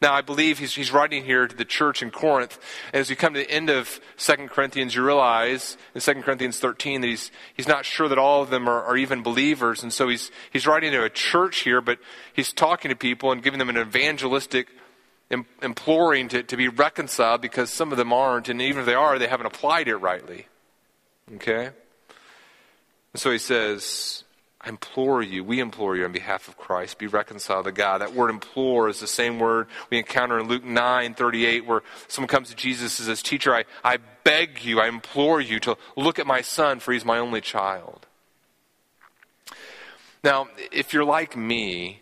Now, 0.00 0.14
I 0.14 0.22
believe 0.22 0.58
he's, 0.58 0.74
he's 0.74 0.92
writing 0.92 1.24
here 1.24 1.46
to 1.46 1.54
the 1.54 1.64
church 1.64 2.02
in 2.02 2.10
Corinth. 2.10 2.58
As 2.92 3.10
you 3.10 3.16
come 3.16 3.34
to 3.34 3.40
the 3.40 3.50
end 3.50 3.70
of 3.70 4.00
2 4.16 4.48
Corinthians, 4.48 4.94
you 4.94 5.04
realize 5.04 5.76
in 5.94 6.00
2 6.00 6.22
Corinthians 6.22 6.58
13 6.58 7.02
that 7.02 7.06
he's, 7.06 7.30
he's 7.54 7.68
not 7.68 7.84
sure 7.84 8.08
that 8.08 8.18
all 8.18 8.42
of 8.42 8.50
them 8.50 8.68
are, 8.68 8.82
are 8.82 8.96
even 8.96 9.22
believers. 9.22 9.82
And 9.82 9.92
so 9.92 10.08
he's, 10.08 10.30
he's 10.52 10.66
writing 10.66 10.92
to 10.92 11.04
a 11.04 11.10
church 11.10 11.60
here, 11.60 11.80
but 11.80 11.98
he's 12.32 12.52
talking 12.52 12.88
to 12.88 12.96
people 12.96 13.30
and 13.30 13.42
giving 13.42 13.58
them 13.58 13.68
an 13.68 13.78
evangelistic 13.78 14.68
imploring 15.62 16.28
to, 16.28 16.42
to 16.42 16.56
be 16.56 16.68
reconciled 16.68 17.40
because 17.40 17.70
some 17.70 17.92
of 17.92 17.98
them 17.98 18.12
aren't. 18.12 18.48
And 18.48 18.60
even 18.60 18.80
if 18.80 18.86
they 18.86 18.94
are, 18.94 19.18
they 19.18 19.28
haven't 19.28 19.46
applied 19.46 19.88
it 19.88 19.96
rightly. 19.96 20.46
Okay? 21.34 21.70
And 23.12 23.20
so 23.20 23.30
he 23.30 23.38
says, 23.38 24.24
I 24.64 24.70
implore 24.70 25.22
you, 25.22 25.44
we 25.44 25.60
implore 25.60 25.94
you 25.94 26.06
on 26.06 26.12
behalf 26.12 26.48
of 26.48 26.56
Christ, 26.56 26.98
be 26.98 27.06
reconciled 27.06 27.66
to 27.66 27.72
God. 27.72 28.00
That 28.00 28.14
word 28.14 28.30
implore 28.30 28.88
is 28.88 28.98
the 28.98 29.06
same 29.06 29.38
word 29.38 29.66
we 29.90 29.98
encounter 29.98 30.38
in 30.38 30.48
Luke 30.48 30.64
9 30.64 31.14
38, 31.14 31.66
where 31.66 31.82
someone 32.08 32.28
comes 32.28 32.48
to 32.48 32.56
Jesus 32.56 32.98
and 32.98 33.06
says, 33.06 33.22
Teacher, 33.22 33.54
I, 33.54 33.64
I 33.84 33.98
beg 34.24 34.64
you, 34.64 34.80
I 34.80 34.88
implore 34.88 35.40
you 35.40 35.60
to 35.60 35.76
look 35.96 36.18
at 36.18 36.26
my 36.26 36.40
son, 36.40 36.80
for 36.80 36.92
he's 36.92 37.04
my 37.04 37.18
only 37.18 37.42
child. 37.42 38.06
Now, 40.22 40.48
if 40.72 40.94
you're 40.94 41.04
like 41.04 41.36
me, 41.36 42.00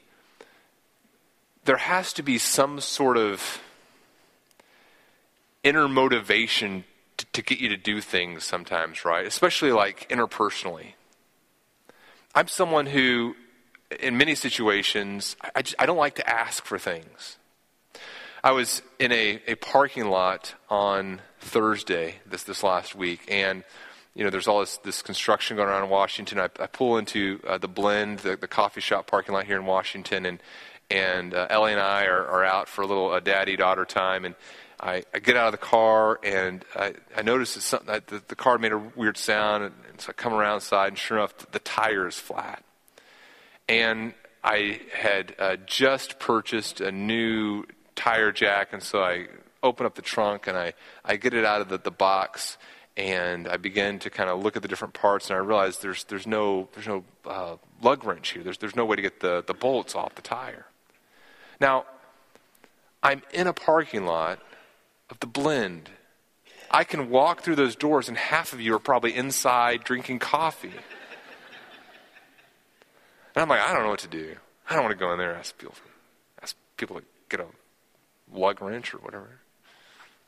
there 1.65 1.79
has 1.79 2.13
to 2.13 2.23
be 2.23 2.39
some 2.39 2.79
sort 2.79 3.17
of 3.17 3.61
inner 5.65 5.89
motivation 5.89 6.85
to, 7.17 7.27
to 7.33 7.43
get 7.43 7.59
you 7.59 7.69
to 7.71 7.77
do 7.77 8.01
things 8.01 8.45
sometimes, 8.45 9.05
right? 9.05 9.27
Especially 9.27 9.73
like 9.73 10.09
interpersonally. 10.09 10.93
I'm 12.35 12.49
someone 12.49 12.87
who, 12.87 13.37
in 14.01 14.17
many 14.17 14.35
situations, 14.35 15.37
I, 15.55 15.61
just, 15.61 15.77
I 15.79 15.85
don't 15.85 15.99
like 15.99 16.15
to 16.15 16.29
ask 16.29 16.65
for 16.65 16.79
things. 16.79 17.37
I 18.43 18.53
was 18.53 18.81
in 18.99 19.13
a, 19.13 19.41
a 19.47 19.55
parking 19.57 20.07
lot 20.07 20.55
on 20.71 21.21
Thursday 21.41 22.17
this, 22.25 22.45
this 22.45 22.63
last 22.63 22.95
week, 22.95 23.21
and 23.29 23.65
you 24.15 24.25
know, 24.25 24.31
there's 24.31 24.49
all 24.49 24.61
this, 24.61 24.79
this 24.79 25.03
construction 25.03 25.59
going 25.59 25.69
on 25.69 25.85
in 25.85 25.91
Washington. 25.91 26.39
I, 26.39 26.45
I 26.45 26.67
pull 26.67 26.97
into 26.97 27.39
uh, 27.47 27.59
the 27.59 27.69
Blend, 27.69 28.21
the, 28.21 28.37
the 28.37 28.49
coffee 28.49 28.81
shop 28.81 29.07
parking 29.07 29.35
lot 29.35 29.45
here 29.45 29.59
in 29.59 29.67
Washington, 29.67 30.25
and 30.25 30.43
and 30.91 31.33
uh, 31.33 31.47
Ellie 31.49 31.73
and 31.73 31.81
I 31.81 32.05
are, 32.05 32.27
are 32.27 32.45
out 32.45 32.69
for 32.69 32.83
a 32.83 32.87
little 32.87 33.11
uh, 33.11 33.21
daddy 33.21 33.57
daughter 33.57 33.85
time, 33.85 34.25
and 34.25 34.35
I, 34.83 35.05
I 35.15 35.21
get 35.21 35.37
out 35.37 35.47
of 35.47 35.53
the 35.53 35.59
car 35.65 36.19
and 36.25 36.65
I, 36.75 36.95
I 37.17 37.23
notice 37.23 37.55
that 37.55 37.61
something, 37.61 38.03
the, 38.09 38.23
the 38.27 38.35
car 38.35 38.59
made 38.59 38.73
a 38.73 38.79
weird 38.79 39.17
sound, 39.17 39.63
and, 39.63 39.75
and 39.89 40.01
so 40.01 40.11
I 40.11 40.13
come 40.13 40.35
around 40.35 40.61
side, 40.61 40.89
and 40.89 40.99
sure 40.99 41.19
enough, 41.19 41.37
the, 41.39 41.47
the 41.53 41.59
tire 41.61 42.09
is 42.09 42.19
flat. 42.19 42.65
And 43.69 44.15
I 44.43 44.81
had 44.93 45.37
uh, 45.39 45.57
just 45.67 46.19
purchased 46.19 46.81
a 46.81 46.91
new 46.91 47.65
tire 47.95 48.33
jack, 48.33 48.73
and 48.73 48.83
so 48.83 49.01
I 49.01 49.29
open 49.63 49.87
up 49.87 49.95
the 49.95 50.03
trunk 50.03 50.49
and 50.49 50.59
I, 50.59 50.73
I 51.05 51.15
get 51.15 51.33
it 51.33 51.45
out 51.45 51.61
of 51.61 51.69
the, 51.69 51.79
the 51.79 51.93
box, 51.93 52.59
and 52.97 53.47
I 53.47 53.57
begin 53.59 54.01
to 54.01 54.11
kind 54.11 54.29
of 54.29 54.43
look 54.43 54.57
at 54.57 54.63
the 54.63 54.69
different 54.69 54.95
parts, 54.95 55.31
and 55.31 55.37
I 55.37 55.41
realize 55.41 55.79
there's 55.79 56.05
there's 56.05 56.27
no 56.27 56.69
there's 56.75 56.89
no 56.89 57.05
uh, 57.25 57.57
lug 57.81 58.05
wrench 58.05 58.31
here. 58.31 58.43
There's 58.43 58.59
there's 58.59 58.77
no 58.77 58.85
way 58.85 58.97
to 58.97 59.03
get 59.03 59.21
the, 59.21 59.45
the 59.47 59.55
bolts 59.55 59.95
off 59.95 60.15
the 60.17 60.23
tire. 60.23 60.67
Now, 61.61 61.87
I'm 63.03 63.23
in 63.33 63.47
a 63.47 63.53
parking 63.53 64.05
lot 64.05 64.41
of 65.13 65.21
the 65.21 65.27
blend. 65.27 65.91
I 66.71 66.85
can 66.85 67.11
walk 67.11 67.43
through 67.43 67.57
those 67.57 67.77
doors, 67.77 68.09
and 68.09 68.17
half 68.17 68.55
of 68.55 68.61
you 68.63 68.75
are 68.75 68.79
probably 68.79 69.15
inside 69.15 69.85
drinking 69.85 70.21
coffee. 70.21 70.73
And 73.35 73.43
I'm 73.43 73.49
like, 73.49 73.61
I 73.61 73.75
don't 73.75 73.83
know 73.83 73.91
what 73.91 74.01
to 74.01 74.09
do. 74.09 74.37
I 74.69 74.75
don't 74.75 74.85
want 74.85 74.99
to 74.99 74.99
go 74.99 75.13
in 75.13 75.19
there 75.19 75.31
and 75.31 75.39
ask 75.39 75.57
people, 75.59 75.75
ask 76.43 76.57
people 76.79 76.97
to 76.97 77.05
get 77.29 77.41
a 77.41 77.47
lug 78.33 78.63
wrench 78.63 78.95
or 78.95 78.99
whatever. 78.99 79.41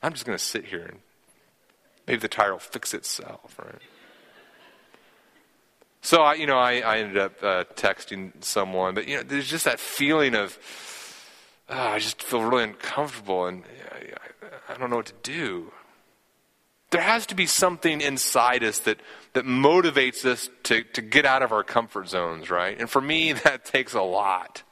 I'm 0.03 0.13
just 0.13 0.27
going 0.27 0.37
to 0.37 0.45
sit 0.45 0.67
here 0.67 0.85
and 0.85 0.99
maybe 2.07 2.21
the 2.21 2.29
tire 2.29 2.53
will 2.53 2.59
fix 2.59 2.93
itself, 2.93 3.59
right? 3.59 3.81
So 6.03 6.21
I, 6.21 6.35
you 6.35 6.47
know, 6.47 6.59
I, 6.59 6.81
I 6.81 6.99
ended 6.99 7.17
up 7.17 7.43
uh, 7.43 7.65
texting 7.75 8.45
someone, 8.45 8.95
but 8.95 9.09
you 9.09 9.17
know, 9.17 9.23
there's 9.23 9.49
just 9.49 9.65
that 9.65 9.81
feeling 9.81 10.35
of, 10.35 10.59
oh, 11.71 11.79
I 11.79 11.99
just 11.99 12.23
feel 12.23 12.43
really 12.43 12.65
uncomfortable, 12.65 13.47
and 13.47 13.65
I 14.69 14.75
don't 14.75 14.91
know 14.91 14.97
what 14.97 15.07
to 15.07 15.15
do. 15.23 15.73
There 16.91 17.03
has 17.03 17.27
to 17.27 17.35
be 17.35 17.47
something 17.47 18.01
inside 18.01 18.63
us 18.63 18.79
that, 18.81 19.01
that 19.33 19.45
motivates 19.45 20.25
us 20.25 20.49
to, 20.65 20.85
to 20.85 21.03
get 21.03 21.27
out 21.27 21.43
of 21.43 21.51
our 21.51 21.65
comfort 21.65 22.09
zones, 22.09 22.51
right? 22.51 22.79
And 22.79 22.89
for 22.89 23.01
me, 23.01 23.33
that 23.45 23.65
takes 23.65 23.95
a 23.95 24.03
lot. 24.03 24.63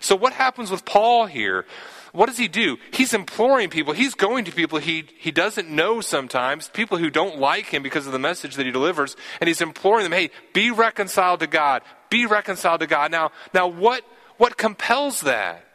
So, 0.00 0.16
what 0.16 0.32
happens 0.32 0.70
with 0.70 0.84
Paul 0.84 1.26
here? 1.26 1.64
What 2.12 2.26
does 2.26 2.38
he 2.38 2.48
do? 2.48 2.78
He's 2.92 3.12
imploring 3.12 3.68
people. 3.68 3.92
He's 3.92 4.14
going 4.14 4.46
to 4.46 4.52
people 4.52 4.78
he, 4.78 5.04
he 5.18 5.30
doesn't 5.30 5.68
know 5.68 6.00
sometimes, 6.00 6.68
people 6.68 6.96
who 6.96 7.10
don't 7.10 7.38
like 7.38 7.66
him 7.66 7.82
because 7.82 8.06
of 8.06 8.12
the 8.12 8.18
message 8.18 8.54
that 8.54 8.64
he 8.64 8.72
delivers, 8.72 9.16
and 9.38 9.48
he's 9.48 9.60
imploring 9.60 10.04
them, 10.04 10.12
hey, 10.12 10.30
be 10.54 10.70
reconciled 10.70 11.40
to 11.40 11.46
God. 11.46 11.82
Be 12.08 12.24
reconciled 12.24 12.80
to 12.80 12.86
God. 12.86 13.10
Now, 13.10 13.32
now 13.52 13.66
what, 13.66 14.02
what 14.38 14.56
compels 14.56 15.20
that? 15.20 15.65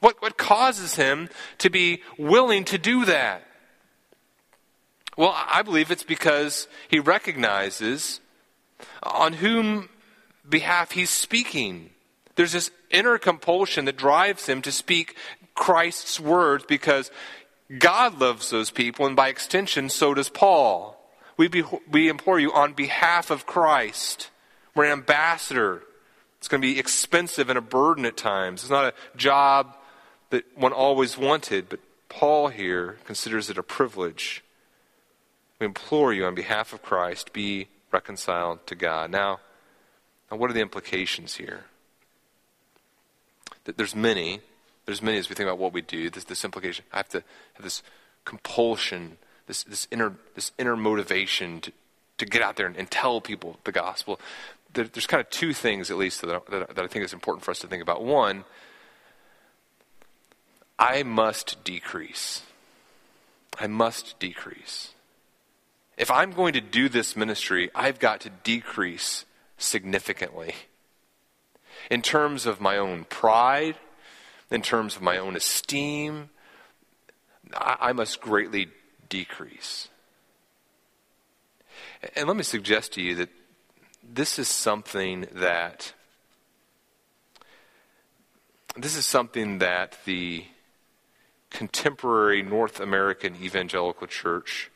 What, 0.00 0.20
what 0.22 0.38
causes 0.38 0.94
him 0.94 1.28
to 1.58 1.70
be 1.70 2.02
willing 2.18 2.64
to 2.66 2.78
do 2.78 3.04
that? 3.04 3.42
Well, 5.16 5.34
I 5.34 5.62
believe 5.62 5.90
it's 5.90 6.04
because 6.04 6.68
he 6.86 7.00
recognizes 7.00 8.20
on 9.02 9.34
whom 9.34 9.88
behalf 10.48 10.92
he's 10.92 11.10
speaking. 11.10 11.90
There's 12.36 12.52
this 12.52 12.70
inner 12.90 13.18
compulsion 13.18 13.86
that 13.86 13.96
drives 13.96 14.46
him 14.46 14.62
to 14.62 14.70
speak 14.70 15.16
Christ's 15.54 16.20
words 16.20 16.64
because 16.68 17.10
God 17.78 18.20
loves 18.20 18.48
those 18.50 18.70
people, 18.70 19.06
and 19.06 19.16
by 19.16 19.28
extension, 19.28 19.90
so 19.90 20.14
does 20.14 20.30
Paul. 20.30 20.94
We, 21.36 21.48
be, 21.48 21.64
we 21.90 22.08
implore 22.08 22.38
you 22.38 22.52
on 22.52 22.72
behalf 22.72 23.30
of 23.30 23.44
Christ. 23.44 24.30
We're 24.74 24.84
an 24.84 24.92
ambassador. 24.92 25.82
It's 26.38 26.48
going 26.48 26.62
to 26.62 26.66
be 26.66 26.78
expensive 26.78 27.50
and 27.50 27.58
a 27.58 27.62
burden 27.62 28.06
at 28.06 28.16
times. 28.16 28.62
It's 28.62 28.70
not 28.70 28.84
a 28.84 28.94
job 29.16 29.76
that 30.30 30.44
one 30.56 30.72
always 30.72 31.16
wanted, 31.16 31.68
but 31.68 31.80
Paul 32.08 32.48
here 32.48 32.98
considers 33.04 33.50
it 33.50 33.58
a 33.58 33.62
privilege. 33.62 34.42
We 35.58 35.66
implore 35.66 36.12
you 36.12 36.24
on 36.26 36.34
behalf 36.34 36.72
of 36.72 36.82
Christ, 36.82 37.32
be 37.32 37.68
reconciled 37.90 38.66
to 38.66 38.74
God. 38.74 39.10
Now, 39.10 39.40
now 40.30 40.36
what 40.36 40.50
are 40.50 40.54
the 40.54 40.60
implications 40.60 41.36
here? 41.36 41.64
That 43.64 43.76
There's 43.76 43.94
many. 43.94 44.40
There's 44.86 45.02
many 45.02 45.18
as 45.18 45.28
we 45.28 45.34
think 45.34 45.46
about 45.46 45.58
what 45.58 45.72
we 45.72 45.82
do. 45.82 46.08
This, 46.10 46.24
this 46.24 46.44
implication. 46.44 46.84
I 46.92 46.98
have 46.98 47.08
to 47.10 47.22
have 47.54 47.64
this 47.64 47.82
compulsion, 48.24 49.18
this, 49.46 49.64
this, 49.64 49.88
inner, 49.90 50.14
this 50.34 50.52
inner 50.58 50.76
motivation 50.76 51.60
to, 51.62 51.72
to 52.18 52.26
get 52.26 52.42
out 52.42 52.56
there 52.56 52.66
and, 52.66 52.76
and 52.76 52.90
tell 52.90 53.20
people 53.20 53.58
the 53.64 53.72
gospel. 53.72 54.20
There, 54.72 54.84
there's 54.84 55.06
kind 55.06 55.20
of 55.20 55.28
two 55.30 55.52
things, 55.52 55.90
at 55.90 55.96
least, 55.96 56.20
that, 56.22 56.46
that, 56.50 56.74
that 56.74 56.84
I 56.84 56.88
think 56.88 57.04
is 57.04 57.12
important 57.12 57.44
for 57.44 57.50
us 57.50 57.58
to 57.60 57.66
think 57.66 57.82
about. 57.82 58.02
One, 58.02 58.44
I 60.78 61.02
must 61.02 61.62
decrease. 61.64 62.42
I 63.58 63.66
must 63.66 64.18
decrease. 64.18 64.92
If 65.96 66.10
I'm 66.10 66.32
going 66.32 66.52
to 66.52 66.60
do 66.60 66.88
this 66.88 67.16
ministry, 67.16 67.70
I've 67.74 67.98
got 67.98 68.20
to 68.20 68.30
decrease 68.30 69.24
significantly. 69.56 70.54
In 71.90 72.02
terms 72.02 72.46
of 72.46 72.60
my 72.60 72.76
own 72.76 73.04
pride, 73.04 73.76
in 74.50 74.62
terms 74.62 74.94
of 74.94 75.02
my 75.02 75.18
own 75.18 75.34
esteem, 75.34 76.30
I, 77.54 77.92
must 77.92 78.20
greatly 78.20 78.68
decrease. 79.08 79.88
And 82.14 82.28
let 82.28 82.36
me 82.36 82.42
suggest 82.42 82.92
to 82.92 83.02
you 83.02 83.14
that 83.16 83.30
this 84.02 84.38
is 84.38 84.48
something 84.48 85.26
that 85.32 85.92
this 88.76 88.96
is 88.96 89.04
something 89.04 89.58
that 89.58 89.98
the 90.04 90.44
contemporary 91.50 92.42
North 92.42 92.80
American 92.80 93.36
evangelical 93.36 94.06
church 94.06 94.70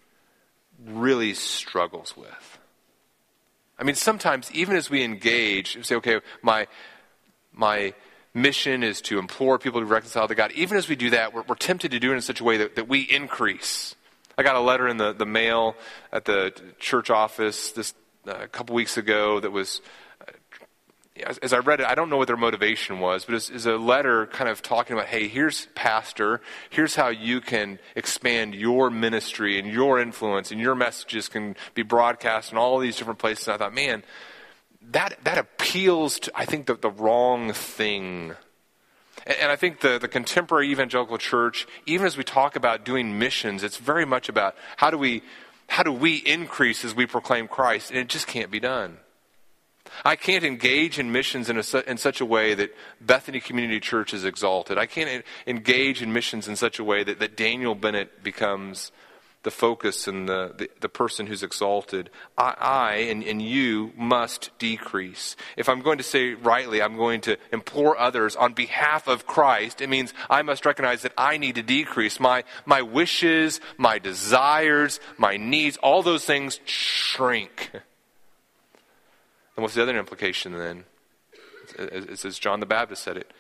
really 0.84 1.34
struggles 1.34 2.16
with. 2.16 2.58
I 3.78 3.84
mean, 3.84 3.94
sometimes 3.94 4.50
even 4.52 4.76
as 4.76 4.90
we 4.90 5.02
engage, 5.02 5.76
we 5.76 5.82
say, 5.82 5.96
okay, 5.96 6.20
my, 6.42 6.66
my 7.52 7.94
mission 8.34 8.82
is 8.82 9.00
to 9.02 9.18
implore 9.18 9.58
people 9.58 9.80
to 9.80 9.86
reconcile 9.86 10.28
to 10.28 10.34
God. 10.34 10.52
Even 10.52 10.76
as 10.76 10.88
we 10.88 10.96
do 10.96 11.10
that, 11.10 11.34
we're, 11.34 11.42
we're 11.42 11.54
tempted 11.54 11.90
to 11.90 11.98
do 11.98 12.12
it 12.12 12.14
in 12.14 12.20
such 12.20 12.40
a 12.40 12.44
way 12.44 12.56
that, 12.58 12.76
that 12.76 12.88
we 12.88 13.00
increase. 13.00 13.94
I 14.38 14.42
got 14.42 14.56
a 14.56 14.60
letter 14.60 14.88
in 14.88 14.96
the, 14.96 15.12
the 15.12 15.26
mail 15.26 15.76
at 16.12 16.24
the 16.24 16.52
church 16.78 17.10
office 17.10 17.72
this 17.72 17.94
uh, 18.26 18.34
a 18.42 18.48
couple 18.48 18.74
weeks 18.74 18.96
ago 18.96 19.40
that 19.40 19.50
was 19.50 19.80
as 21.40 21.52
I 21.52 21.58
read 21.58 21.80
it, 21.80 21.86
I 21.86 21.94
don't 21.94 22.08
know 22.08 22.16
what 22.16 22.26
their 22.26 22.38
motivation 22.38 22.98
was, 22.98 23.26
but 23.26 23.34
it's, 23.34 23.50
it's, 23.50 23.66
a 23.66 23.76
letter 23.76 24.26
kind 24.26 24.48
of 24.48 24.62
talking 24.62 24.94
about, 24.94 25.08
hey, 25.08 25.28
here's 25.28 25.66
pastor, 25.74 26.40
here's 26.70 26.94
how 26.94 27.08
you 27.08 27.40
can 27.40 27.78
expand 27.94 28.54
your 28.54 28.90
ministry 28.90 29.58
and 29.58 29.68
your 29.70 30.00
influence, 30.00 30.50
and 30.50 30.60
your 30.60 30.74
messages 30.74 31.28
can 31.28 31.54
be 31.74 31.82
broadcast 31.82 32.50
in 32.50 32.58
all 32.58 32.78
these 32.78 32.96
different 32.96 33.18
places. 33.18 33.46
And 33.46 33.54
I 33.54 33.58
thought, 33.58 33.74
man, 33.74 34.02
that 34.90 35.18
that 35.24 35.38
appeals 35.38 36.18
to 36.20 36.32
I 36.34 36.46
think 36.46 36.66
the, 36.66 36.74
the 36.74 36.90
wrong 36.90 37.52
thing. 37.52 38.34
And 39.26 39.52
I 39.52 39.56
think 39.56 39.80
the, 39.80 39.98
the 39.98 40.08
contemporary 40.08 40.70
evangelical 40.70 41.18
church, 41.18 41.68
even 41.86 42.06
as 42.06 42.16
we 42.16 42.24
talk 42.24 42.56
about 42.56 42.84
doing 42.84 43.18
missions, 43.18 43.62
it's 43.62 43.76
very 43.76 44.04
much 44.04 44.28
about 44.28 44.56
how 44.76 44.90
do 44.90 44.98
we, 44.98 45.22
how 45.68 45.84
do 45.84 45.92
we 45.92 46.16
increase 46.16 46.84
as 46.84 46.92
we 46.92 47.06
proclaim 47.06 47.46
Christ? 47.46 47.90
And 47.90 48.00
it 48.00 48.08
just 48.08 48.26
can't 48.26 48.50
be 48.50 48.58
done. 48.58 48.96
I 50.04 50.16
can't 50.16 50.44
engage 50.44 50.98
in 50.98 51.12
missions 51.12 51.48
in, 51.48 51.58
a, 51.58 51.90
in 51.90 51.96
such 51.96 52.20
a 52.20 52.26
way 52.26 52.54
that 52.54 52.74
Bethany 53.00 53.40
Community 53.40 53.80
Church 53.80 54.14
is 54.14 54.24
exalted. 54.24 54.78
I 54.78 54.86
can't 54.86 55.24
engage 55.46 56.02
in 56.02 56.12
missions 56.12 56.48
in 56.48 56.56
such 56.56 56.78
a 56.78 56.84
way 56.84 57.04
that, 57.04 57.18
that 57.18 57.36
Daniel 57.36 57.74
Bennett 57.74 58.22
becomes 58.22 58.92
the 59.42 59.50
focus 59.50 60.06
and 60.06 60.28
the, 60.28 60.54
the, 60.56 60.70
the, 60.80 60.88
person 60.88 61.26
who's 61.26 61.42
exalted. 61.42 62.10
I, 62.38 62.54
I 62.58 62.94
and, 63.10 63.24
and 63.24 63.42
you 63.42 63.92
must 63.96 64.50
decrease. 64.58 65.36
If 65.56 65.68
I'm 65.68 65.80
going 65.80 65.98
to 65.98 66.04
say 66.04 66.34
rightly, 66.34 66.80
I'm 66.80 66.96
going 66.96 67.22
to 67.22 67.36
implore 67.52 67.98
others 67.98 68.36
on 68.36 68.52
behalf 68.52 69.08
of 69.08 69.26
Christ, 69.26 69.80
it 69.80 69.88
means 69.88 70.14
I 70.30 70.42
must 70.42 70.64
recognize 70.64 71.02
that 71.02 71.12
I 71.18 71.38
need 71.38 71.56
to 71.56 71.62
decrease. 71.62 72.20
My, 72.20 72.44
my 72.66 72.82
wishes, 72.82 73.60
my 73.76 73.98
desires, 73.98 75.00
my 75.18 75.36
needs, 75.36 75.76
all 75.78 76.02
those 76.02 76.24
things 76.24 76.60
shrink. 76.64 77.72
And 79.56 79.62
what's 79.62 79.74
the 79.74 79.82
other 79.82 79.98
implication 79.98 80.52
then? 80.52 80.84
It's 81.78 82.24
as 82.24 82.38
John 82.38 82.60
the 82.60 82.66
Baptist 82.66 83.02
said 83.02 83.16
it 83.16 83.30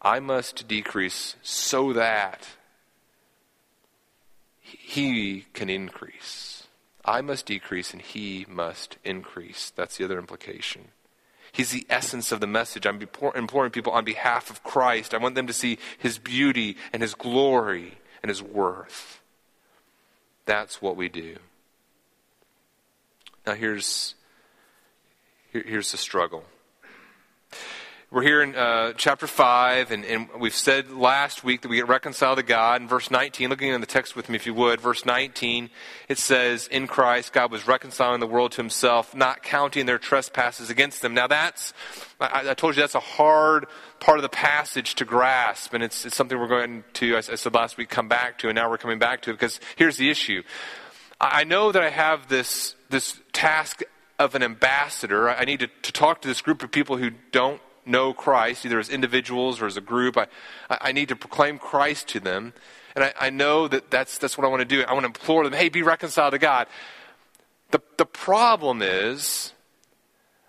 I 0.00 0.20
must 0.20 0.66
decrease 0.66 1.36
so 1.42 1.92
that 1.92 2.48
he 4.60 5.46
can 5.52 5.70
increase. 5.70 6.66
I 7.04 7.20
must 7.20 7.46
decrease 7.46 7.92
and 7.92 8.02
he 8.02 8.46
must 8.48 8.96
increase. 9.04 9.72
That's 9.74 9.96
the 9.96 10.04
other 10.04 10.18
implication. 10.18 10.88
He's 11.52 11.70
the 11.70 11.86
essence 11.90 12.32
of 12.32 12.40
the 12.40 12.46
message. 12.46 12.86
I'm 12.86 13.00
imploring 13.34 13.70
people 13.70 13.92
on 13.92 14.04
behalf 14.04 14.50
of 14.50 14.62
Christ. 14.64 15.12
I 15.12 15.18
want 15.18 15.34
them 15.34 15.46
to 15.46 15.52
see 15.52 15.78
his 15.98 16.18
beauty 16.18 16.76
and 16.92 17.02
his 17.02 17.14
glory 17.14 17.98
and 18.22 18.30
his 18.30 18.42
worth. 18.42 19.20
That's 20.46 20.80
what 20.80 20.96
we 20.96 21.08
do. 21.08 21.36
Now, 23.46 23.54
here's, 23.54 24.14
here, 25.52 25.64
here's 25.66 25.92
the 25.92 25.98
struggle. 25.98 26.44
We're 28.10 28.22
here 28.22 28.42
in 28.42 28.54
uh, 28.54 28.92
chapter 28.94 29.26
5, 29.26 29.90
and, 29.90 30.04
and, 30.04 30.28
we've 30.38 30.54
said 30.54 30.90
last 30.90 31.44
week 31.44 31.62
that 31.62 31.68
we 31.68 31.76
get 31.76 31.88
reconciled 31.88 32.36
to 32.36 32.42
God. 32.42 32.82
In 32.82 32.88
verse 32.88 33.10
19, 33.10 33.48
looking 33.48 33.68
in 33.68 33.80
the 33.80 33.86
text 33.86 34.14
with 34.14 34.28
me 34.28 34.36
if 34.36 34.44
you 34.44 34.52
would, 34.52 34.82
verse 34.82 35.06
19, 35.06 35.70
it 36.10 36.18
says, 36.18 36.66
In 36.66 36.86
Christ, 36.86 37.32
God 37.32 37.50
was 37.50 37.66
reconciling 37.66 38.20
the 38.20 38.26
world 38.26 38.52
to 38.52 38.58
himself, 38.58 39.14
not 39.14 39.42
counting 39.42 39.86
their 39.86 39.98
trespasses 39.98 40.68
against 40.68 41.00
them. 41.00 41.14
Now, 41.14 41.26
that's, 41.26 41.72
I, 42.20 42.50
I 42.50 42.54
told 42.54 42.76
you, 42.76 42.82
that's 42.82 42.94
a 42.94 43.00
hard 43.00 43.66
part 43.98 44.18
of 44.18 44.22
the 44.22 44.28
passage 44.28 44.94
to 44.96 45.06
grasp, 45.06 45.72
and 45.72 45.82
it's, 45.82 46.04
it's 46.04 46.16
something 46.16 46.38
we're 46.38 46.48
going 46.48 46.84
to, 46.94 47.16
as 47.16 47.30
I 47.30 47.36
said 47.36 47.54
last 47.54 47.78
week, 47.78 47.88
come 47.88 48.08
back 48.08 48.38
to, 48.38 48.48
and 48.48 48.56
now 48.56 48.68
we're 48.68 48.76
coming 48.76 48.98
back 48.98 49.22
to 49.22 49.30
it, 49.30 49.34
because 49.34 49.58
here's 49.76 49.96
the 49.96 50.10
issue. 50.10 50.42
I 51.18 51.44
know 51.44 51.72
that 51.72 51.82
I 51.82 51.88
have 51.88 52.28
this, 52.28 52.74
this 52.90 53.18
task 53.32 53.82
of 54.22 54.34
an 54.34 54.42
ambassador. 54.42 55.28
I 55.28 55.44
need 55.44 55.60
to, 55.60 55.66
to 55.66 55.92
talk 55.92 56.22
to 56.22 56.28
this 56.28 56.40
group 56.40 56.62
of 56.62 56.70
people 56.70 56.96
who 56.96 57.10
don't 57.30 57.60
know 57.84 58.12
Christ, 58.12 58.64
either 58.64 58.78
as 58.78 58.88
individuals 58.88 59.60
or 59.60 59.66
as 59.66 59.76
a 59.76 59.80
group. 59.80 60.16
I, 60.16 60.26
I 60.70 60.92
need 60.92 61.08
to 61.08 61.16
proclaim 61.16 61.58
Christ 61.58 62.08
to 62.08 62.20
them. 62.20 62.54
And 62.94 63.04
I, 63.04 63.12
I 63.20 63.30
know 63.30 63.68
that 63.68 63.90
that's, 63.90 64.18
that's 64.18 64.38
what 64.38 64.46
I 64.46 64.50
want 64.50 64.60
to 64.60 64.64
do. 64.64 64.82
I 64.82 64.92
want 64.92 65.04
to 65.04 65.08
implore 65.08 65.44
them, 65.44 65.52
hey, 65.52 65.68
be 65.68 65.82
reconciled 65.82 66.32
to 66.32 66.38
God. 66.38 66.66
The, 67.70 67.80
the 67.96 68.06
problem 68.06 68.82
is, 68.82 69.52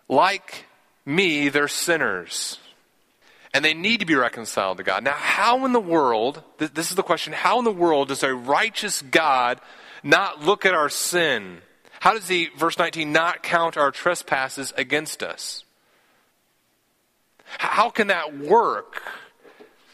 like 0.07 0.65
me, 1.05 1.49
they're 1.49 1.67
sinners. 1.67 2.59
And 3.53 3.63
they 3.63 3.73
need 3.73 3.99
to 3.99 4.05
be 4.05 4.15
reconciled 4.15 4.77
to 4.77 4.83
God. 4.83 5.03
Now, 5.03 5.13
how 5.13 5.65
in 5.65 5.73
the 5.73 5.79
world, 5.79 6.43
this 6.57 6.89
is 6.89 6.95
the 6.95 7.03
question, 7.03 7.33
how 7.33 7.59
in 7.59 7.65
the 7.65 7.71
world 7.71 8.07
does 8.09 8.23
a 8.23 8.33
righteous 8.33 9.01
God 9.01 9.61
not 10.03 10.43
look 10.43 10.65
at 10.65 10.73
our 10.73 10.89
sin? 10.89 11.59
How 12.03 12.11
does 12.11 12.27
he, 12.27 12.49
verse 12.57 12.77
19, 12.77 13.13
not 13.13 13.43
count 13.43 13.77
our 13.77 13.89
trespasses 13.89 14.73
against 14.75 15.23
us? 15.23 15.63
How 17.45 17.89
can 17.89 18.07
that 18.07 18.37
work? 18.37 19.01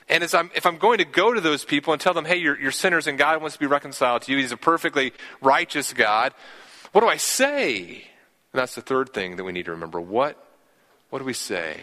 And 0.08 0.24
as 0.24 0.34
I'm, 0.34 0.50
if 0.56 0.66
I'm 0.66 0.80
going 0.80 0.98
to 0.98 1.06
go 1.06 1.32
to 1.32 1.40
those 1.40 1.64
people 1.64 1.94
and 1.94 2.02
tell 2.02 2.16
them, 2.16 2.26
hey, 2.26 2.38
you're, 2.38 2.60
you're 2.60 2.72
sinners 2.72 3.06
and 3.06 3.16
God 3.16 3.40
wants 3.42 3.58
to 3.58 3.60
be 3.60 3.68
reconciled 3.68 4.24
to 4.24 4.32
you, 4.32 4.40
He's 4.40 4.52
a 4.52 4.58
perfectly 4.58 5.14
righteous 5.40 5.94
God, 5.94 6.34
what 6.94 7.02
do 7.02 7.08
I 7.08 7.18
say? 7.18 7.86
And 8.54 8.60
that's 8.60 8.74
the 8.74 8.82
third 8.82 9.14
thing 9.14 9.36
that 9.36 9.44
we 9.44 9.52
need 9.52 9.66
to 9.66 9.72
remember. 9.72 10.02
What, 10.02 10.44
what 11.12 11.20
do 11.20 11.26
we 11.26 11.34
say? 11.34 11.82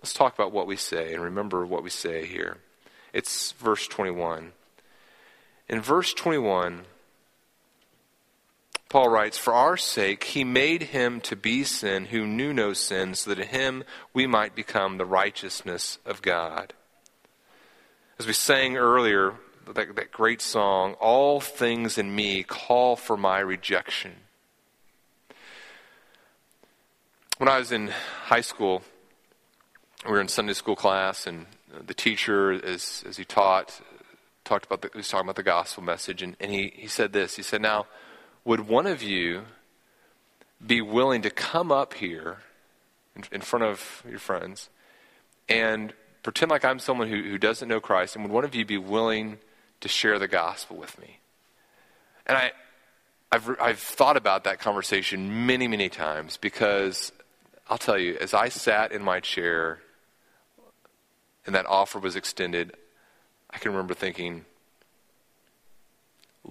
Let's 0.00 0.14
talk 0.14 0.32
about 0.32 0.52
what 0.52 0.66
we 0.66 0.76
say 0.76 1.12
and 1.12 1.22
remember 1.22 1.66
what 1.66 1.82
we 1.82 1.90
say 1.90 2.24
here. 2.24 2.56
It's 3.12 3.52
verse 3.52 3.86
21. 3.88 4.52
In 5.68 5.82
verse 5.82 6.14
21, 6.14 6.86
Paul 8.90 9.08
writes, 9.08 9.38
For 9.38 9.54
our 9.54 9.76
sake 9.76 10.24
he 10.24 10.42
made 10.42 10.82
him 10.82 11.20
to 11.22 11.36
be 11.36 11.62
sin 11.62 12.06
who 12.06 12.26
knew 12.26 12.52
no 12.52 12.72
sin, 12.72 13.14
so 13.14 13.30
that 13.30 13.38
in 13.38 13.48
him 13.48 13.84
we 14.12 14.26
might 14.26 14.56
become 14.56 14.98
the 14.98 15.06
righteousness 15.06 15.98
of 16.04 16.20
God. 16.20 16.74
As 18.18 18.26
we 18.26 18.32
sang 18.32 18.76
earlier, 18.76 19.34
that, 19.72 19.94
that 19.94 20.10
great 20.10 20.42
song, 20.42 20.94
All 20.94 21.40
Things 21.40 21.98
in 21.98 22.14
Me 22.14 22.42
Call 22.42 22.96
for 22.96 23.16
My 23.16 23.38
Rejection. 23.38 24.12
When 27.38 27.48
I 27.48 27.58
was 27.58 27.70
in 27.70 27.92
high 28.24 28.40
school, 28.40 28.82
we 30.04 30.10
were 30.10 30.20
in 30.20 30.26
Sunday 30.26 30.52
school 30.52 30.74
class, 30.74 31.28
and 31.28 31.46
the 31.86 31.94
teacher, 31.94 32.52
as, 32.52 33.04
as 33.08 33.16
he 33.16 33.24
taught, 33.24 33.80
talked 34.44 34.66
about 34.66 34.82
the, 34.82 34.90
he 34.92 34.98
was 34.98 35.08
talking 35.08 35.26
about 35.26 35.36
the 35.36 35.44
gospel 35.44 35.84
message, 35.84 36.22
and, 36.22 36.36
and 36.40 36.50
he, 36.50 36.72
he 36.74 36.88
said 36.88 37.12
this. 37.12 37.36
He 37.36 37.42
said, 37.42 37.62
Now, 37.62 37.86
would 38.44 38.68
one 38.68 38.86
of 38.86 39.02
you 39.02 39.42
be 40.64 40.80
willing 40.80 41.22
to 41.22 41.30
come 41.30 41.72
up 41.72 41.94
here 41.94 42.38
in, 43.16 43.24
in 43.32 43.40
front 43.40 43.64
of 43.64 44.02
your 44.08 44.18
friends 44.18 44.68
and 45.48 45.92
pretend 46.22 46.50
like 46.50 46.64
I'm 46.64 46.78
someone 46.78 47.08
who, 47.08 47.22
who 47.22 47.38
doesn't 47.38 47.68
know 47.68 47.80
Christ, 47.80 48.14
and 48.14 48.24
would 48.24 48.32
one 48.32 48.44
of 48.44 48.54
you 48.54 48.64
be 48.64 48.78
willing 48.78 49.38
to 49.80 49.88
share 49.88 50.18
the 50.18 50.28
gospel 50.28 50.76
with 50.76 50.98
me? 51.00 51.18
And 52.26 52.36
I, 52.36 52.52
I've, 53.32 53.60
I've 53.60 53.78
thought 53.78 54.16
about 54.16 54.44
that 54.44 54.60
conversation 54.60 55.46
many, 55.46 55.66
many 55.66 55.88
times 55.88 56.36
because 56.36 57.12
I'll 57.68 57.78
tell 57.78 57.98
you, 57.98 58.16
as 58.20 58.34
I 58.34 58.48
sat 58.48 58.92
in 58.92 59.02
my 59.02 59.20
chair 59.20 59.80
and 61.46 61.54
that 61.54 61.66
offer 61.66 61.98
was 61.98 62.16
extended, 62.16 62.76
I 63.50 63.58
can 63.58 63.72
remember 63.72 63.94
thinking, 63.94 64.44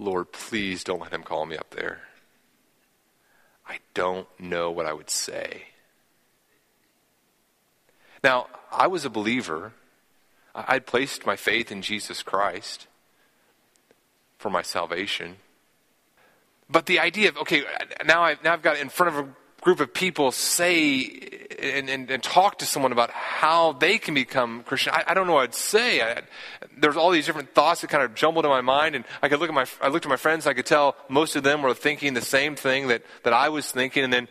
Lord, 0.00 0.32
please 0.32 0.82
don't 0.82 1.00
let 1.00 1.12
him 1.12 1.22
call 1.22 1.44
me 1.44 1.58
up 1.58 1.70
there. 1.70 2.00
I 3.68 3.78
don't 3.92 4.26
know 4.40 4.70
what 4.70 4.86
I 4.86 4.94
would 4.94 5.10
say. 5.10 5.64
Now, 8.24 8.48
I 8.72 8.86
was 8.86 9.04
a 9.04 9.10
believer. 9.10 9.72
I'd 10.54 10.86
placed 10.86 11.26
my 11.26 11.36
faith 11.36 11.70
in 11.70 11.82
Jesus 11.82 12.22
Christ 12.22 12.86
for 14.38 14.48
my 14.48 14.62
salvation. 14.62 15.36
But 16.68 16.86
the 16.86 16.98
idea 16.98 17.28
of, 17.28 17.36
okay, 17.36 17.62
now 18.06 18.22
I've, 18.22 18.42
now 18.42 18.54
I've 18.54 18.62
got 18.62 18.78
in 18.78 18.88
front 18.88 19.14
of 19.14 19.26
a 19.26 19.28
group 19.60 19.80
of 19.80 19.92
people 19.92 20.32
say 20.32 21.29
and, 21.60 21.88
and, 21.88 22.10
and, 22.10 22.22
talk 22.22 22.58
to 22.58 22.66
someone 22.66 22.92
about 22.92 23.10
how 23.10 23.72
they 23.72 23.98
can 23.98 24.14
become 24.14 24.62
Christian, 24.62 24.92
I, 24.94 25.04
I 25.08 25.14
don't 25.14 25.26
know 25.26 25.34
what 25.34 25.44
I'd 25.44 25.54
say. 25.54 26.00
I, 26.00 26.22
there's 26.78 26.96
all 26.96 27.10
these 27.10 27.26
different 27.26 27.54
thoughts 27.54 27.82
that 27.82 27.88
kind 27.88 28.02
of 28.02 28.14
jumbled 28.14 28.44
in 28.44 28.50
my 28.50 28.60
mind, 28.60 28.94
and 28.94 29.04
I 29.22 29.28
could 29.28 29.40
look 29.40 29.48
at 29.48 29.54
my, 29.54 29.66
I 29.80 29.88
looked 29.88 30.06
at 30.06 30.08
my 30.08 30.16
friends, 30.16 30.46
and 30.46 30.50
I 30.50 30.54
could 30.54 30.66
tell 30.66 30.96
most 31.08 31.36
of 31.36 31.42
them 31.42 31.62
were 31.62 31.74
thinking 31.74 32.14
the 32.14 32.20
same 32.20 32.56
thing 32.56 32.88
that, 32.88 33.02
that 33.24 33.32
I 33.32 33.48
was 33.48 33.70
thinking, 33.70 34.04
and 34.04 34.12
then 34.12 34.28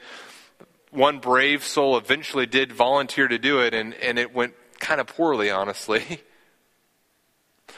one 0.92 1.20
brave 1.20 1.64
soul 1.64 1.98
eventually 1.98 2.46
did 2.46 2.72
volunteer 2.72 3.28
to 3.28 3.38
do 3.38 3.62
it, 3.62 3.74
and, 3.74 3.94
and 3.96 4.18
it 4.18 4.34
went 4.34 4.54
kind 4.80 5.00
of 5.00 5.08
poorly, 5.08 5.50
honestly. 5.50 6.22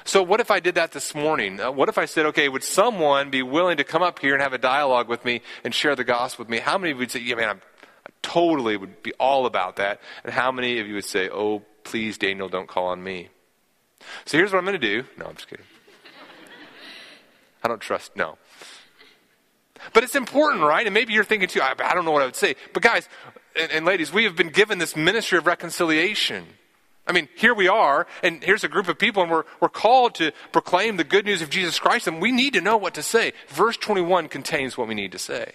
So, 0.03 0.23
what 0.23 0.39
if 0.39 0.49
I 0.49 0.59
did 0.59 0.75
that 0.75 0.93
this 0.93 1.13
morning? 1.13 1.59
Uh, 1.59 1.71
what 1.71 1.89
if 1.89 1.97
I 1.97 2.05
said, 2.05 2.25
okay, 2.27 2.49
would 2.49 2.63
someone 2.63 3.29
be 3.29 3.43
willing 3.43 3.77
to 3.77 3.83
come 3.83 4.01
up 4.01 4.19
here 4.19 4.33
and 4.33 4.41
have 4.41 4.53
a 4.53 4.57
dialogue 4.57 5.07
with 5.07 5.23
me 5.25 5.41
and 5.63 5.75
share 5.75 5.95
the 5.95 6.03
gospel 6.03 6.43
with 6.43 6.49
me? 6.49 6.57
How 6.59 6.77
many 6.77 6.91
of 6.91 6.97
you 6.97 6.99
would 6.99 7.11
say, 7.11 7.19
yeah, 7.19 7.35
man, 7.35 7.49
I'm, 7.49 7.61
totally 8.21 8.77
would 8.77 9.03
be 9.03 9.13
all 9.19 9.45
about 9.45 9.77
that? 9.77 10.01
And 10.23 10.33
how 10.33 10.51
many 10.51 10.79
of 10.79 10.87
you 10.87 10.95
would 10.95 11.05
say, 11.05 11.29
oh, 11.29 11.63
please, 11.83 12.17
Daniel, 12.17 12.49
don't 12.49 12.67
call 12.67 12.87
on 12.87 13.03
me? 13.03 13.29
So, 14.25 14.37
here's 14.37 14.51
what 14.51 14.59
I'm 14.59 14.65
going 14.65 14.79
to 14.79 14.87
do. 14.87 15.07
No, 15.17 15.25
I'm 15.25 15.35
just 15.35 15.47
kidding. 15.47 15.65
I 17.63 17.67
don't 17.67 17.81
trust, 17.81 18.15
no. 18.15 18.37
But 19.93 20.03
it's 20.03 20.15
important, 20.15 20.63
right? 20.63 20.85
And 20.85 20.93
maybe 20.93 21.13
you're 21.13 21.23
thinking 21.23 21.47
too, 21.47 21.61
I, 21.61 21.73
I 21.77 21.93
don't 21.93 22.05
know 22.05 22.11
what 22.11 22.21
I 22.21 22.25
would 22.25 22.35
say. 22.35 22.55
But, 22.73 22.83
guys 22.83 23.07
and, 23.55 23.71
and 23.71 23.85
ladies, 23.85 24.13
we 24.13 24.23
have 24.23 24.35
been 24.35 24.49
given 24.49 24.77
this 24.77 24.95
ministry 24.95 25.37
of 25.37 25.45
reconciliation. 25.45 26.45
I 27.07 27.13
mean, 27.13 27.27
here 27.35 27.53
we 27.53 27.67
are, 27.67 28.07
and 28.23 28.43
here's 28.43 28.63
a 28.63 28.67
group 28.67 28.87
of 28.87 28.97
people, 28.97 29.23
and 29.23 29.31
we're, 29.31 29.43
we're 29.59 29.69
called 29.69 30.15
to 30.15 30.31
proclaim 30.51 30.97
the 30.97 31.03
good 31.03 31.25
news 31.25 31.41
of 31.41 31.49
Jesus 31.49 31.79
Christ, 31.79 32.07
and 32.07 32.21
we 32.21 32.31
need 32.31 32.53
to 32.53 32.61
know 32.61 32.77
what 32.77 32.93
to 32.93 33.03
say. 33.03 33.33
Verse 33.47 33.75
21 33.75 34.29
contains 34.29 34.77
what 34.77 34.87
we 34.87 34.93
need 34.93 35.11
to 35.11 35.19
say. 35.19 35.53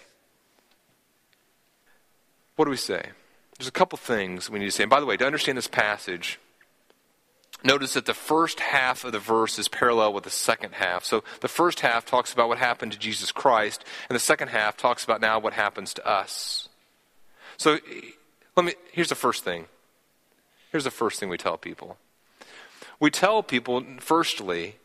What 2.57 2.65
do 2.65 2.71
we 2.71 2.77
say? 2.77 3.11
There's 3.57 3.67
a 3.67 3.71
couple 3.71 3.97
things 3.97 4.49
we 4.49 4.59
need 4.59 4.65
to 4.65 4.71
say. 4.71 4.83
And 4.83 4.89
by 4.89 4.99
the 4.99 5.05
way, 5.05 5.15
to 5.15 5.25
understand 5.25 5.57
this 5.57 5.67
passage, 5.67 6.39
notice 7.63 7.93
that 7.93 8.05
the 8.05 8.13
first 8.13 8.59
half 8.59 9.03
of 9.03 9.11
the 9.11 9.19
verse 9.19 9.57
is 9.57 9.67
parallel 9.67 10.11
with 10.11 10.23
the 10.23 10.29
second 10.29 10.73
half. 10.73 11.05
So 11.05 11.23
the 11.41 11.47
first 11.47 11.79
half 11.79 12.05
talks 12.05 12.33
about 12.33 12.49
what 12.49 12.57
happened 12.57 12.91
to 12.91 12.99
Jesus 12.99 13.31
Christ, 13.31 13.85
and 14.09 14.15
the 14.15 14.19
second 14.19 14.49
half 14.49 14.75
talks 14.75 15.03
about 15.03 15.21
now 15.21 15.39
what 15.39 15.53
happens 15.53 15.93
to 15.93 16.07
us. 16.07 16.67
So 17.57 17.77
let 18.55 18.65
me 18.65 18.73
here's 18.91 19.09
the 19.09 19.15
first 19.15 19.43
thing. 19.43 19.65
Here's 20.71 20.83
the 20.83 20.91
first 20.91 21.19
thing 21.19 21.29
we 21.29 21.37
tell 21.37 21.57
people. 21.57 21.97
We 22.99 23.11
tell 23.11 23.43
people 23.43 23.83
firstly 23.99 24.77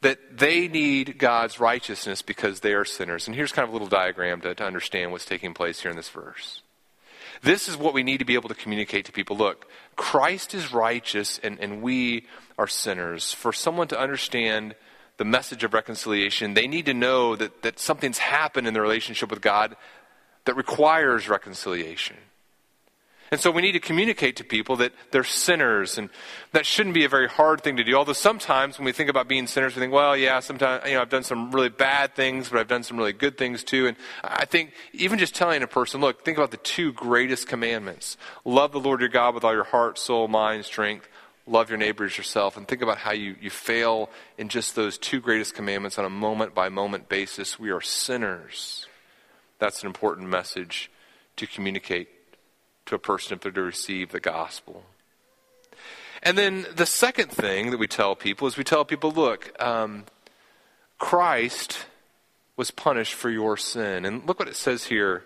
that 0.00 0.38
they 0.38 0.68
need 0.68 1.18
God's 1.18 1.58
righteousness 1.58 2.22
because 2.22 2.60
they 2.60 2.72
are 2.74 2.84
sinners. 2.84 3.26
And 3.26 3.34
here's 3.34 3.52
kind 3.52 3.64
of 3.64 3.70
a 3.70 3.72
little 3.72 3.88
diagram 3.88 4.40
to, 4.42 4.54
to 4.54 4.64
understand 4.64 5.10
what's 5.10 5.24
taking 5.24 5.54
place 5.54 5.80
here 5.80 5.90
in 5.90 5.96
this 5.96 6.08
verse. 6.08 6.62
This 7.42 7.68
is 7.68 7.76
what 7.76 7.94
we 7.94 8.02
need 8.02 8.18
to 8.18 8.24
be 8.24 8.34
able 8.34 8.48
to 8.48 8.54
communicate 8.54 9.04
to 9.06 9.12
people. 9.12 9.36
Look, 9.36 9.66
Christ 9.96 10.54
is 10.54 10.72
righteous 10.72 11.38
and, 11.42 11.58
and 11.60 11.82
we 11.82 12.26
are 12.58 12.66
sinners. 12.66 13.32
For 13.32 13.52
someone 13.52 13.88
to 13.88 13.98
understand 13.98 14.74
the 15.16 15.24
message 15.24 15.64
of 15.64 15.74
reconciliation, 15.74 16.54
they 16.54 16.66
need 16.66 16.86
to 16.86 16.94
know 16.94 17.36
that, 17.36 17.62
that 17.62 17.78
something's 17.78 18.18
happened 18.18 18.66
in 18.66 18.74
the 18.74 18.80
relationship 18.80 19.30
with 19.30 19.40
God 19.40 19.76
that 20.44 20.56
requires 20.56 21.28
reconciliation. 21.28 22.16
And 23.30 23.40
so 23.40 23.50
we 23.50 23.62
need 23.62 23.72
to 23.72 23.80
communicate 23.80 24.36
to 24.36 24.44
people 24.44 24.76
that 24.76 24.92
they're 25.10 25.24
sinners, 25.24 25.98
and 25.98 26.10
that 26.52 26.64
shouldn't 26.64 26.94
be 26.94 27.04
a 27.04 27.08
very 27.08 27.28
hard 27.28 27.62
thing 27.62 27.76
to 27.76 27.84
do. 27.84 27.94
Although 27.94 28.12
sometimes 28.12 28.78
when 28.78 28.84
we 28.84 28.92
think 28.92 29.10
about 29.10 29.26
being 29.26 29.46
sinners, 29.46 29.74
we 29.74 29.80
think, 29.80 29.92
well, 29.92 30.16
yeah, 30.16 30.38
sometimes 30.40 30.86
you 30.86 30.94
know 30.94 31.02
I've 31.02 31.08
done 31.08 31.24
some 31.24 31.50
really 31.50 31.68
bad 31.68 32.14
things, 32.14 32.48
but 32.48 32.60
I've 32.60 32.68
done 32.68 32.84
some 32.84 32.96
really 32.96 33.12
good 33.12 33.36
things 33.36 33.64
too. 33.64 33.88
And 33.88 33.96
I 34.22 34.44
think 34.44 34.72
even 34.92 35.18
just 35.18 35.34
telling 35.34 35.62
a 35.62 35.66
person, 35.66 36.00
look, 36.00 36.24
think 36.24 36.38
about 36.38 36.52
the 36.52 36.56
two 36.58 36.92
greatest 36.92 37.48
commandments: 37.48 38.16
love 38.44 38.72
the 38.72 38.80
Lord 38.80 39.00
your 39.00 39.08
God 39.08 39.34
with 39.34 39.44
all 39.44 39.54
your 39.54 39.64
heart, 39.64 39.98
soul, 39.98 40.28
mind, 40.28 40.64
strength. 40.64 41.08
Love 41.48 41.68
your 41.68 41.78
neighbors 41.78 42.18
yourself, 42.18 42.56
and 42.56 42.66
think 42.66 42.82
about 42.82 42.98
how 42.98 43.12
you, 43.12 43.36
you 43.40 43.50
fail 43.50 44.10
in 44.36 44.48
just 44.48 44.74
those 44.74 44.98
two 44.98 45.20
greatest 45.20 45.54
commandments 45.54 45.96
on 45.96 46.04
a 46.04 46.10
moment 46.10 46.56
by 46.56 46.68
moment 46.68 47.08
basis. 47.08 47.56
We 47.56 47.70
are 47.70 47.80
sinners. 47.80 48.88
That's 49.60 49.82
an 49.82 49.86
important 49.86 50.28
message 50.28 50.90
to 51.36 51.46
communicate 51.46 52.08
to 52.86 52.94
a 52.94 52.98
person 52.98 53.34
if 53.34 53.40
they're 53.40 53.52
to 53.52 53.62
receive 53.62 54.10
the 54.10 54.20
gospel. 54.20 54.84
And 56.22 56.36
then 56.36 56.66
the 56.74 56.86
second 56.86 57.30
thing 57.30 57.70
that 57.70 57.78
we 57.78 57.86
tell 57.86 58.16
people 58.16 58.48
is 58.48 58.56
we 58.56 58.64
tell 58.64 58.84
people, 58.84 59.12
look, 59.12 59.52
um, 59.62 60.04
Christ 60.98 61.86
was 62.56 62.70
punished 62.70 63.14
for 63.14 63.30
your 63.30 63.56
sin. 63.56 64.04
And 64.04 64.26
look 64.26 64.38
what 64.38 64.48
it 64.48 64.56
says 64.56 64.84
here 64.84 65.24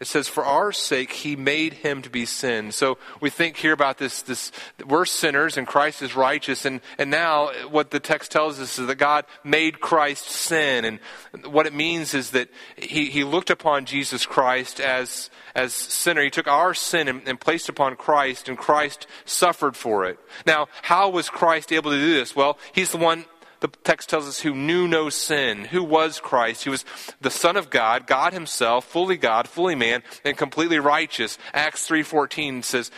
it 0.00 0.06
says, 0.06 0.28
For 0.28 0.44
our 0.44 0.70
sake, 0.70 1.10
he 1.10 1.34
made 1.34 1.72
him 1.72 2.02
to 2.02 2.10
be 2.10 2.24
sin. 2.24 2.70
So 2.70 2.98
we 3.20 3.30
think 3.30 3.56
here 3.56 3.72
about 3.72 3.98
this, 3.98 4.22
this 4.22 4.52
we're 4.86 5.04
sinners 5.04 5.56
and 5.56 5.66
Christ 5.66 6.02
is 6.02 6.14
righteous. 6.14 6.64
And, 6.64 6.80
and 6.98 7.10
now 7.10 7.50
what 7.68 7.90
the 7.90 7.98
text 7.98 8.30
tells 8.30 8.60
us 8.60 8.78
is 8.78 8.86
that 8.86 8.94
God 8.94 9.24
made 9.42 9.80
Christ 9.80 10.26
sin. 10.26 10.84
And 10.84 11.00
what 11.52 11.66
it 11.66 11.74
means 11.74 12.14
is 12.14 12.30
that 12.30 12.48
he, 12.76 13.06
he 13.10 13.24
looked 13.24 13.50
upon 13.50 13.86
Jesus 13.86 14.24
Christ 14.24 14.78
as, 14.78 15.30
as 15.56 15.74
sinner. 15.74 16.22
He 16.22 16.30
took 16.30 16.46
our 16.46 16.74
sin 16.74 17.08
and, 17.08 17.26
and 17.26 17.40
placed 17.40 17.68
upon 17.68 17.96
Christ, 17.96 18.48
and 18.48 18.56
Christ 18.56 19.08
suffered 19.24 19.76
for 19.76 20.04
it. 20.04 20.18
Now, 20.46 20.68
how 20.82 21.10
was 21.10 21.28
Christ 21.28 21.72
able 21.72 21.90
to 21.90 21.98
do 21.98 22.14
this? 22.14 22.36
Well, 22.36 22.56
he's 22.72 22.92
the 22.92 22.98
one 22.98 23.24
the 23.60 23.68
text 23.84 24.08
tells 24.08 24.28
us, 24.28 24.40
who 24.40 24.54
knew 24.54 24.86
no 24.86 25.08
sin. 25.08 25.64
Who 25.66 25.82
was 25.82 26.20
Christ? 26.20 26.64
He 26.64 26.70
was 26.70 26.84
the 27.20 27.30
Son 27.30 27.56
of 27.56 27.70
God, 27.70 28.06
God 28.06 28.32
himself, 28.32 28.84
fully 28.84 29.16
God, 29.16 29.48
fully 29.48 29.74
man, 29.74 30.02
and 30.24 30.36
completely 30.36 30.78
righteous. 30.78 31.38
Acts 31.52 31.88
3.14 31.88 32.62
says, 32.64 32.90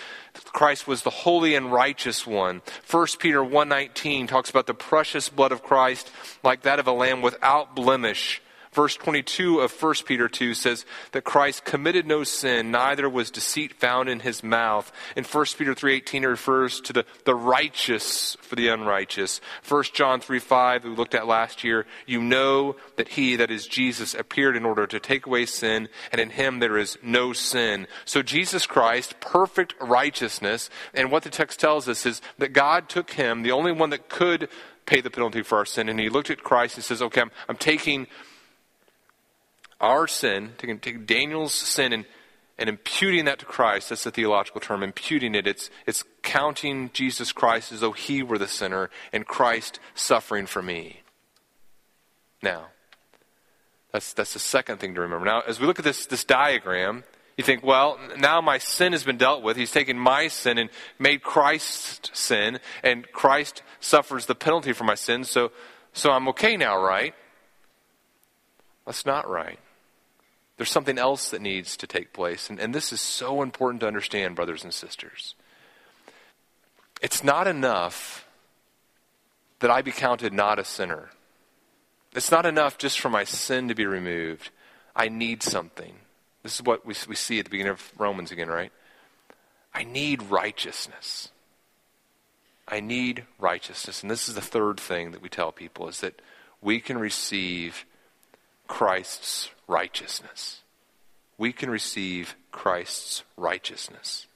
Christ 0.44 0.86
was 0.86 1.02
the 1.02 1.10
holy 1.10 1.54
and 1.54 1.72
righteous 1.72 2.26
one. 2.26 2.62
1 2.90 3.06
Peter 3.18 3.40
1.19 3.40 4.28
talks 4.28 4.50
about 4.50 4.66
the 4.66 4.74
precious 4.74 5.28
blood 5.28 5.52
of 5.52 5.62
Christ 5.62 6.10
like 6.42 6.62
that 6.62 6.78
of 6.78 6.86
a 6.86 6.92
lamb 6.92 7.22
without 7.22 7.74
blemish 7.74 8.40
Verse 8.72 8.94
22 8.94 9.59
of 9.59 9.83
1 9.83 9.94
Peter 10.06 10.28
2 10.28 10.54
says 10.54 10.87
that 11.11 11.24
Christ 11.24 11.64
committed 11.64 12.06
no 12.06 12.22
sin, 12.22 12.70
neither 12.70 13.09
was 13.09 13.33
deceit 13.33 13.74
found 13.74 14.09
in 14.09 14.20
his 14.20 14.44
mouth. 14.44 14.92
In 15.16 15.24
1 15.24 15.46
Peter 15.59 15.74
3.18 15.74 16.22
it 16.22 16.28
refers 16.28 16.80
to 16.83 16.92
the, 16.92 17.04
the 17.24 17.35
righteous 17.35 18.37
for 18.42 18.54
the 18.54 18.68
unrighteous. 18.68 19.40
1 19.68 19.85
John 19.92 20.20
3.5 20.20 20.85
we 20.85 20.90
looked 20.90 21.16
at 21.16 21.26
last 21.26 21.64
year, 21.64 21.85
you 22.06 22.22
know 22.22 22.76
that 22.94 23.09
he, 23.09 23.35
that 23.35 23.50
is 23.50 23.66
Jesus, 23.66 24.14
appeared 24.14 24.56
in 24.56 24.64
order 24.64 24.87
to 24.87 25.00
take 25.00 25.26
away 25.26 25.46
sin, 25.46 25.88
and 26.12 26.20
in 26.20 26.30
him 26.30 26.61
there 26.61 26.78
is 26.78 26.96
no 27.02 27.33
sin. 27.33 27.88
So 28.04 28.22
Jesus 28.22 28.66
Christ, 28.66 29.18
perfect 29.18 29.74
righteousness, 29.80 30.70
and 30.94 31.11
what 31.11 31.24
the 31.24 31.30
text 31.30 31.59
tells 31.59 31.88
us 31.88 32.06
is 32.06 32.22
that 32.38 32.52
God 32.52 32.88
took 32.88 33.11
him, 33.11 33.42
the 33.42 33.50
only 33.50 33.72
one 33.72 33.90
that 33.90 34.09
could 34.09 34.48
pay 34.87 35.00
the 35.00 35.11
penalty 35.11 35.42
for 35.42 35.59
our 35.59 35.64
sin, 35.64 35.88
and 35.88 35.98
he 35.98 36.09
looked 36.09 36.30
at 36.30 36.44
Christ 36.44 36.76
and 36.76 36.85
says, 36.85 37.02
okay, 37.02 37.20
I'm, 37.20 37.30
I'm 37.48 37.56
taking 37.56 38.06
our 39.80 40.06
sin, 40.06 40.52
taking, 40.58 40.78
taking 40.78 41.06
Daniel's 41.06 41.54
sin 41.54 41.92
and, 41.92 42.04
and 42.58 42.68
imputing 42.68 43.24
that 43.24 43.38
to 43.40 43.46
Christ. 43.46 43.88
That's 43.88 44.04
the 44.04 44.10
theological 44.10 44.60
term, 44.60 44.82
imputing 44.82 45.34
it. 45.34 45.46
It's, 45.46 45.70
it's 45.86 46.04
counting 46.22 46.90
Jesus 46.92 47.32
Christ 47.32 47.72
as 47.72 47.80
though 47.80 47.92
he 47.92 48.22
were 48.22 48.38
the 48.38 48.48
sinner 48.48 48.90
and 49.12 49.26
Christ 49.26 49.80
suffering 49.94 50.46
for 50.46 50.62
me. 50.62 51.02
Now, 52.42 52.66
that's, 53.92 54.12
that's 54.12 54.34
the 54.34 54.38
second 54.38 54.78
thing 54.78 54.94
to 54.94 55.00
remember. 55.00 55.26
Now, 55.26 55.40
as 55.40 55.58
we 55.58 55.66
look 55.66 55.78
at 55.78 55.84
this, 55.84 56.06
this 56.06 56.24
diagram, 56.24 57.04
you 57.36 57.44
think, 57.44 57.64
well, 57.64 57.98
now 58.18 58.40
my 58.40 58.58
sin 58.58 58.92
has 58.92 59.02
been 59.02 59.16
dealt 59.16 59.42
with. 59.42 59.56
He's 59.56 59.72
taken 59.72 59.98
my 59.98 60.28
sin 60.28 60.58
and 60.58 60.70
made 60.98 61.22
Christ 61.22 62.10
sin, 62.14 62.60
and 62.82 63.10
Christ 63.12 63.62
suffers 63.80 64.26
the 64.26 64.34
penalty 64.34 64.72
for 64.72 64.84
my 64.84 64.94
sin, 64.94 65.24
so, 65.24 65.50
so 65.92 66.10
I'm 66.10 66.28
okay 66.28 66.56
now, 66.56 66.80
right? 66.80 67.14
That's 68.84 69.06
not 69.06 69.28
right. 69.28 69.58
There's 70.60 70.70
something 70.70 70.98
else 70.98 71.30
that 71.30 71.40
needs 71.40 71.74
to 71.78 71.86
take 71.86 72.12
place. 72.12 72.50
And, 72.50 72.60
and 72.60 72.74
this 72.74 72.92
is 72.92 73.00
so 73.00 73.40
important 73.40 73.80
to 73.80 73.86
understand, 73.86 74.36
brothers 74.36 74.62
and 74.62 74.74
sisters. 74.74 75.34
It's 77.00 77.24
not 77.24 77.46
enough 77.46 78.26
that 79.60 79.70
I 79.70 79.80
be 79.80 79.90
counted 79.90 80.34
not 80.34 80.58
a 80.58 80.64
sinner. 80.66 81.08
It's 82.12 82.30
not 82.30 82.44
enough 82.44 82.76
just 82.76 83.00
for 83.00 83.08
my 83.08 83.24
sin 83.24 83.68
to 83.68 83.74
be 83.74 83.86
removed. 83.86 84.50
I 84.94 85.08
need 85.08 85.42
something. 85.42 85.94
This 86.42 86.56
is 86.56 86.62
what 86.62 86.84
we, 86.84 86.94
we 87.08 87.14
see 87.14 87.38
at 87.38 87.46
the 87.46 87.50
beginning 87.50 87.72
of 87.72 87.92
Romans 87.96 88.30
again, 88.30 88.48
right? 88.50 88.70
I 89.72 89.84
need 89.84 90.24
righteousness. 90.24 91.30
I 92.68 92.80
need 92.80 93.24
righteousness. 93.38 94.02
And 94.02 94.10
this 94.10 94.28
is 94.28 94.34
the 94.34 94.42
third 94.42 94.78
thing 94.78 95.12
that 95.12 95.22
we 95.22 95.30
tell 95.30 95.52
people 95.52 95.88
is 95.88 96.00
that 96.00 96.20
we 96.60 96.80
can 96.80 96.98
receive 96.98 97.86
Christ's 98.70 99.50
righteousness. 99.66 100.61
We 101.37 101.52
can 101.52 101.68
receive 101.68 102.37
Christ's 102.52 103.24
righteousness. 103.37 104.28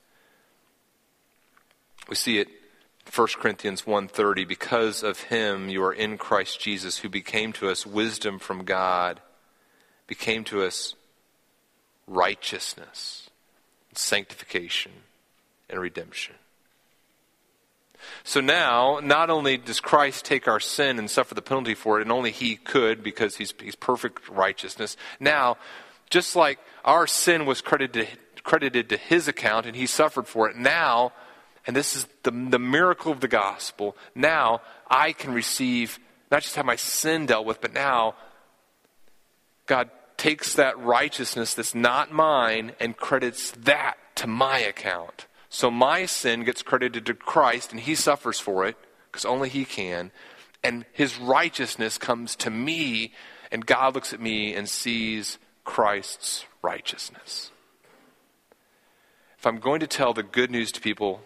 We 2.08 2.16
see 2.16 2.38
it 2.38 2.48
1 3.10 3.28
Corinthians 3.38 3.86
1:30 3.86 4.44
because 4.44 5.04
of 5.04 5.20
him 5.20 5.68
you 5.68 5.82
are 5.84 5.92
in 5.92 6.18
Christ 6.18 6.60
Jesus 6.60 6.98
who 6.98 7.08
became 7.08 7.52
to 7.54 7.70
us 7.70 7.86
wisdom 7.86 8.40
from 8.40 8.64
God 8.64 9.20
became 10.08 10.42
to 10.44 10.64
us 10.64 10.96
righteousness 12.08 13.30
sanctification 13.94 15.04
and 15.70 15.80
redemption. 15.80 16.34
So 18.22 18.40
now, 18.40 19.00
not 19.02 19.30
only 19.30 19.56
does 19.56 19.80
Christ 19.80 20.24
take 20.24 20.48
our 20.48 20.60
sin 20.60 20.98
and 20.98 21.10
suffer 21.10 21.34
the 21.34 21.42
penalty 21.42 21.74
for 21.74 21.98
it, 21.98 22.02
and 22.02 22.12
only 22.12 22.30
He 22.30 22.56
could 22.56 23.02
because 23.02 23.36
He's, 23.36 23.54
he's 23.60 23.74
perfect 23.74 24.28
righteousness, 24.28 24.96
now, 25.20 25.56
just 26.10 26.36
like 26.36 26.58
our 26.84 27.06
sin 27.06 27.46
was 27.46 27.60
credited, 27.60 28.08
credited 28.42 28.88
to 28.90 28.96
His 28.96 29.28
account 29.28 29.66
and 29.66 29.76
He 29.76 29.86
suffered 29.86 30.26
for 30.26 30.48
it, 30.48 30.56
now, 30.56 31.12
and 31.66 31.74
this 31.74 31.96
is 31.96 32.06
the, 32.22 32.30
the 32.30 32.58
miracle 32.58 33.12
of 33.12 33.20
the 33.20 33.28
gospel, 33.28 33.96
now 34.14 34.60
I 34.88 35.12
can 35.12 35.32
receive, 35.32 35.98
not 36.30 36.42
just 36.42 36.56
have 36.56 36.66
my 36.66 36.76
sin 36.76 37.26
dealt 37.26 37.46
with, 37.46 37.60
but 37.60 37.72
now 37.72 38.14
God 39.66 39.90
takes 40.16 40.54
that 40.54 40.78
righteousness 40.78 41.54
that's 41.54 41.74
not 41.74 42.12
mine 42.12 42.72
and 42.80 42.96
credits 42.96 43.50
that 43.52 43.96
to 44.16 44.26
my 44.26 44.58
account. 44.58 45.26
So 45.54 45.70
my 45.70 46.06
sin 46.06 46.42
gets 46.42 46.64
credited 46.64 47.06
to 47.06 47.14
Christ, 47.14 47.70
and 47.70 47.80
he 47.80 47.94
suffers 47.94 48.40
for 48.40 48.66
it, 48.66 48.76
because 49.06 49.24
only 49.24 49.48
he 49.48 49.64
can. 49.64 50.10
And 50.64 50.84
his 50.92 51.16
righteousness 51.16 51.96
comes 51.96 52.34
to 52.36 52.50
me, 52.50 53.12
and 53.52 53.64
God 53.64 53.94
looks 53.94 54.12
at 54.12 54.20
me 54.20 54.52
and 54.52 54.68
sees 54.68 55.38
Christ's 55.62 56.44
righteousness. 56.60 57.52
If 59.38 59.46
I'm 59.46 59.60
going 59.60 59.78
to 59.78 59.86
tell 59.86 60.12
the 60.12 60.24
good 60.24 60.50
news 60.50 60.72
to 60.72 60.80
people, 60.80 61.22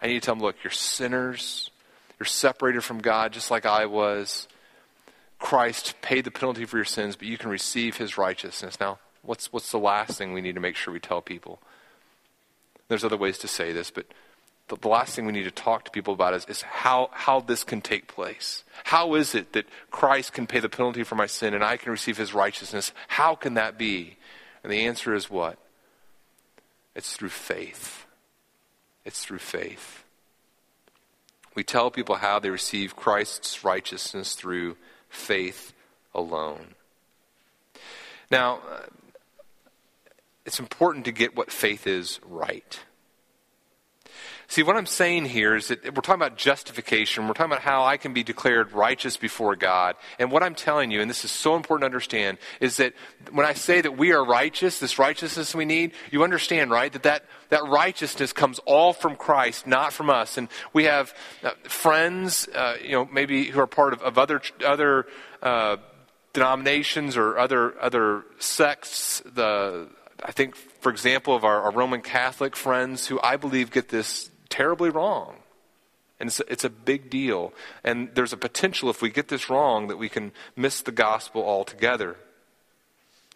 I 0.00 0.08
need 0.08 0.14
to 0.14 0.20
tell 0.20 0.34
them 0.34 0.42
look, 0.42 0.56
you're 0.64 0.72
sinners. 0.72 1.70
You're 2.18 2.26
separated 2.26 2.82
from 2.82 2.98
God 2.98 3.32
just 3.32 3.52
like 3.52 3.64
I 3.64 3.86
was. 3.86 4.48
Christ 5.38 5.94
paid 6.02 6.24
the 6.24 6.32
penalty 6.32 6.64
for 6.64 6.78
your 6.78 6.84
sins, 6.84 7.14
but 7.14 7.28
you 7.28 7.38
can 7.38 7.48
receive 7.48 7.98
his 7.98 8.18
righteousness. 8.18 8.80
Now, 8.80 8.98
what's, 9.22 9.52
what's 9.52 9.70
the 9.70 9.78
last 9.78 10.18
thing 10.18 10.32
we 10.32 10.40
need 10.40 10.56
to 10.56 10.60
make 10.60 10.74
sure 10.74 10.92
we 10.92 10.98
tell 10.98 11.22
people? 11.22 11.60
There's 12.92 13.04
other 13.04 13.16
ways 13.16 13.38
to 13.38 13.48
say 13.48 13.72
this, 13.72 13.90
but 13.90 14.04
the, 14.68 14.86
last 14.86 15.16
thing 15.16 15.24
we 15.24 15.32
need 15.32 15.44
to 15.44 15.50
talk 15.50 15.86
to 15.86 15.90
people 15.90 16.12
about 16.12 16.34
is, 16.34 16.44
is 16.44 16.60
how, 16.60 17.08
how 17.12 17.40
this 17.40 17.64
can 17.64 17.80
take 17.80 18.06
place. 18.06 18.64
How 18.84 19.14
is 19.14 19.34
it 19.34 19.54
that 19.54 19.64
Christ 19.90 20.34
can 20.34 20.46
pay 20.46 20.60
the 20.60 20.68
penalty 20.68 21.02
for 21.02 21.14
my 21.14 21.24
sin 21.24 21.54
and 21.54 21.64
I 21.64 21.78
can 21.78 21.90
receive 21.90 22.18
his 22.18 22.34
righteousness? 22.34 22.92
How 23.08 23.34
can 23.34 23.54
that 23.54 23.78
be? 23.78 24.18
And 24.62 24.70
the 24.70 24.84
answer 24.84 25.14
is 25.14 25.30
what? 25.30 25.56
It's 26.94 27.16
through 27.16 27.30
faith. 27.30 28.04
It's 29.06 29.24
through 29.24 29.38
faith. 29.38 30.04
We 31.54 31.64
tell 31.64 31.90
people 31.90 32.16
how 32.16 32.40
they 32.40 32.50
receive 32.50 32.94
Christ's 32.94 33.64
righteousness 33.64 34.34
through 34.34 34.76
faith 35.08 35.72
alone. 36.14 36.74
Now, 38.30 38.60
it's 40.44 40.60
important 40.60 41.04
to 41.06 41.12
get 41.12 41.36
what 41.36 41.50
faith 41.50 41.86
is 41.86 42.20
right. 42.24 42.80
See, 44.52 44.62
what 44.62 44.76
I'm 44.76 44.84
saying 44.84 45.24
here 45.24 45.56
is 45.56 45.68
that 45.68 45.82
we're 45.82 46.02
talking 46.02 46.20
about 46.20 46.36
justification. 46.36 47.26
We're 47.26 47.32
talking 47.32 47.52
about 47.52 47.62
how 47.62 47.84
I 47.84 47.96
can 47.96 48.12
be 48.12 48.22
declared 48.22 48.72
righteous 48.72 49.16
before 49.16 49.56
God. 49.56 49.96
And 50.18 50.30
what 50.30 50.42
I'm 50.42 50.54
telling 50.54 50.90
you, 50.90 51.00
and 51.00 51.08
this 51.08 51.24
is 51.24 51.30
so 51.30 51.56
important 51.56 51.84
to 51.84 51.86
understand, 51.86 52.36
is 52.60 52.76
that 52.76 52.92
when 53.30 53.46
I 53.46 53.54
say 53.54 53.80
that 53.80 53.96
we 53.96 54.12
are 54.12 54.22
righteous, 54.22 54.78
this 54.78 54.98
righteousness 54.98 55.54
we 55.54 55.64
need, 55.64 55.92
you 56.10 56.22
understand, 56.22 56.70
right? 56.70 56.92
That 56.92 57.04
that, 57.04 57.24
that 57.48 57.64
righteousness 57.64 58.34
comes 58.34 58.58
all 58.66 58.92
from 58.92 59.16
Christ, 59.16 59.66
not 59.66 59.94
from 59.94 60.10
us. 60.10 60.36
And 60.36 60.48
we 60.74 60.84
have 60.84 61.14
uh, 61.42 61.52
friends, 61.62 62.46
uh, 62.54 62.76
you 62.82 62.92
know, 62.92 63.08
maybe 63.10 63.46
who 63.46 63.58
are 63.58 63.66
part 63.66 63.94
of, 63.94 64.02
of 64.02 64.18
other, 64.18 64.42
other 64.62 65.06
uh, 65.40 65.78
denominations 66.34 67.16
or 67.16 67.38
other, 67.38 67.80
other 67.80 68.24
sects. 68.38 69.22
The, 69.34 69.88
I 70.24 70.32
think, 70.32 70.56
for 70.56 70.90
example, 70.90 71.34
of 71.34 71.44
our, 71.44 71.62
our 71.62 71.72
Roman 71.72 72.00
Catholic 72.00 72.56
friends 72.56 73.06
who 73.06 73.20
I 73.22 73.36
believe 73.36 73.70
get 73.70 73.88
this 73.88 74.30
terribly 74.48 74.90
wrong. 74.90 75.36
And 76.20 76.28
it's 76.28 76.38
a, 76.38 76.52
it's 76.52 76.64
a 76.64 76.70
big 76.70 77.10
deal. 77.10 77.52
And 77.82 78.10
there's 78.14 78.32
a 78.32 78.36
potential, 78.36 78.88
if 78.90 79.02
we 79.02 79.10
get 79.10 79.28
this 79.28 79.50
wrong, 79.50 79.88
that 79.88 79.96
we 79.96 80.08
can 80.08 80.32
miss 80.54 80.80
the 80.80 80.92
gospel 80.92 81.42
altogether, 81.42 82.16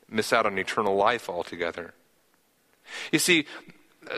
miss 0.08 0.32
out 0.32 0.46
on 0.46 0.58
eternal 0.58 0.94
life 0.94 1.28
altogether. 1.28 1.94
You 3.10 3.18
see, 3.18 3.46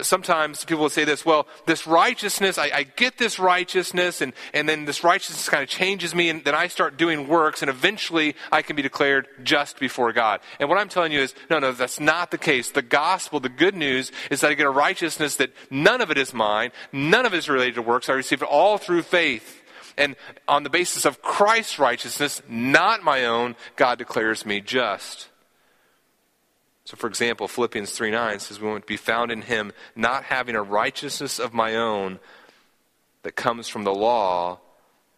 sometimes 0.02 0.64
people 0.64 0.82
will 0.82 0.90
say 0.90 1.04
this 1.04 1.24
well 1.24 1.46
this 1.66 1.86
righteousness 1.86 2.58
I, 2.58 2.70
I, 2.74 2.82
get 2.82 3.18
this 3.18 3.38
righteousness 3.38 4.20
and, 4.20 4.32
and 4.52 4.68
then 4.68 4.84
this 4.84 5.02
righteousness 5.04 5.48
kind 5.48 5.62
of 5.62 5.68
changes 5.68 6.14
me 6.14 6.28
and 6.28 6.44
then 6.44 6.54
i 6.54 6.66
start 6.66 6.96
doing 6.96 7.28
works 7.28 7.62
and 7.62 7.70
eventually 7.70 8.34
i 8.52 8.62
can 8.62 8.76
be 8.76 8.82
declared 8.82 9.28
just 9.42 9.78
before 9.78 10.12
god. 10.12 10.40
And 10.60 10.68
what 10.68 10.78
i'm 10.78 10.88
telling 10.88 11.12
you 11.12 11.20
is 11.20 11.34
no 11.50 11.58
no 11.58 11.72
that's 11.72 12.00
not 12.00 12.30
the 12.30 12.38
case. 12.38 12.70
The 12.70 12.82
gospel 12.82 13.40
the 13.40 13.48
good 13.48 13.74
news 13.74 14.12
is 14.30 14.40
that 14.40 14.50
i 14.50 14.54
get 14.54 14.66
a 14.66 14.70
righteousness 14.70 15.36
that 15.36 15.52
none 15.70 16.00
of 16.00 16.10
it 16.10 16.18
is 16.18 16.34
mine 16.34 16.70
none 16.92 17.26
of 17.26 17.34
it 17.34 17.38
is 17.38 17.48
related 17.48 17.76
to 17.76 17.82
works. 17.82 18.08
I 18.08 18.14
receive 18.14 18.42
it 18.42 18.48
all 18.48 18.78
through 18.78 19.02
faith. 19.02 19.62
And 19.96 20.14
on 20.46 20.62
the 20.62 20.70
basis 20.70 21.04
of 21.04 21.22
christ's 21.22 21.78
righteousness 21.78 22.42
not 22.48 23.02
my 23.02 23.24
own 23.24 23.56
god 23.76 23.98
declares 23.98 24.44
me 24.44 24.60
just 24.60 25.28
so, 26.88 26.96
for 26.96 27.06
example, 27.06 27.48
Philippians 27.48 27.90
3 27.90 28.12
9 28.12 28.38
says, 28.38 28.60
We 28.60 28.66
want 28.66 28.80
to 28.80 28.86
be 28.86 28.96
found 28.96 29.30
in 29.30 29.42
him, 29.42 29.72
not 29.94 30.24
having 30.24 30.54
a 30.54 30.62
righteousness 30.62 31.38
of 31.38 31.52
my 31.52 31.76
own 31.76 32.18
that 33.24 33.36
comes 33.36 33.68
from 33.68 33.84
the 33.84 33.92
law, 33.92 34.60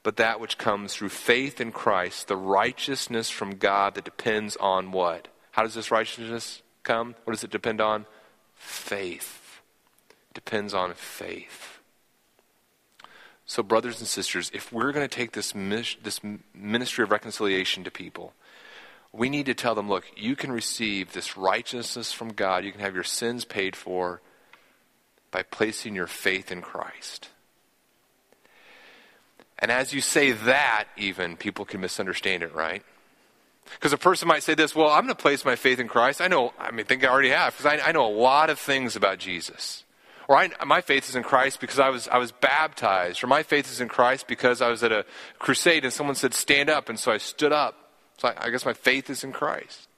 but 0.02 0.16
that 0.16 0.40
which 0.40 0.58
comes 0.58 0.92
through 0.92 1.10
faith 1.10 1.60
in 1.60 1.70
Christ, 1.70 2.26
the 2.26 2.36
righteousness 2.36 3.30
from 3.30 3.54
God 3.54 3.94
that 3.94 4.02
depends 4.02 4.56
on 4.56 4.90
what? 4.90 5.28
How 5.52 5.62
does 5.62 5.74
this 5.74 5.92
righteousness 5.92 6.60
come? 6.82 7.14
What 7.22 7.34
does 7.34 7.44
it 7.44 7.52
depend 7.52 7.80
on? 7.80 8.06
Faith. 8.56 9.60
It 10.10 10.34
depends 10.34 10.74
on 10.74 10.94
faith. 10.94 11.78
So, 13.46 13.62
brothers 13.62 14.00
and 14.00 14.08
sisters, 14.08 14.50
if 14.52 14.72
we're 14.72 14.90
going 14.90 15.08
to 15.08 15.16
take 15.16 15.30
this, 15.30 15.52
this 16.02 16.20
ministry 16.52 17.04
of 17.04 17.12
reconciliation 17.12 17.84
to 17.84 17.92
people, 17.92 18.32
we 19.12 19.28
need 19.28 19.46
to 19.46 19.54
tell 19.54 19.74
them 19.74 19.88
look, 19.88 20.04
you 20.16 20.36
can 20.36 20.52
receive 20.52 21.12
this 21.12 21.36
righteousness 21.36 22.12
from 22.12 22.32
God, 22.32 22.64
you 22.64 22.72
can 22.72 22.80
have 22.80 22.94
your 22.94 23.04
sins 23.04 23.44
paid 23.44 23.74
for 23.76 24.20
by 25.30 25.42
placing 25.42 25.94
your 25.94 26.06
faith 26.06 26.50
in 26.50 26.62
Christ. 26.62 27.28
And 29.58 29.70
as 29.70 29.92
you 29.92 30.00
say 30.00 30.32
that, 30.32 30.86
even, 30.96 31.36
people 31.36 31.64
can 31.64 31.80
misunderstand 31.80 32.42
it, 32.42 32.54
right? 32.54 32.82
Because 33.74 33.92
a 33.92 33.98
person 33.98 34.26
might 34.26 34.42
say 34.42 34.54
this, 34.54 34.74
well, 34.74 34.88
I'm 34.88 35.04
going 35.04 35.14
to 35.14 35.22
place 35.22 35.44
my 35.44 35.54
faith 35.54 35.78
in 35.78 35.86
Christ. 35.86 36.20
I 36.20 36.28
know, 36.28 36.52
I 36.58 36.70
mean, 36.70 36.86
think 36.86 37.04
I 37.04 37.08
already 37.08 37.28
have, 37.28 37.56
because 37.56 37.66
I, 37.66 37.88
I, 37.88 37.92
know 37.92 38.06
a 38.06 38.11
lot 38.11 38.50
of 38.50 38.58
things 38.58 38.96
about 38.96 39.18
Jesus. 39.18 39.84
Or 40.28 40.36
I, 40.36 40.50
my 40.66 40.80
faith 40.80 41.08
is 41.08 41.14
in 41.14 41.22
Christ 41.22 41.61
because 41.61 41.78
I 41.78 41.90
was, 41.90 42.08
I 42.08 42.18
was 42.18 42.32
baptized. 42.32 43.22
Or 43.22 43.26
my 43.26 43.42
faith 43.42 43.70
is 43.70 43.80
in 43.80 43.88
Christ 43.88 44.26
because 44.26 44.62
I 44.62 44.68
was 44.68 44.82
at 44.82 44.92
a 44.92 45.04
crusade 45.38 45.84
and 45.84 45.92
someone 45.92 46.16
said, 46.16 46.34
stand 46.34 46.70
up, 46.70 46.88
and 46.88 46.98
so 46.98 47.12
I 47.12 47.18
stood 47.18 47.52
up. 47.52 47.80
So 48.20 48.34
I, 48.36 48.50
guess 48.50 48.66
my 48.66 48.74
faith 48.74 49.08
is 49.08 49.24
in 49.24 49.32
Christ. 49.32 49.88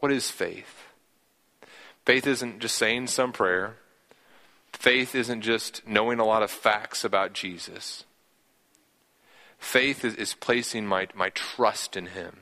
What 0.00 0.12
is 0.12 0.30
faith? 0.30 0.84
Faith 2.04 2.26
isn't 2.26 2.60
just 2.60 2.76
saying 2.76 3.06
some 3.06 3.32
prayer. 3.32 3.76
Faith 4.74 5.14
isn't 5.14 5.40
just 5.40 5.86
knowing 5.86 6.18
a 6.18 6.26
lot 6.26 6.42
of 6.42 6.50
facts 6.50 7.04
about 7.04 7.32
Jesus. 7.32 8.04
Faith 9.58 10.04
is, 10.04 10.14
is 10.16 10.34
placing 10.34 10.86
my, 10.86 11.08
my 11.14 11.30
trust 11.30 11.96
in 11.96 12.06
Him, 12.08 12.40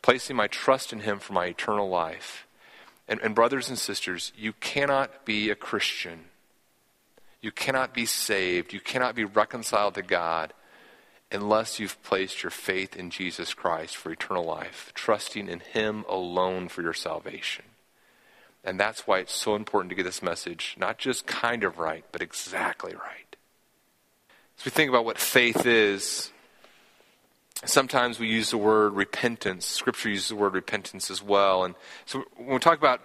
placing 0.00 0.36
my 0.36 0.46
trust 0.46 0.90
in 0.90 1.00
Him 1.00 1.18
for 1.18 1.34
my 1.34 1.46
eternal 1.46 1.90
life. 1.90 2.46
And, 3.06 3.20
and, 3.20 3.34
brothers 3.34 3.68
and 3.68 3.78
sisters, 3.78 4.32
you 4.36 4.54
cannot 4.54 5.26
be 5.26 5.50
a 5.50 5.54
Christian. 5.54 6.20
You 7.42 7.52
cannot 7.52 7.92
be 7.92 8.06
saved. 8.06 8.72
You 8.72 8.80
cannot 8.80 9.14
be 9.14 9.24
reconciled 9.24 9.94
to 9.94 10.02
God 10.02 10.54
unless 11.30 11.78
you've 11.78 12.02
placed 12.02 12.42
your 12.42 12.50
faith 12.50 12.96
in 12.96 13.10
Jesus 13.10 13.54
Christ 13.54 13.96
for 13.96 14.10
eternal 14.10 14.44
life, 14.44 14.92
trusting 14.94 15.48
in 15.48 15.60
Him 15.60 16.04
alone 16.08 16.68
for 16.68 16.82
your 16.82 16.94
salvation. 16.94 17.64
And 18.64 18.78
that's 18.78 19.06
why 19.06 19.18
it's 19.20 19.32
so 19.32 19.54
important 19.54 19.90
to 19.90 19.94
get 19.96 20.04
this 20.04 20.22
message 20.22 20.76
not 20.78 20.98
just 20.98 21.26
kind 21.26 21.64
of 21.64 21.78
right, 21.78 22.04
but 22.12 22.22
exactly 22.22 22.92
right. 22.92 23.36
As 24.58 24.64
we 24.64 24.70
think 24.70 24.88
about 24.88 25.04
what 25.04 25.18
faith 25.18 25.66
is, 25.66 26.32
sometimes 27.64 28.18
we 28.18 28.28
use 28.28 28.50
the 28.50 28.58
word 28.58 28.94
repentance. 28.94 29.66
Scripture 29.66 30.08
uses 30.08 30.28
the 30.28 30.36
word 30.36 30.54
repentance 30.54 31.10
as 31.10 31.22
well. 31.22 31.64
And 31.64 31.74
so 32.06 32.24
when 32.36 32.54
we 32.54 32.58
talk 32.58 32.78
about 32.78 33.00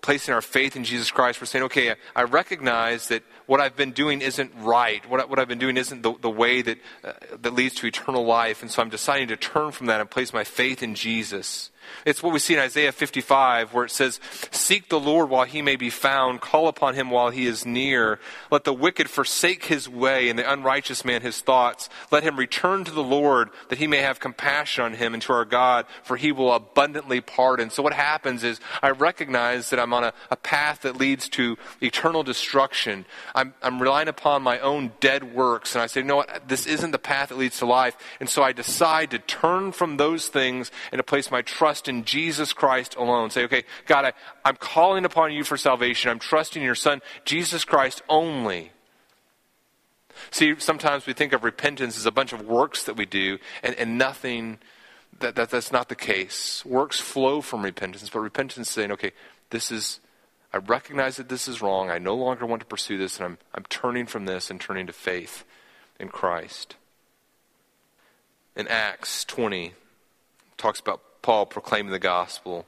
placing 0.00 0.34
our 0.34 0.42
faith 0.42 0.76
in 0.76 0.84
Jesus 0.84 1.10
Christ, 1.10 1.40
we're 1.40 1.46
saying, 1.46 1.64
okay, 1.64 1.94
I 2.14 2.22
recognize 2.22 3.08
that 3.08 3.22
what 3.46 3.60
I've 3.60 3.76
been 3.76 3.92
doing 3.92 4.20
isn't 4.20 4.52
right. 4.56 5.08
What, 5.08 5.28
what 5.28 5.38
I've 5.38 5.48
been 5.48 5.58
doing 5.58 5.76
isn't 5.76 6.02
the, 6.02 6.14
the 6.20 6.30
way 6.30 6.62
that, 6.62 6.78
uh, 7.04 7.12
that 7.40 7.54
leads 7.54 7.74
to 7.76 7.86
eternal 7.86 8.24
life. 8.24 8.62
And 8.62 8.70
so 8.70 8.82
I'm 8.82 8.90
deciding 8.90 9.28
to 9.28 9.36
turn 9.36 9.72
from 9.72 9.86
that 9.86 10.00
and 10.00 10.10
place 10.10 10.32
my 10.32 10.44
faith 10.44 10.82
in 10.82 10.94
Jesus. 10.94 11.70
It's 12.04 12.22
what 12.22 12.32
we 12.32 12.38
see 12.38 12.54
in 12.54 12.60
Isaiah 12.60 12.92
55, 12.92 13.74
where 13.74 13.84
it 13.84 13.90
says, 13.90 14.20
Seek 14.50 14.88
the 14.88 15.00
Lord 15.00 15.28
while 15.28 15.44
he 15.44 15.62
may 15.62 15.76
be 15.76 15.90
found, 15.90 16.40
call 16.40 16.68
upon 16.68 16.94
him 16.94 17.10
while 17.10 17.30
he 17.30 17.46
is 17.46 17.66
near. 17.66 18.18
Let 18.50 18.64
the 18.64 18.72
wicked 18.72 19.10
forsake 19.10 19.64
his 19.64 19.88
way, 19.88 20.28
and 20.28 20.38
the 20.38 20.50
unrighteous 20.50 21.04
man 21.04 21.22
his 21.22 21.40
thoughts. 21.40 21.88
Let 22.10 22.22
him 22.22 22.36
return 22.36 22.84
to 22.84 22.92
the 22.92 23.02
Lord, 23.02 23.50
that 23.68 23.78
he 23.78 23.86
may 23.86 23.98
have 23.98 24.20
compassion 24.20 24.84
on 24.84 24.94
him 24.94 25.14
and 25.14 25.22
to 25.24 25.32
our 25.32 25.44
God, 25.44 25.86
for 26.02 26.16
he 26.16 26.32
will 26.32 26.52
abundantly 26.52 27.20
pardon. 27.20 27.70
So 27.70 27.82
what 27.82 27.92
happens 27.92 28.44
is, 28.44 28.60
I 28.82 28.90
recognize 28.90 29.70
that 29.70 29.80
I'm 29.80 29.85
on 29.92 30.04
a, 30.04 30.14
a 30.30 30.36
path 30.36 30.82
that 30.82 30.96
leads 30.96 31.28
to 31.30 31.56
eternal 31.80 32.22
destruction. 32.22 33.04
I'm, 33.34 33.54
I'm 33.62 33.80
relying 33.80 34.08
upon 34.08 34.42
my 34.42 34.58
own 34.60 34.92
dead 35.00 35.34
works, 35.34 35.74
and 35.74 35.82
I 35.82 35.86
say, 35.86 36.00
you 36.00 36.06
know 36.06 36.16
what, 36.16 36.48
this 36.48 36.66
isn't 36.66 36.90
the 36.90 36.98
path 36.98 37.28
that 37.28 37.38
leads 37.38 37.58
to 37.58 37.66
life. 37.66 37.96
And 38.18 38.28
so 38.28 38.42
I 38.42 38.52
decide 38.52 39.10
to 39.12 39.18
turn 39.18 39.72
from 39.72 39.98
those 39.98 40.28
things 40.28 40.70
and 40.90 40.98
to 40.98 41.02
place 41.02 41.30
my 41.30 41.42
trust 41.42 41.76
trust 41.76 41.88
in 41.88 42.04
Jesus 42.04 42.52
Christ 42.52 42.94
alone. 42.96 43.30
Say, 43.30 43.44
okay, 43.44 43.64
God, 43.86 44.04
I, 44.04 44.12
I'm 44.44 44.56
calling 44.56 45.04
upon 45.04 45.32
you 45.32 45.44
for 45.44 45.56
salvation. 45.56 46.10
I'm 46.10 46.18
trusting 46.18 46.62
your 46.62 46.74
Son, 46.74 47.02
Jesus 47.24 47.64
Christ 47.64 48.02
only. 48.08 48.72
See, 50.30 50.54
sometimes 50.58 51.06
we 51.06 51.12
think 51.12 51.32
of 51.32 51.44
repentance 51.44 51.98
as 51.98 52.06
a 52.06 52.12
bunch 52.12 52.32
of 52.32 52.42
works 52.42 52.84
that 52.84 52.96
we 52.96 53.04
do, 53.04 53.38
and, 53.62 53.74
and 53.74 53.98
nothing, 53.98 54.58
that, 55.18 55.34
that, 55.34 55.50
that's 55.50 55.72
not 55.72 55.88
the 55.88 55.96
case. 55.96 56.64
Works 56.64 57.00
flow 57.00 57.40
from 57.40 57.62
repentance, 57.62 58.08
but 58.08 58.20
repentance 58.20 58.68
is 58.68 58.72
saying, 58.72 58.92
okay, 58.92 59.12
this 59.50 59.70
is, 59.70 60.00
I 60.52 60.58
recognize 60.58 61.16
that 61.16 61.28
this 61.28 61.48
is 61.48 61.62
wrong. 61.62 61.90
I 61.90 61.98
no 61.98 62.14
longer 62.14 62.46
want 62.46 62.60
to 62.60 62.66
pursue 62.66 62.98
this, 62.98 63.16
and 63.16 63.24
I'm, 63.24 63.38
I'm 63.54 63.64
turning 63.68 64.06
from 64.06 64.24
this 64.26 64.50
and 64.50 64.60
turning 64.60 64.86
to 64.86 64.92
faith 64.92 65.44
in 65.98 66.08
Christ. 66.08 66.76
In 68.54 68.66
Acts 68.68 69.24
20, 69.24 69.74
talks 70.56 70.80
about 70.80 71.02
Paul 71.22 71.46
proclaiming 71.46 71.92
the 71.92 71.98
gospel, 71.98 72.66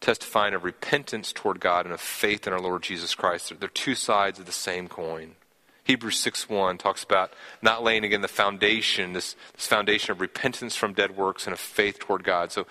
testifying 0.00 0.54
of 0.54 0.64
repentance 0.64 1.32
toward 1.32 1.60
God 1.60 1.86
and 1.86 1.94
of 1.94 2.00
faith 2.00 2.46
in 2.46 2.52
our 2.52 2.60
Lord 2.60 2.82
Jesus 2.82 3.14
Christ. 3.14 3.48
They're, 3.48 3.58
they're 3.58 3.68
two 3.68 3.94
sides 3.94 4.38
of 4.38 4.46
the 4.46 4.52
same 4.52 4.88
coin. 4.88 5.36
Hebrews 5.84 6.20
6.1 6.24 6.78
talks 6.78 7.04
about 7.04 7.32
not 7.62 7.84
laying 7.84 8.02
again 8.02 8.20
the 8.20 8.28
foundation, 8.28 9.12
this, 9.12 9.36
this 9.54 9.68
foundation 9.68 10.10
of 10.10 10.20
repentance 10.20 10.74
from 10.74 10.94
dead 10.94 11.16
works 11.16 11.46
and 11.46 11.52
of 11.52 11.60
faith 11.60 12.00
toward 12.00 12.24
God. 12.24 12.50
So 12.50 12.66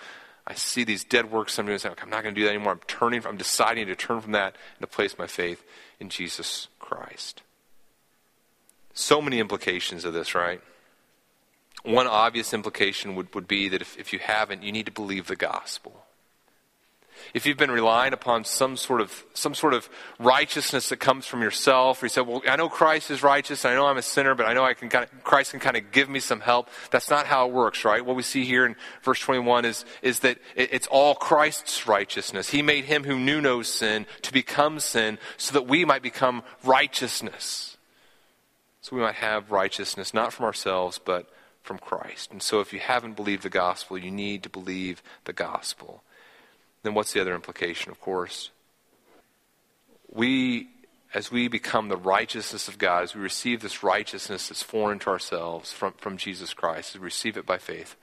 I 0.46 0.54
see 0.54 0.84
these 0.84 1.02
dead 1.02 1.30
works 1.30 1.58
I'm 1.58 1.66
doing. 1.66 1.78
I'm 1.84 2.10
not 2.10 2.22
going 2.22 2.34
to 2.34 2.40
do 2.40 2.44
that 2.44 2.54
anymore. 2.54 2.72
I'm 2.72 2.80
turning. 2.86 3.26
I'm 3.26 3.36
deciding 3.36 3.86
to 3.88 3.96
turn 3.96 4.20
from 4.20 4.32
that 4.32 4.54
and 4.78 4.80
to 4.80 4.86
place 4.86 5.18
my 5.18 5.26
faith 5.26 5.64
in 5.98 6.08
Jesus 6.08 6.68
Christ. 6.78 7.42
So 8.94 9.20
many 9.20 9.40
implications 9.40 10.04
of 10.04 10.14
this, 10.14 10.34
right? 10.34 10.60
One 11.82 12.06
obvious 12.06 12.54
implication 12.54 13.14
would, 13.16 13.34
would 13.34 13.48
be 13.48 13.68
that 13.68 13.82
if, 13.82 13.98
if 13.98 14.12
you 14.12 14.18
haven't, 14.20 14.62
you 14.62 14.72
need 14.72 14.86
to 14.86 14.92
believe 14.92 15.26
the 15.26 15.36
gospel. 15.36 16.05
If 17.34 17.46
you've 17.46 17.56
been 17.56 17.70
relying 17.70 18.12
upon 18.12 18.44
some 18.44 18.76
sort 18.76 19.00
of 19.00 19.24
some 19.34 19.54
sort 19.54 19.74
of 19.74 19.88
righteousness 20.18 20.88
that 20.88 20.98
comes 20.98 21.26
from 21.26 21.42
yourself, 21.42 22.02
or 22.02 22.06
you 22.06 22.10
said, 22.10 22.26
"Well, 22.26 22.42
I 22.48 22.56
know 22.56 22.68
Christ 22.68 23.10
is 23.10 23.22
righteous, 23.22 23.64
and 23.64 23.72
I 23.72 23.76
know 23.76 23.86
I'm 23.86 23.96
a 23.96 24.02
sinner, 24.02 24.34
but 24.34 24.46
I 24.46 24.54
know 24.54 24.64
I 24.64 24.74
can 24.74 24.88
kind 24.88 25.04
of, 25.04 25.24
Christ 25.24 25.52
can 25.52 25.60
kind 25.60 25.76
of 25.76 25.92
give 25.92 26.08
me 26.08 26.20
some 26.20 26.40
help." 26.40 26.68
That's 26.90 27.10
not 27.10 27.26
how 27.26 27.46
it 27.46 27.52
works, 27.52 27.84
right? 27.84 28.04
What 28.04 28.16
we 28.16 28.22
see 28.22 28.44
here 28.44 28.66
in 28.66 28.76
verse 29.02 29.20
21 29.20 29.64
is 29.64 29.84
is 30.02 30.20
that 30.20 30.38
it, 30.54 30.72
it's 30.72 30.86
all 30.86 31.14
Christ's 31.14 31.86
righteousness. 31.86 32.50
He 32.50 32.62
made 32.62 32.84
him 32.84 33.04
who 33.04 33.18
knew 33.18 33.40
no 33.40 33.62
sin 33.62 34.06
to 34.22 34.32
become 34.32 34.80
sin, 34.80 35.18
so 35.36 35.52
that 35.52 35.66
we 35.66 35.84
might 35.84 36.02
become 36.02 36.42
righteousness. 36.64 37.76
So 38.80 38.94
we 38.94 39.02
might 39.02 39.16
have 39.16 39.50
righteousness 39.50 40.14
not 40.14 40.32
from 40.32 40.44
ourselves, 40.44 41.00
but 41.04 41.28
from 41.66 41.78
Christ. 41.78 42.30
And 42.30 42.40
so 42.40 42.60
if 42.60 42.72
you 42.72 42.78
haven't 42.78 43.16
believed 43.16 43.42
the 43.42 43.50
gospel, 43.50 43.98
you 43.98 44.12
need 44.12 44.44
to 44.44 44.48
believe 44.48 45.02
the 45.24 45.32
gospel. 45.32 46.04
Then 46.86 46.94
what's 46.94 47.12
the 47.12 47.20
other 47.20 47.34
implication, 47.34 47.90
of 47.90 48.00
course? 48.00 48.50
We, 50.08 50.68
as 51.12 51.32
we 51.32 51.48
become 51.48 51.88
the 51.88 51.96
righteousness 51.96 52.68
of 52.68 52.78
God, 52.78 53.02
as 53.02 53.12
we 53.12 53.20
receive 53.20 53.60
this 53.60 53.82
righteousness 53.82 54.46
that's 54.46 54.62
foreign 54.62 55.00
to 55.00 55.10
ourselves 55.10 55.72
from, 55.72 55.94
from 55.94 56.16
Jesus 56.16 56.54
Christ, 56.54 56.94
as 56.94 57.00
we 57.00 57.06
receive 57.06 57.36
it 57.36 57.44
by 57.44 57.58
faith, 57.58 57.96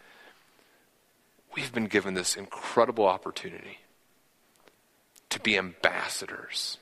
we've 1.56 1.72
been 1.72 1.86
given 1.86 2.14
this 2.14 2.36
incredible 2.36 3.08
opportunity 3.08 3.78
to 5.30 5.40
be 5.40 5.58
ambassadors, 5.58 6.78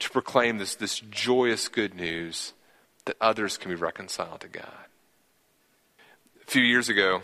to 0.00 0.10
proclaim 0.10 0.58
this, 0.58 0.74
this 0.74 0.98
joyous 0.98 1.68
good 1.68 1.94
news 1.94 2.54
that 3.04 3.16
others 3.20 3.56
can 3.56 3.70
be 3.70 3.76
reconciled 3.76 4.40
to 4.40 4.48
God. 4.48 4.86
A 6.42 6.50
few 6.50 6.64
years 6.64 6.88
ago, 6.88 7.22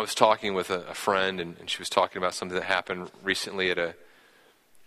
I 0.00 0.02
was 0.02 0.14
talking 0.14 0.54
with 0.54 0.70
a, 0.70 0.80
a 0.88 0.94
friend, 0.94 1.40
and, 1.40 1.58
and, 1.58 1.68
she 1.68 1.78
was 1.78 1.90
talking 1.90 2.16
about 2.16 2.32
something 2.32 2.54
that 2.54 2.64
happened 2.64 3.10
recently 3.22 3.70
at 3.70 3.76
a 3.76 3.94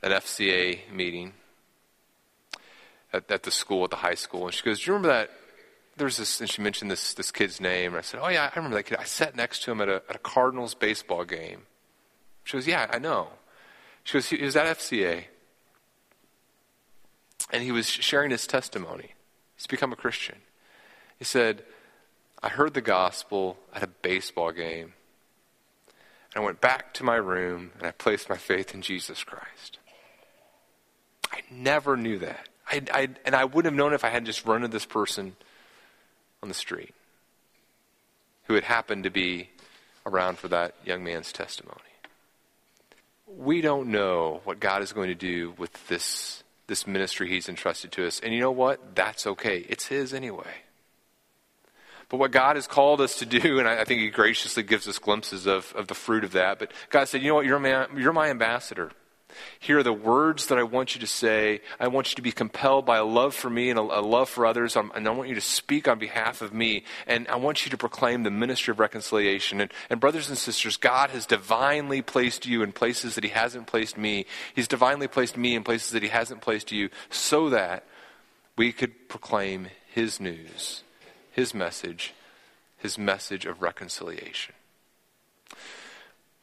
an 0.01 0.11
FCA 0.11 0.91
meeting 0.91 1.33
at, 3.13 3.29
at 3.29 3.43
the 3.43 3.51
school, 3.51 3.83
at 3.83 3.91
the 3.91 3.97
high 3.97 4.15
school. 4.15 4.45
And 4.45 4.53
she 4.55 4.63
goes, 4.63 4.79
"Do 4.79 4.89
you 4.89 4.93
remember 4.95 5.09
that?" 5.09 5.29
There's 5.97 6.17
this, 6.17 6.41
and 6.41 6.49
she 6.49 6.63
mentioned 6.63 6.89
this 6.89 7.13
this 7.13 7.31
kid's 7.31 7.61
name. 7.61 7.91
And 7.91 7.99
I 7.99 8.01
said, 8.01 8.21
"Oh 8.23 8.27
yeah, 8.27 8.49
I 8.51 8.55
remember 8.55 8.75
that 8.77 8.85
kid. 8.85 8.97
I 8.99 9.03
sat 9.03 9.35
next 9.35 9.61
to 9.65 9.71
him 9.71 9.81
at 9.81 9.87
a 9.87 10.01
at 10.09 10.15
a 10.15 10.19
Cardinals 10.19 10.73
baseball 10.73 11.25
game." 11.25 11.67
She 12.43 12.57
goes, 12.57 12.65
"Yeah, 12.65 12.87
I 12.91 12.97
know." 12.97 13.27
She 14.03 14.13
goes, 14.13 14.27
"He 14.29 14.43
was 14.43 14.55
at 14.55 14.65
FCA, 14.65 15.25
and 17.51 17.61
he 17.61 17.71
was 17.71 17.87
sharing 17.87 18.31
his 18.31 18.47
testimony. 18.47 19.13
He's 19.57 19.67
become 19.67 19.93
a 19.93 19.95
Christian." 19.95 20.37
He 21.19 21.23
said, 21.23 21.63
I 22.41 22.49
heard 22.49 22.73
the 22.73 22.81
gospel 22.81 23.57
at 23.73 23.83
a 23.83 23.87
baseball 23.87 24.51
game. 24.51 24.93
And 26.33 26.41
I 26.41 26.45
went 26.45 26.61
back 26.61 26.93
to 26.95 27.03
my 27.03 27.15
room 27.15 27.71
and 27.77 27.87
I 27.87 27.91
placed 27.91 28.29
my 28.29 28.37
faith 28.37 28.73
in 28.73 28.81
Jesus 28.81 29.23
Christ. 29.23 29.79
I 31.31 31.41
never 31.51 31.97
knew 31.97 32.19
that. 32.19 32.49
I, 32.67 32.81
I, 32.91 33.09
and 33.25 33.35
I 33.35 33.45
wouldn't 33.45 33.65
have 33.65 33.77
known 33.77 33.93
if 33.93 34.03
I 34.03 34.09
hadn't 34.09 34.25
just 34.25 34.45
run 34.45 34.57
into 34.57 34.69
this 34.69 34.85
person 34.85 35.35
on 36.41 36.49
the 36.49 36.55
street 36.55 36.93
who 38.45 38.55
had 38.55 38.63
happened 38.63 39.03
to 39.03 39.09
be 39.09 39.49
around 40.05 40.37
for 40.37 40.47
that 40.49 40.75
young 40.85 41.03
man's 41.03 41.31
testimony. 41.31 41.79
We 43.27 43.61
don't 43.61 43.89
know 43.89 44.41
what 44.43 44.59
God 44.59 44.81
is 44.81 44.93
going 44.93 45.09
to 45.09 45.15
do 45.15 45.53
with 45.57 45.87
this, 45.87 46.43
this 46.67 46.85
ministry 46.85 47.29
He's 47.29 47.49
entrusted 47.49 47.91
to 47.93 48.05
us. 48.05 48.19
And 48.19 48.33
you 48.33 48.39
know 48.39 48.51
what? 48.51 48.95
That's 48.95 49.25
okay. 49.25 49.65
It's 49.69 49.87
His 49.87 50.13
anyway. 50.13 50.51
But 52.09 52.17
what 52.17 52.31
God 52.31 52.55
has 52.55 52.67
called 52.67 53.01
us 53.01 53.17
to 53.19 53.25
do, 53.25 53.59
and 53.59 53.67
I 53.67 53.83
think 53.83 54.01
He 54.01 54.09
graciously 54.09 54.63
gives 54.63 54.87
us 54.87 54.99
glimpses 54.99 55.45
of, 55.45 55.73
of 55.75 55.87
the 55.87 55.95
fruit 55.95 56.23
of 56.23 56.31
that. 56.33 56.59
But 56.59 56.71
God 56.89 57.07
said, 57.07 57.21
you 57.21 57.29
know 57.29 57.35
what, 57.35 57.45
you're 57.45 57.59
my, 57.59 57.87
you're 57.95 58.13
my 58.13 58.29
ambassador. 58.29 58.91
Here 59.59 59.79
are 59.79 59.83
the 59.83 59.93
words 59.93 60.47
that 60.47 60.57
I 60.57 60.63
want 60.63 60.95
you 60.95 61.01
to 61.01 61.07
say. 61.07 61.61
I 61.79 61.87
want 61.87 62.11
you 62.11 62.15
to 62.15 62.21
be 62.21 62.31
compelled 62.31 62.85
by 62.85 62.97
a 62.97 63.03
love 63.03 63.33
for 63.33 63.49
me 63.49 63.69
and 63.69 63.79
a, 63.79 63.81
a 63.81 64.01
love 64.01 64.29
for 64.29 64.45
others. 64.45 64.75
Um, 64.75 64.91
and 64.95 65.07
I 65.07 65.11
want 65.11 65.29
you 65.29 65.35
to 65.35 65.41
speak 65.41 65.87
on 65.87 65.99
behalf 65.99 66.41
of 66.41 66.53
me. 66.53 66.83
And 67.07 67.27
I 67.27 67.35
want 67.35 67.65
you 67.65 67.71
to 67.71 67.77
proclaim 67.77 68.23
the 68.23 68.31
ministry 68.31 68.71
of 68.71 68.79
reconciliation. 68.79 69.61
And, 69.61 69.71
and 69.89 69.99
brothers 69.99 70.29
and 70.29 70.37
sisters, 70.37 70.77
God 70.77 71.09
has 71.11 71.25
divinely 71.25 72.01
placed 72.01 72.45
you 72.45 72.63
in 72.63 72.71
places 72.71 73.15
that 73.15 73.23
He 73.23 73.29
hasn't 73.31 73.67
placed 73.67 73.97
me. 73.97 74.25
He's 74.53 74.67
divinely 74.67 75.07
placed 75.07 75.37
me 75.37 75.55
in 75.55 75.63
places 75.63 75.91
that 75.91 76.03
He 76.03 76.09
hasn't 76.09 76.41
placed 76.41 76.71
you 76.71 76.89
so 77.09 77.49
that 77.49 77.85
we 78.55 78.71
could 78.71 79.09
proclaim 79.09 79.67
His 79.87 80.19
news 80.19 80.82
his 81.33 81.53
message, 81.53 82.13
his 82.77 82.97
message 82.97 83.45
of 83.45 83.61
reconciliation. 83.61 84.53
I'm 85.51 85.57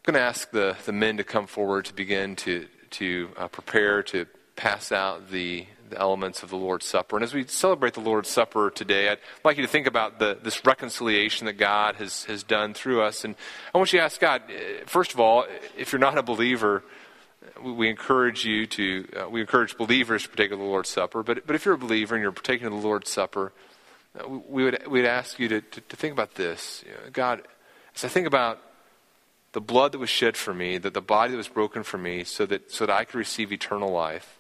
going 0.02 0.14
to 0.14 0.20
ask 0.20 0.50
the, 0.50 0.76
the 0.84 0.92
men 0.92 1.16
to 1.16 1.24
come 1.24 1.46
forward 1.46 1.84
to 1.86 1.94
begin 1.94 2.34
to, 2.36 2.66
to 2.90 3.30
uh, 3.36 3.48
prepare 3.48 4.02
to 4.04 4.26
pass 4.56 4.90
out 4.90 5.30
the, 5.30 5.66
the 5.88 5.98
elements 5.98 6.42
of 6.42 6.50
the 6.50 6.56
Lord's 6.56 6.86
Supper. 6.86 7.16
And 7.16 7.22
as 7.22 7.32
we 7.32 7.46
celebrate 7.46 7.94
the 7.94 8.00
Lord's 8.00 8.28
Supper 8.28 8.70
today, 8.70 9.10
I'd 9.10 9.18
like 9.44 9.56
you 9.58 9.62
to 9.62 9.68
think 9.68 9.86
about 9.86 10.18
the, 10.18 10.36
this 10.42 10.66
reconciliation 10.66 11.46
that 11.46 11.54
God 11.54 11.94
has, 11.96 12.24
has 12.24 12.42
done 12.42 12.74
through 12.74 13.02
us. 13.02 13.24
And 13.24 13.36
I 13.72 13.78
want 13.78 13.92
you 13.92 14.00
to 14.00 14.04
ask 14.04 14.20
God, 14.20 14.42
uh, 14.50 14.84
first 14.86 15.14
of 15.14 15.20
all, 15.20 15.46
if 15.78 15.92
you're 15.92 16.00
not 16.00 16.18
a 16.18 16.22
believer, 16.22 16.82
we 17.62 17.88
encourage 17.88 18.44
you 18.44 18.66
to, 18.66 19.08
uh, 19.16 19.28
we 19.30 19.40
encourage 19.40 19.76
believers 19.76 20.24
to 20.24 20.28
partake 20.28 20.50
of 20.50 20.58
the 20.58 20.64
Lord's 20.64 20.88
Supper. 20.88 21.22
But, 21.22 21.46
but 21.46 21.54
if 21.54 21.64
you're 21.64 21.74
a 21.74 21.78
believer 21.78 22.16
and 22.16 22.22
you're 22.22 22.32
partaking 22.32 22.66
of 22.66 22.72
the 22.72 22.78
Lord's 22.78 23.08
Supper, 23.08 23.52
uh, 24.18 24.28
we 24.28 24.64
would 24.64 24.86
we'd 24.88 25.06
ask 25.06 25.38
you 25.38 25.48
to, 25.48 25.60
to, 25.60 25.80
to 25.80 25.96
think 25.96 26.12
about 26.12 26.34
this. 26.34 26.82
You 26.86 26.92
know, 26.92 27.10
God, 27.12 27.42
as 27.94 28.04
I 28.04 28.08
think 28.08 28.26
about 28.26 28.60
the 29.52 29.60
blood 29.60 29.92
that 29.92 29.98
was 29.98 30.10
shed 30.10 30.36
for 30.36 30.54
me, 30.54 30.78
that 30.78 30.94
the 30.94 31.00
body 31.00 31.32
that 31.32 31.36
was 31.36 31.48
broken 31.48 31.82
for 31.82 31.98
me, 31.98 32.24
so 32.24 32.46
that 32.46 32.70
so 32.70 32.86
that 32.86 32.92
I 32.94 33.04
could 33.04 33.16
receive 33.16 33.52
eternal 33.52 33.90
life, 33.90 34.38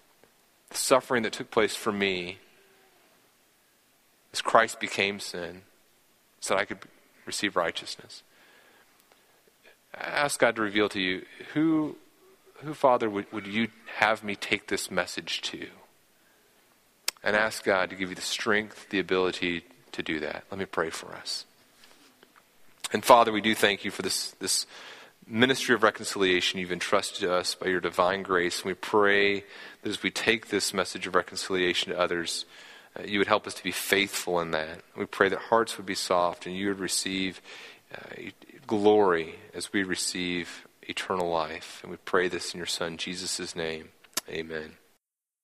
the 0.70 0.76
suffering 0.76 1.22
that 1.22 1.32
took 1.32 1.50
place 1.50 1.76
for 1.76 1.92
me, 1.92 2.38
as 4.32 4.40
Christ 4.40 4.80
became 4.80 5.20
sin, 5.20 5.62
so 6.40 6.54
that 6.54 6.60
I 6.60 6.64
could 6.64 6.78
receive 7.26 7.56
righteousness. 7.56 8.22
I 9.94 10.04
Ask 10.04 10.40
God 10.40 10.56
to 10.56 10.62
reveal 10.62 10.88
to 10.90 11.00
you 11.00 11.24
who, 11.54 11.96
who 12.62 12.74
Father, 12.74 13.10
would, 13.10 13.30
would 13.32 13.46
you 13.46 13.68
have 13.96 14.22
me 14.24 14.36
take 14.36 14.68
this 14.68 14.90
message 14.90 15.40
to? 15.42 15.66
And 17.22 17.36
ask 17.36 17.64
God 17.64 17.90
to 17.90 17.96
give 17.96 18.10
you 18.10 18.14
the 18.14 18.22
strength, 18.22 18.88
the 18.90 18.98
ability 18.98 19.64
to 19.92 20.02
do 20.02 20.20
that. 20.20 20.44
Let 20.50 20.58
me 20.58 20.64
pray 20.64 20.90
for 20.90 21.14
us. 21.14 21.44
And 22.92 23.04
Father, 23.04 23.32
we 23.32 23.40
do 23.40 23.54
thank 23.54 23.84
you 23.84 23.90
for 23.90 24.02
this, 24.02 24.30
this 24.40 24.66
ministry 25.26 25.74
of 25.74 25.82
reconciliation 25.82 26.58
you've 26.58 26.72
entrusted 26.72 27.20
to 27.20 27.32
us 27.32 27.54
by 27.54 27.68
your 27.68 27.80
divine 27.80 28.22
grace. 28.22 28.58
And 28.58 28.66
we 28.66 28.74
pray 28.74 29.40
that 29.82 29.88
as 29.88 30.02
we 30.02 30.10
take 30.10 30.48
this 30.48 30.74
message 30.74 31.06
of 31.06 31.14
reconciliation 31.14 31.92
to 31.92 31.98
others, 31.98 32.46
uh, 32.98 33.02
you 33.04 33.18
would 33.18 33.28
help 33.28 33.46
us 33.46 33.54
to 33.54 33.62
be 33.62 33.70
faithful 33.70 34.40
in 34.40 34.50
that. 34.50 34.80
We 34.96 35.06
pray 35.06 35.28
that 35.28 35.38
hearts 35.38 35.76
would 35.76 35.86
be 35.86 35.94
soft 35.94 36.46
and 36.46 36.56
you 36.56 36.68
would 36.68 36.80
receive 36.80 37.40
uh, 37.94 38.30
glory 38.66 39.36
as 39.54 39.72
we 39.72 39.84
receive 39.84 40.66
eternal 40.82 41.30
life. 41.30 41.80
And 41.82 41.90
we 41.90 41.98
pray 41.98 42.28
this 42.28 42.52
in 42.52 42.58
your 42.58 42.66
Son, 42.66 42.96
Jesus' 42.96 43.54
name. 43.54 43.90
Amen. 44.28 44.79